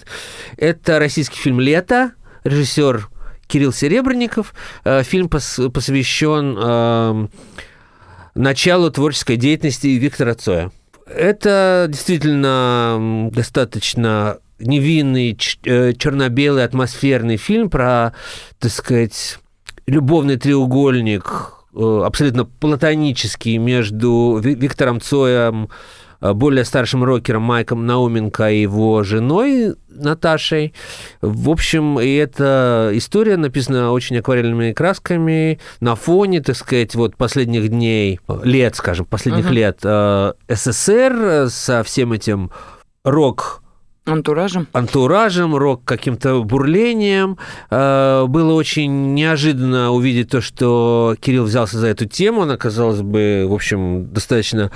Это 0.57 0.99
российский 0.99 1.38
фильм 1.38 1.61
«Лето», 1.61 2.11
режиссер 2.43 3.07
Кирилл 3.47 3.72
Серебренников. 3.72 4.53
Э, 4.84 5.03
фильм 5.03 5.30
посвящен 5.30 6.57
э, 6.61 7.28
началу 8.36 8.91
творческой 8.91 9.38
деятельности 9.38 9.88
Виктора 9.88 10.34
Цоя. 10.34 10.72
Это 11.16 11.88
действительно 11.89 13.30
достаточно 13.32 14.38
невинный, 14.59 15.38
э, 15.66 15.93
черно-белый, 15.93 16.64
атмосферный 16.64 17.38
фильм 17.38 17.70
про, 17.70 18.14
так 18.59 18.72
сказать, 18.72 19.39
любовный 19.88 20.38
треугольник, 20.38 21.53
э, 21.76 22.01
абсолютно 22.05 22.45
платонический 22.45 23.57
между 23.57 24.39
Виктором 24.43 25.01
Цоем, 25.01 25.70
более 26.22 26.65
старшим 26.65 27.03
рокером 27.03 27.43
Майком 27.43 27.86
Науменко 27.86 28.51
и 28.51 28.61
его 28.61 29.03
женой 29.03 29.76
Наташей. 29.89 30.74
В 31.22 31.49
общем, 31.49 31.99
и 31.99 32.13
эта 32.13 32.91
история 32.93 33.38
написана 33.38 33.91
очень 33.91 34.17
акварельными 34.17 34.72
красками 34.74 35.59
на 35.80 35.95
фоне, 35.95 36.41
так 36.41 36.55
сказать, 36.55 36.95
вот 36.95 37.15
последних 37.15 37.69
дней, 37.69 38.19
лет, 38.43 38.76
скажем, 38.76 39.05
последних 39.05 39.49
uh-huh. 39.49 39.53
лет 39.53 39.80
э, 39.84 40.34
СССР 40.47 41.47
со 41.49 41.84
всем 41.84 42.13
этим 42.13 42.51
рок 43.03 43.61
Антуражем? 44.05 44.67
Антуражем, 44.74 45.55
рок 45.55 45.84
каким-то 45.84 46.43
бурлением. 46.43 47.38
Э, 47.69 48.26
было 48.28 48.53
очень 48.53 49.13
неожиданно 49.13 49.91
увидеть 49.91 50.32
то, 50.32 50.41
что 50.41 51.15
Кирилл 51.19 51.43
взялся 51.43 51.78
за 51.78 51.88
эту 51.88 52.05
тему. 52.05 52.41
Она, 52.41 52.57
казалось 52.57 53.01
бы, 53.01 53.45
в 53.47 53.53
общем, 53.53 54.11
достаточно 54.11 54.72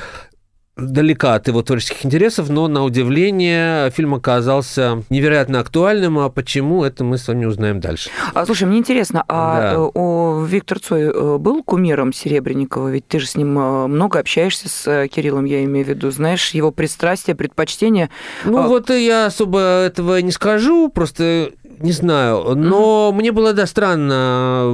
далека 0.78 1.36
от 1.36 1.48
его 1.48 1.62
творческих 1.62 2.06
интересов, 2.06 2.50
но 2.50 2.68
на 2.68 2.84
удивление 2.84 3.90
фильм 3.92 4.14
оказался 4.14 5.04
невероятно 5.10 5.60
актуальным. 5.60 6.20
А 6.20 6.30
почему, 6.30 6.84
это 6.84 7.04
мы 7.04 7.18
с 7.18 7.28
вами 7.28 7.46
узнаем 7.46 7.80
дальше. 7.80 8.10
А, 8.34 8.46
слушай, 8.46 8.66
мне 8.66 8.80
интересно, 8.80 9.24
а 9.28 9.62
да. 9.62 9.74
Э, 9.74 9.90
о, 9.94 10.46
Виктор 10.46 10.80
Цой 10.80 11.04
э, 11.04 11.38
был 11.38 11.64
кумиром 11.64 12.12
Серебренникова? 12.12 12.90
Ведь 12.90 13.08
ты 13.08 13.20
же 13.20 13.28
с 13.28 13.36
ним 13.36 13.58
э, 13.58 13.88
много 13.88 14.20
общаешься 14.20 14.68
с 14.68 15.08
Кириллом, 15.08 15.46
я 15.46 15.64
имею 15.64 15.86
в 15.86 15.90
виду. 15.90 16.12
Знаешь 16.12 16.50
его 16.52 16.72
пристрастия, 16.72 17.36
предпочтения? 17.36 18.10
Ну 18.44 18.58
а... 18.58 18.68
вот 18.68 18.90
я 18.90 19.28
особо 19.28 19.60
этого 19.60 20.20
не 20.22 20.32
скажу, 20.32 20.90
просто 20.90 21.52
не 21.80 21.92
знаю, 21.92 22.56
но 22.56 23.12
mm-hmm. 23.12 23.18
мне 23.18 23.32
было, 23.34 23.54
да, 23.54 23.66
странно 23.66 24.68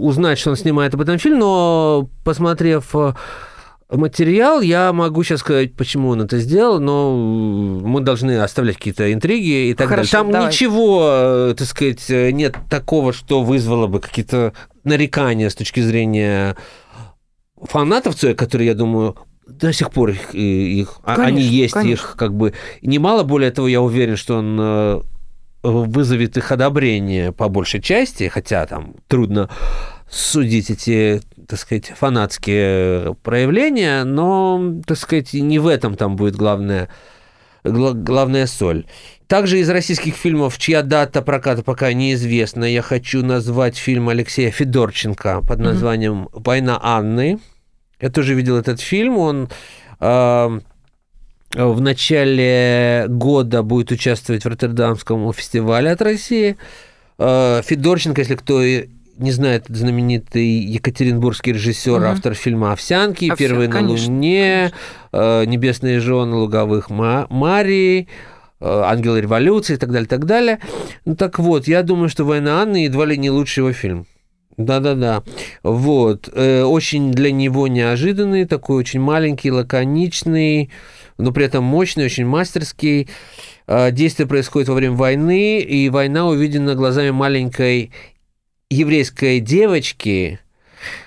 узнать, 0.00 0.38
что 0.38 0.50
он 0.50 0.56
снимает 0.56 0.92
об 0.94 1.00
этом 1.00 1.18
фильм, 1.18 1.38
но 1.38 2.08
посмотрев 2.24 2.92
материал, 3.96 4.60
я 4.60 4.92
могу 4.92 5.22
сейчас 5.22 5.40
сказать, 5.40 5.74
почему 5.74 6.10
он 6.10 6.22
это 6.22 6.38
сделал, 6.38 6.80
но 6.80 7.16
мы 7.16 8.00
должны 8.00 8.38
оставлять 8.38 8.76
какие-то 8.76 9.12
интриги 9.12 9.70
и 9.70 9.74
так 9.74 9.88
Хорошо, 9.88 10.12
далее. 10.12 10.24
Там 10.24 10.32
давай. 10.32 10.48
ничего, 10.48 11.08
э, 11.10 11.54
так 11.56 11.66
сказать, 11.66 12.08
нет 12.08 12.56
такого, 12.68 13.12
что 13.12 13.42
вызвало 13.42 13.86
бы 13.86 14.00
какие-то 14.00 14.52
нарекания 14.84 15.48
с 15.48 15.54
точки 15.54 15.80
зрения 15.80 16.56
фанатов 17.62 18.14
Цоя, 18.14 18.34
которые, 18.34 18.68
я 18.68 18.74
думаю, 18.74 19.16
до 19.46 19.72
сих 19.72 19.90
пор 19.90 20.10
их, 20.10 20.34
их 20.34 21.00
а, 21.02 21.16
конечно, 21.16 21.24
они 21.26 21.42
есть, 21.42 21.74
конечно. 21.74 21.92
их 21.92 22.14
как 22.16 22.34
бы 22.34 22.54
немало. 22.82 23.24
Более 23.24 23.50
того, 23.50 23.68
я 23.68 23.80
уверен, 23.82 24.16
что 24.16 24.38
он 24.38 24.58
э, 24.58 25.00
вызовет 25.62 26.36
их 26.36 26.50
одобрение 26.50 27.32
по 27.32 27.48
большей 27.48 27.82
части, 27.82 28.28
хотя 28.28 28.66
там 28.66 28.94
трудно 29.08 29.50
судить 30.10 30.70
эти, 30.70 31.22
так 31.46 31.58
сказать, 31.58 31.92
фанатские 31.96 33.14
проявления, 33.22 34.04
но, 34.04 34.80
так 34.86 34.98
сказать, 34.98 35.32
не 35.34 35.58
в 35.58 35.66
этом 35.66 35.96
там 35.96 36.16
будет 36.16 36.36
главная, 36.36 36.88
главная 37.64 38.46
соль. 38.46 38.86
Также 39.26 39.58
из 39.60 39.70
российских 39.70 40.14
фильмов, 40.14 40.58
чья 40.58 40.82
дата 40.82 41.22
проката 41.22 41.62
пока 41.62 41.92
неизвестна, 41.92 42.64
я 42.64 42.82
хочу 42.82 43.24
назвать 43.24 43.76
фильм 43.76 44.08
Алексея 44.08 44.50
Федорченко 44.50 45.40
под 45.46 45.60
названием 45.60 46.28
«Война 46.32 46.78
Анны». 46.82 47.38
Я 48.00 48.10
тоже 48.10 48.34
видел 48.34 48.56
этот 48.56 48.80
фильм, 48.80 49.16
он 49.16 49.48
э, 50.00 50.60
в 51.54 51.80
начале 51.80 53.06
года 53.08 53.62
будет 53.62 53.92
участвовать 53.92 54.44
в 54.44 54.48
Роттердамском 54.48 55.32
фестивале 55.32 55.90
от 55.90 56.02
России. 56.02 56.56
Э, 57.18 57.62
Федорченко, 57.64 58.20
если 58.20 58.34
кто 58.34 58.62
не 59.18 59.30
знаю, 59.30 59.56
этот 59.56 59.76
знаменитый 59.76 60.46
екатеринбургский 60.46 61.52
режиссер, 61.52 61.96
угу. 61.96 62.04
автор 62.04 62.34
фильма 62.34 62.72
«Овсянки», 62.72 63.30
Овсян, 63.30 63.36
«Первые 63.36 63.68
на 63.68 63.80
Луне», 63.80 64.72
конечно. 65.10 65.44
«Небесные 65.46 66.00
жены 66.00 66.36
луговых 66.36 66.90
Марии», 66.90 68.08
э, 68.60 68.82
«Ангелы 68.84 69.20
революции» 69.20 69.74
и 69.74 69.76
так 69.76 69.92
далее, 69.92 70.08
так 70.08 70.24
далее. 70.24 70.58
Ну 71.04 71.16
так 71.16 71.38
вот, 71.38 71.68
я 71.68 71.82
думаю, 71.82 72.08
что 72.08 72.24
«Война 72.24 72.62
Анны» 72.62 72.84
едва 72.84 73.06
ли 73.06 73.16
не 73.16 73.30
лучший 73.30 73.60
его 73.60 73.72
фильм. 73.72 74.06
Да-да-да. 74.56 75.22
Вот. 75.62 76.28
Э, 76.32 76.62
очень 76.62 77.10
для 77.12 77.32
него 77.32 77.66
неожиданный, 77.66 78.44
такой 78.44 78.76
очень 78.76 79.00
маленький, 79.00 79.50
лаконичный, 79.50 80.70
но 81.18 81.32
при 81.32 81.46
этом 81.46 81.64
мощный, 81.64 82.04
очень 82.04 82.26
мастерский. 82.26 83.08
Э, 83.66 83.90
действие 83.90 84.28
происходит 84.28 84.68
во 84.68 84.74
время 84.74 84.94
войны, 84.94 85.58
и 85.60 85.88
война 85.88 86.26
увидена 86.26 86.74
глазами 86.74 87.10
маленькой 87.10 87.90
еврейской 88.74 89.40
девочки, 89.40 90.40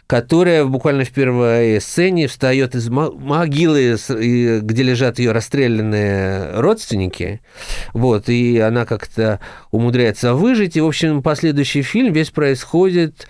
которая 0.08 0.66
буквально 0.66 1.04
в 1.04 1.12
первой 1.12 1.80
сцене 1.82 2.28
встает 2.28 2.76
из 2.76 2.90
могилы, 2.90 3.98
где 4.62 4.84
лежат 4.84 5.20
ее 5.20 5.32
расстрелянные 5.32 6.60
родственники, 6.60 7.42
вот, 7.94 8.30
и 8.30 8.58
она 8.60 8.86
как-то 8.86 9.40
умудряется 9.72 10.34
выжить, 10.34 10.78
и, 10.78 10.82
в 10.82 10.88
общем, 10.88 11.22
последующий 11.22 11.82
фильм 11.82 12.14
весь 12.14 12.32
происходит 12.32 13.28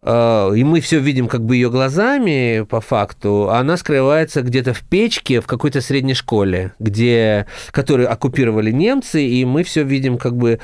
а, 0.00 0.52
и 0.52 0.62
мы 0.62 0.80
все 0.80 1.00
видим 1.00 1.26
как 1.28 1.44
бы 1.44 1.56
ее 1.56 1.70
глазами 1.70 2.64
по 2.68 2.80
факту, 2.80 3.50
она 3.50 3.76
скрывается 3.76 4.42
где-то 4.42 4.72
в 4.72 4.82
печке 4.82 5.40
в 5.40 5.46
какой-то 5.46 5.80
средней 5.80 6.14
школе, 6.14 6.72
где, 6.78 7.46
которую 7.72 8.10
оккупировали 8.10 8.70
немцы, 8.70 9.24
и 9.24 9.44
мы 9.44 9.64
все 9.64 9.82
видим 9.82 10.16
как 10.16 10.36
бы 10.36 10.60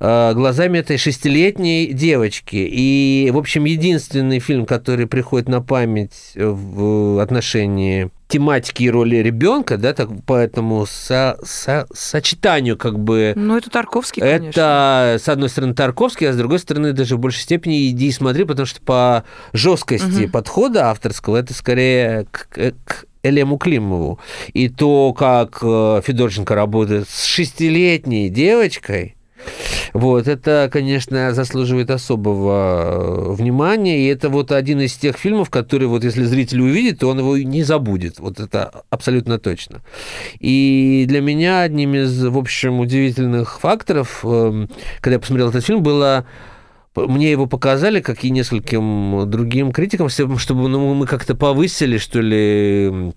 глазами 0.00 0.78
этой 0.78 0.96
шестилетней 0.96 1.92
девочки. 1.92 2.56
И, 2.56 3.30
в 3.32 3.36
общем, 3.36 3.64
единственный 3.66 4.38
фильм, 4.38 4.64
который 4.64 5.06
приходит 5.06 5.48
на 5.48 5.60
память 5.60 6.32
в 6.34 7.22
отношении 7.22 8.10
тематики 8.30 8.84
и 8.84 8.90
роли 8.90 9.16
ребенка, 9.16 9.76
да, 9.76 9.92
так 9.92 10.08
по 10.24 10.34
этому 10.34 10.86
со, 10.86 11.36
со, 11.42 11.86
сочетанию 11.92 12.78
как 12.78 12.98
бы. 12.98 13.34
Ну 13.36 13.56
это 13.56 13.68
Тарковский, 13.70 14.22
конечно. 14.22 14.48
Это 14.48 15.16
с 15.20 15.28
одной 15.28 15.48
стороны 15.48 15.74
Тарковский, 15.74 16.28
а 16.28 16.32
с 16.32 16.36
другой 16.36 16.60
стороны 16.60 16.92
даже 16.92 17.16
в 17.16 17.18
большей 17.18 17.42
степени 17.42 17.90
иди 17.90 18.06
и 18.08 18.12
смотри, 18.12 18.44
потому 18.44 18.66
что 18.66 18.80
по 18.80 19.24
жесткости 19.52 20.24
угу. 20.24 20.30
подхода 20.30 20.90
авторского 20.90 21.36
это 21.36 21.52
скорее 21.52 22.26
к, 22.30 22.46
к 22.84 23.04
Элему 23.22 23.58
Климову. 23.58 24.18
И 24.54 24.68
то, 24.68 25.12
как 25.12 25.58
э, 25.62 26.00
Федорченко 26.04 26.54
работает 26.54 27.08
с 27.08 27.24
шестилетней 27.24 28.28
девочкой, 28.28 29.16
вот, 29.92 30.28
это, 30.28 30.68
конечно, 30.72 31.32
заслуживает 31.34 31.90
особого 31.90 33.30
э, 33.30 33.32
внимания, 33.32 34.00
и 34.00 34.06
это 34.06 34.28
вот 34.28 34.52
один 34.52 34.80
из 34.80 34.94
тех 34.94 35.16
фильмов, 35.16 35.50
который 35.50 35.88
вот 35.88 36.04
если 36.04 36.24
зритель 36.24 36.60
увидит, 36.60 37.00
то 37.00 37.08
он 37.08 37.18
его 37.18 37.36
не 37.36 37.62
забудет. 37.62 38.18
Вот 38.18 38.40
это 38.40 38.82
абсолютно 38.90 39.38
точно. 39.38 39.82
И 40.38 41.04
для 41.08 41.20
меня 41.20 41.62
одним 41.62 41.94
из, 41.94 42.24
в 42.24 42.38
общем, 42.38 42.80
удивительных 42.80 43.60
факторов, 43.60 44.20
эм, 44.24 44.68
когда 45.00 45.14
я 45.14 45.18
посмотрел 45.18 45.50
этот 45.50 45.64
фильм, 45.64 45.82
было 45.82 46.26
мне 46.96 47.30
его 47.30 47.46
показали, 47.46 48.00
как 48.00 48.24
и 48.24 48.30
нескольким 48.30 49.30
другим 49.30 49.72
критикам, 49.72 50.08
чтобы 50.08 50.68
ну, 50.68 50.94
мы 50.94 51.06
как-то 51.06 51.36
повысили, 51.36 51.98
что 51.98 52.20
ли, 52.20 53.12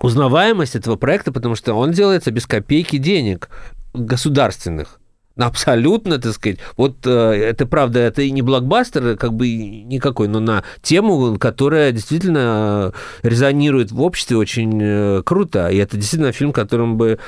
узнаваемость 0.00 0.76
этого 0.76 0.96
проекта, 0.96 1.32
потому 1.32 1.54
что 1.54 1.74
он 1.74 1.92
делается 1.92 2.30
без 2.30 2.46
копейки 2.46 2.98
денег 2.98 3.48
государственных. 3.94 5.00
Абсолютно, 5.36 6.18
так 6.18 6.32
сказать. 6.32 6.58
Вот 6.78 7.06
э, 7.06 7.10
это 7.10 7.66
правда, 7.66 8.00
это 8.00 8.22
и 8.22 8.30
не 8.30 8.40
блокбастер, 8.40 9.18
как 9.18 9.34
бы 9.34 9.48
никакой, 9.48 10.28
но 10.28 10.40
на 10.40 10.64
тему, 10.80 11.38
которая 11.38 11.92
действительно 11.92 12.94
резонирует 13.22 13.92
в 13.92 14.00
обществе 14.00 14.38
очень 14.38 14.80
э, 14.82 15.22
круто. 15.24 15.68
И 15.68 15.76
это 15.76 15.96
действительно 15.98 16.32
фильм, 16.32 16.52
которым 16.52 16.96
бы 16.96 17.18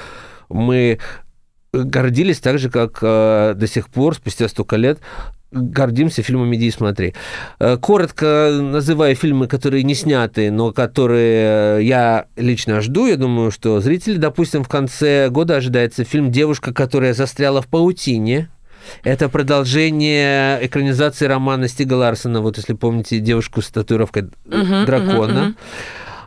мы 0.48 0.98
гордились 1.72 2.40
так 2.40 2.58
же, 2.58 2.70
как 2.70 2.98
э, 3.02 3.52
до 3.54 3.66
сих 3.66 3.88
пор, 3.88 4.14
спустя 4.14 4.48
столько 4.48 4.76
лет, 4.76 5.00
гордимся 5.50 6.22
фильмом 6.22 6.54
«Иди 6.54 6.66
и 6.66 6.70
смотри». 6.70 7.14
Э, 7.58 7.76
коротко 7.76 8.58
называя 8.60 9.14
фильмы, 9.14 9.46
которые 9.46 9.82
не 9.82 9.94
сняты, 9.94 10.50
но 10.50 10.72
которые 10.72 11.86
я 11.86 12.26
лично 12.36 12.80
жду, 12.80 13.06
я 13.06 13.16
думаю, 13.16 13.50
что 13.50 13.80
зрители, 13.80 14.16
допустим, 14.16 14.62
в 14.62 14.68
конце 14.68 15.28
года 15.30 15.56
ожидается 15.56 16.04
фильм 16.04 16.30
«Девушка, 16.30 16.72
которая 16.72 17.14
застряла 17.14 17.62
в 17.62 17.66
паутине», 17.66 18.48
это 19.04 19.28
продолжение 19.28 20.64
экранизации 20.64 21.26
романа 21.26 21.68
Стига 21.68 21.94
Ларсона, 21.94 22.40
вот 22.40 22.56
если 22.56 22.74
помните 22.74 23.18
«Девушку 23.18 23.60
с 23.60 23.68
татуировкой 23.68 24.30
uh-huh, 24.46 24.86
дракона». 24.86 25.38
Uh-huh, 25.38 25.48
uh-huh. 25.48 25.54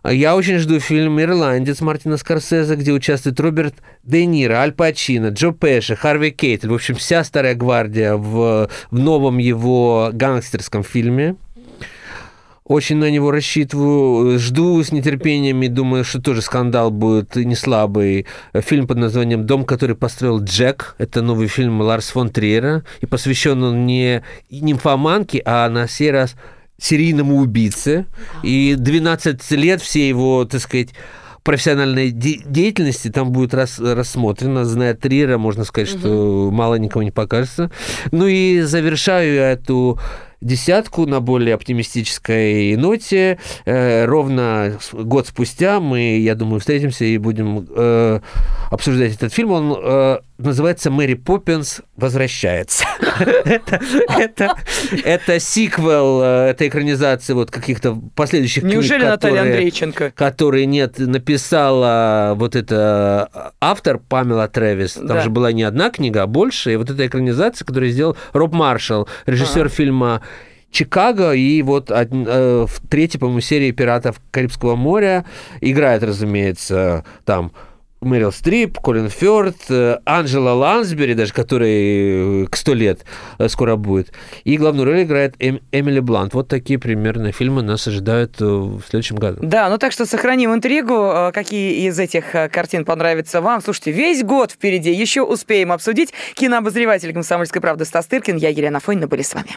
Я 0.04 0.36
очень 0.36 0.58
жду 0.58 0.80
фильм 0.80 1.22
«Ирландец» 1.22 1.80
Мартина 1.80 2.18
Скорсезе, 2.18 2.76
где 2.76 2.91
участвует 2.91 3.39
Роберт 3.39 3.76
Де 4.04 4.26
Ниро, 4.26 4.56
Аль 4.56 4.72
Пачино, 4.72 5.28
Джо 5.28 5.52
Пеши, 5.52 5.95
Харви 5.95 6.32
Кейтель. 6.32 6.70
В 6.70 6.74
общем, 6.74 6.95
вся 6.95 7.24
старая 7.24 7.54
гвардия 7.54 8.16
в, 8.16 8.68
в 8.89 8.99
новом 8.99 9.38
его 9.38 10.10
гангстерском 10.12 10.84
фильме. 10.84 11.36
Очень 12.64 12.97
на 12.97 13.12
него 13.12 13.30
рассчитываю. 13.30 14.39
Жду 14.39 14.84
с 14.84 14.91
нетерпением 14.91 15.62
и 15.62 15.68
думаю, 15.68 16.04
что 16.04 16.20
тоже 16.20 16.41
скандал 16.41 16.89
будет 16.89 17.36
не 17.36 17.56
слабый. 17.56 18.26
Фильм 18.56 18.88
под 18.88 18.97
названием 18.97 19.45
«Дом, 19.45 19.66
который 19.66 19.95
построил 19.95 20.43
Джек». 20.43 20.95
Это 20.97 21.22
новый 21.22 21.47
фильм 21.47 21.80
Ларс 21.80 22.10
фон 22.10 22.32
Триера. 22.32 22.84
И 23.02 23.06
посвящен 23.06 23.62
он 23.62 23.86
не 23.86 24.24
нимфоманке, 24.49 25.43
а 25.45 25.70
на 25.70 25.88
сей 25.88 26.10
раз 26.10 26.36
серийному 26.82 27.38
убийце. 27.38 28.06
И 28.44 28.76
12 28.78 29.52
лет 29.52 29.82
все 29.82 30.10
его, 30.10 30.46
так 30.46 30.62
сказать, 30.62 30.90
профессиональной 31.44 32.12
де- 32.12 32.42
деятельности 32.46 33.10
там 33.10 33.32
будет 33.32 33.54
рас, 33.54 33.80
рассмотрено. 33.80 34.66
Зная 34.66 34.94
Трира, 34.94 35.38
можно 35.38 35.64
сказать, 35.64 35.94
угу. 35.94 36.00
что 36.00 36.50
мало 36.52 36.76
никому 36.76 37.04
не 37.04 37.12
покажется. 37.12 37.72
Ну 38.12 38.28
и 38.28 38.62
завершаю 38.62 39.40
эту 39.40 40.00
десятку 40.42 41.06
на 41.06 41.22
более 41.22 41.56
оптимистической 41.56 42.76
ноте. 42.76 43.39
Э, 43.66 44.06
ровно 44.06 44.80
год 44.92 45.28
спустя 45.28 45.80
мы, 45.80 46.18
я 46.18 46.36
думаю, 46.36 46.60
встретимся 46.60 47.06
и 47.06 47.18
будем 47.18 47.68
э, 47.70 48.20
обсуждать 48.70 49.16
этот 49.16 49.34
фильм. 49.34 49.52
Он 49.52 49.78
э, 49.78 50.20
называется 50.38 50.92
«Мэри 50.92 51.14
Поппинс 51.14 51.82
возвращается». 51.96 52.86
Это 55.04 55.39
сиквел, 55.39 56.22
э, 56.22 56.50
это 56.50 56.68
экранизация 56.68 57.36
вот 57.36 57.52
каких-то 57.52 57.98
последующих 58.16 58.64
книг, 58.64 58.76
Неужели 58.76 59.04
Наталья 59.04 59.42
Андрейченко? 59.42 60.12
Которые, 60.12 60.66
нет, 60.66 60.98
написала 61.00 62.34
вот 62.36 62.56
это 62.56 63.52
автор 63.60 64.00
Памела 64.00 64.48
Тревис. 64.48 64.94
Там 64.94 65.22
же 65.22 65.30
была 65.30 65.52
не 65.52 65.64
одна 65.64 65.89
книга, 65.89 66.24
а 66.24 66.28
больше. 66.28 66.74
И 66.74 66.76
вот 66.76 66.89
эта 66.89 67.06
экранизация, 67.08 67.66
которую 67.66 67.92
сделал 67.92 68.18
Роб 68.34 68.54
Маршалл, 68.54 69.08
режиссер 69.26 69.70
фильма 69.70 70.22
Чикаго, 70.72 71.34
и 71.34 71.61
вот 71.61 71.91
э, 71.91 72.65
в 72.67 72.88
третьей, 72.89 73.19
по-моему, 73.19 73.41
серии 73.41 73.72
«Пиратов 73.72 74.22
Карибского 74.32 74.76
моря» 74.76 75.26
играет, 75.59 76.03
разумеется, 76.03 77.05
там 77.26 77.51
Мэрил 78.03 78.32
Стрип, 78.32 78.80
Колин 78.80 79.09
Фёрд, 79.09 79.57
э, 79.69 79.99
Анджела 80.05 80.53
Лансбери, 80.53 81.13
даже 81.13 81.34
который 81.34 82.45
э, 82.45 82.47
к 82.47 82.55
сто 82.55 82.74
лет 82.74 83.05
э, 83.38 83.47
скоро 83.47 83.76
будет. 83.76 84.11
И 84.43 84.57
главную 84.57 84.88
роль 84.88 85.03
играет 85.03 85.36
эм, 85.38 85.61
Эмили 85.72 85.99
Блант. 85.99 86.34
Вот 86.34 86.47
такие 86.47 86.80
примерно 86.80 87.32
фильмы 87.32 87.61
нас 87.61 87.88
ожидают 87.88 88.39
в 88.39 88.82
следующем 88.89 89.17
году. 89.17 89.41
Да, 89.43 89.69
ну 89.69 89.78
так 89.78 89.91
что 89.91 90.07
сохраним 90.07 90.51
интригу. 90.51 91.32
Какие 91.32 91.88
из 91.88 91.99
этих 91.99 92.32
картин 92.51 92.86
понравятся 92.86 93.39
вам? 93.39 93.61
Слушайте, 93.61 93.91
весь 93.91 94.24
год 94.24 94.51
впереди. 94.51 94.91
Еще 94.91 95.22
успеем 95.22 95.72
обсудить. 95.72 96.11
Кинообозреватель 96.34 97.13
«Комсомольской 97.13 97.61
правды» 97.61 97.86
Стас 97.86 98.07
Тыркин. 98.07 98.38
Я, 98.38 98.49
Елена 98.49 98.80
Фойна, 98.80 99.07
были 99.07 99.22
с 99.22 99.36
вами. 99.36 99.49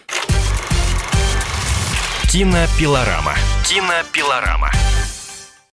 Кинопилорама. 2.35 3.37
Кинопилорама. 3.63 4.69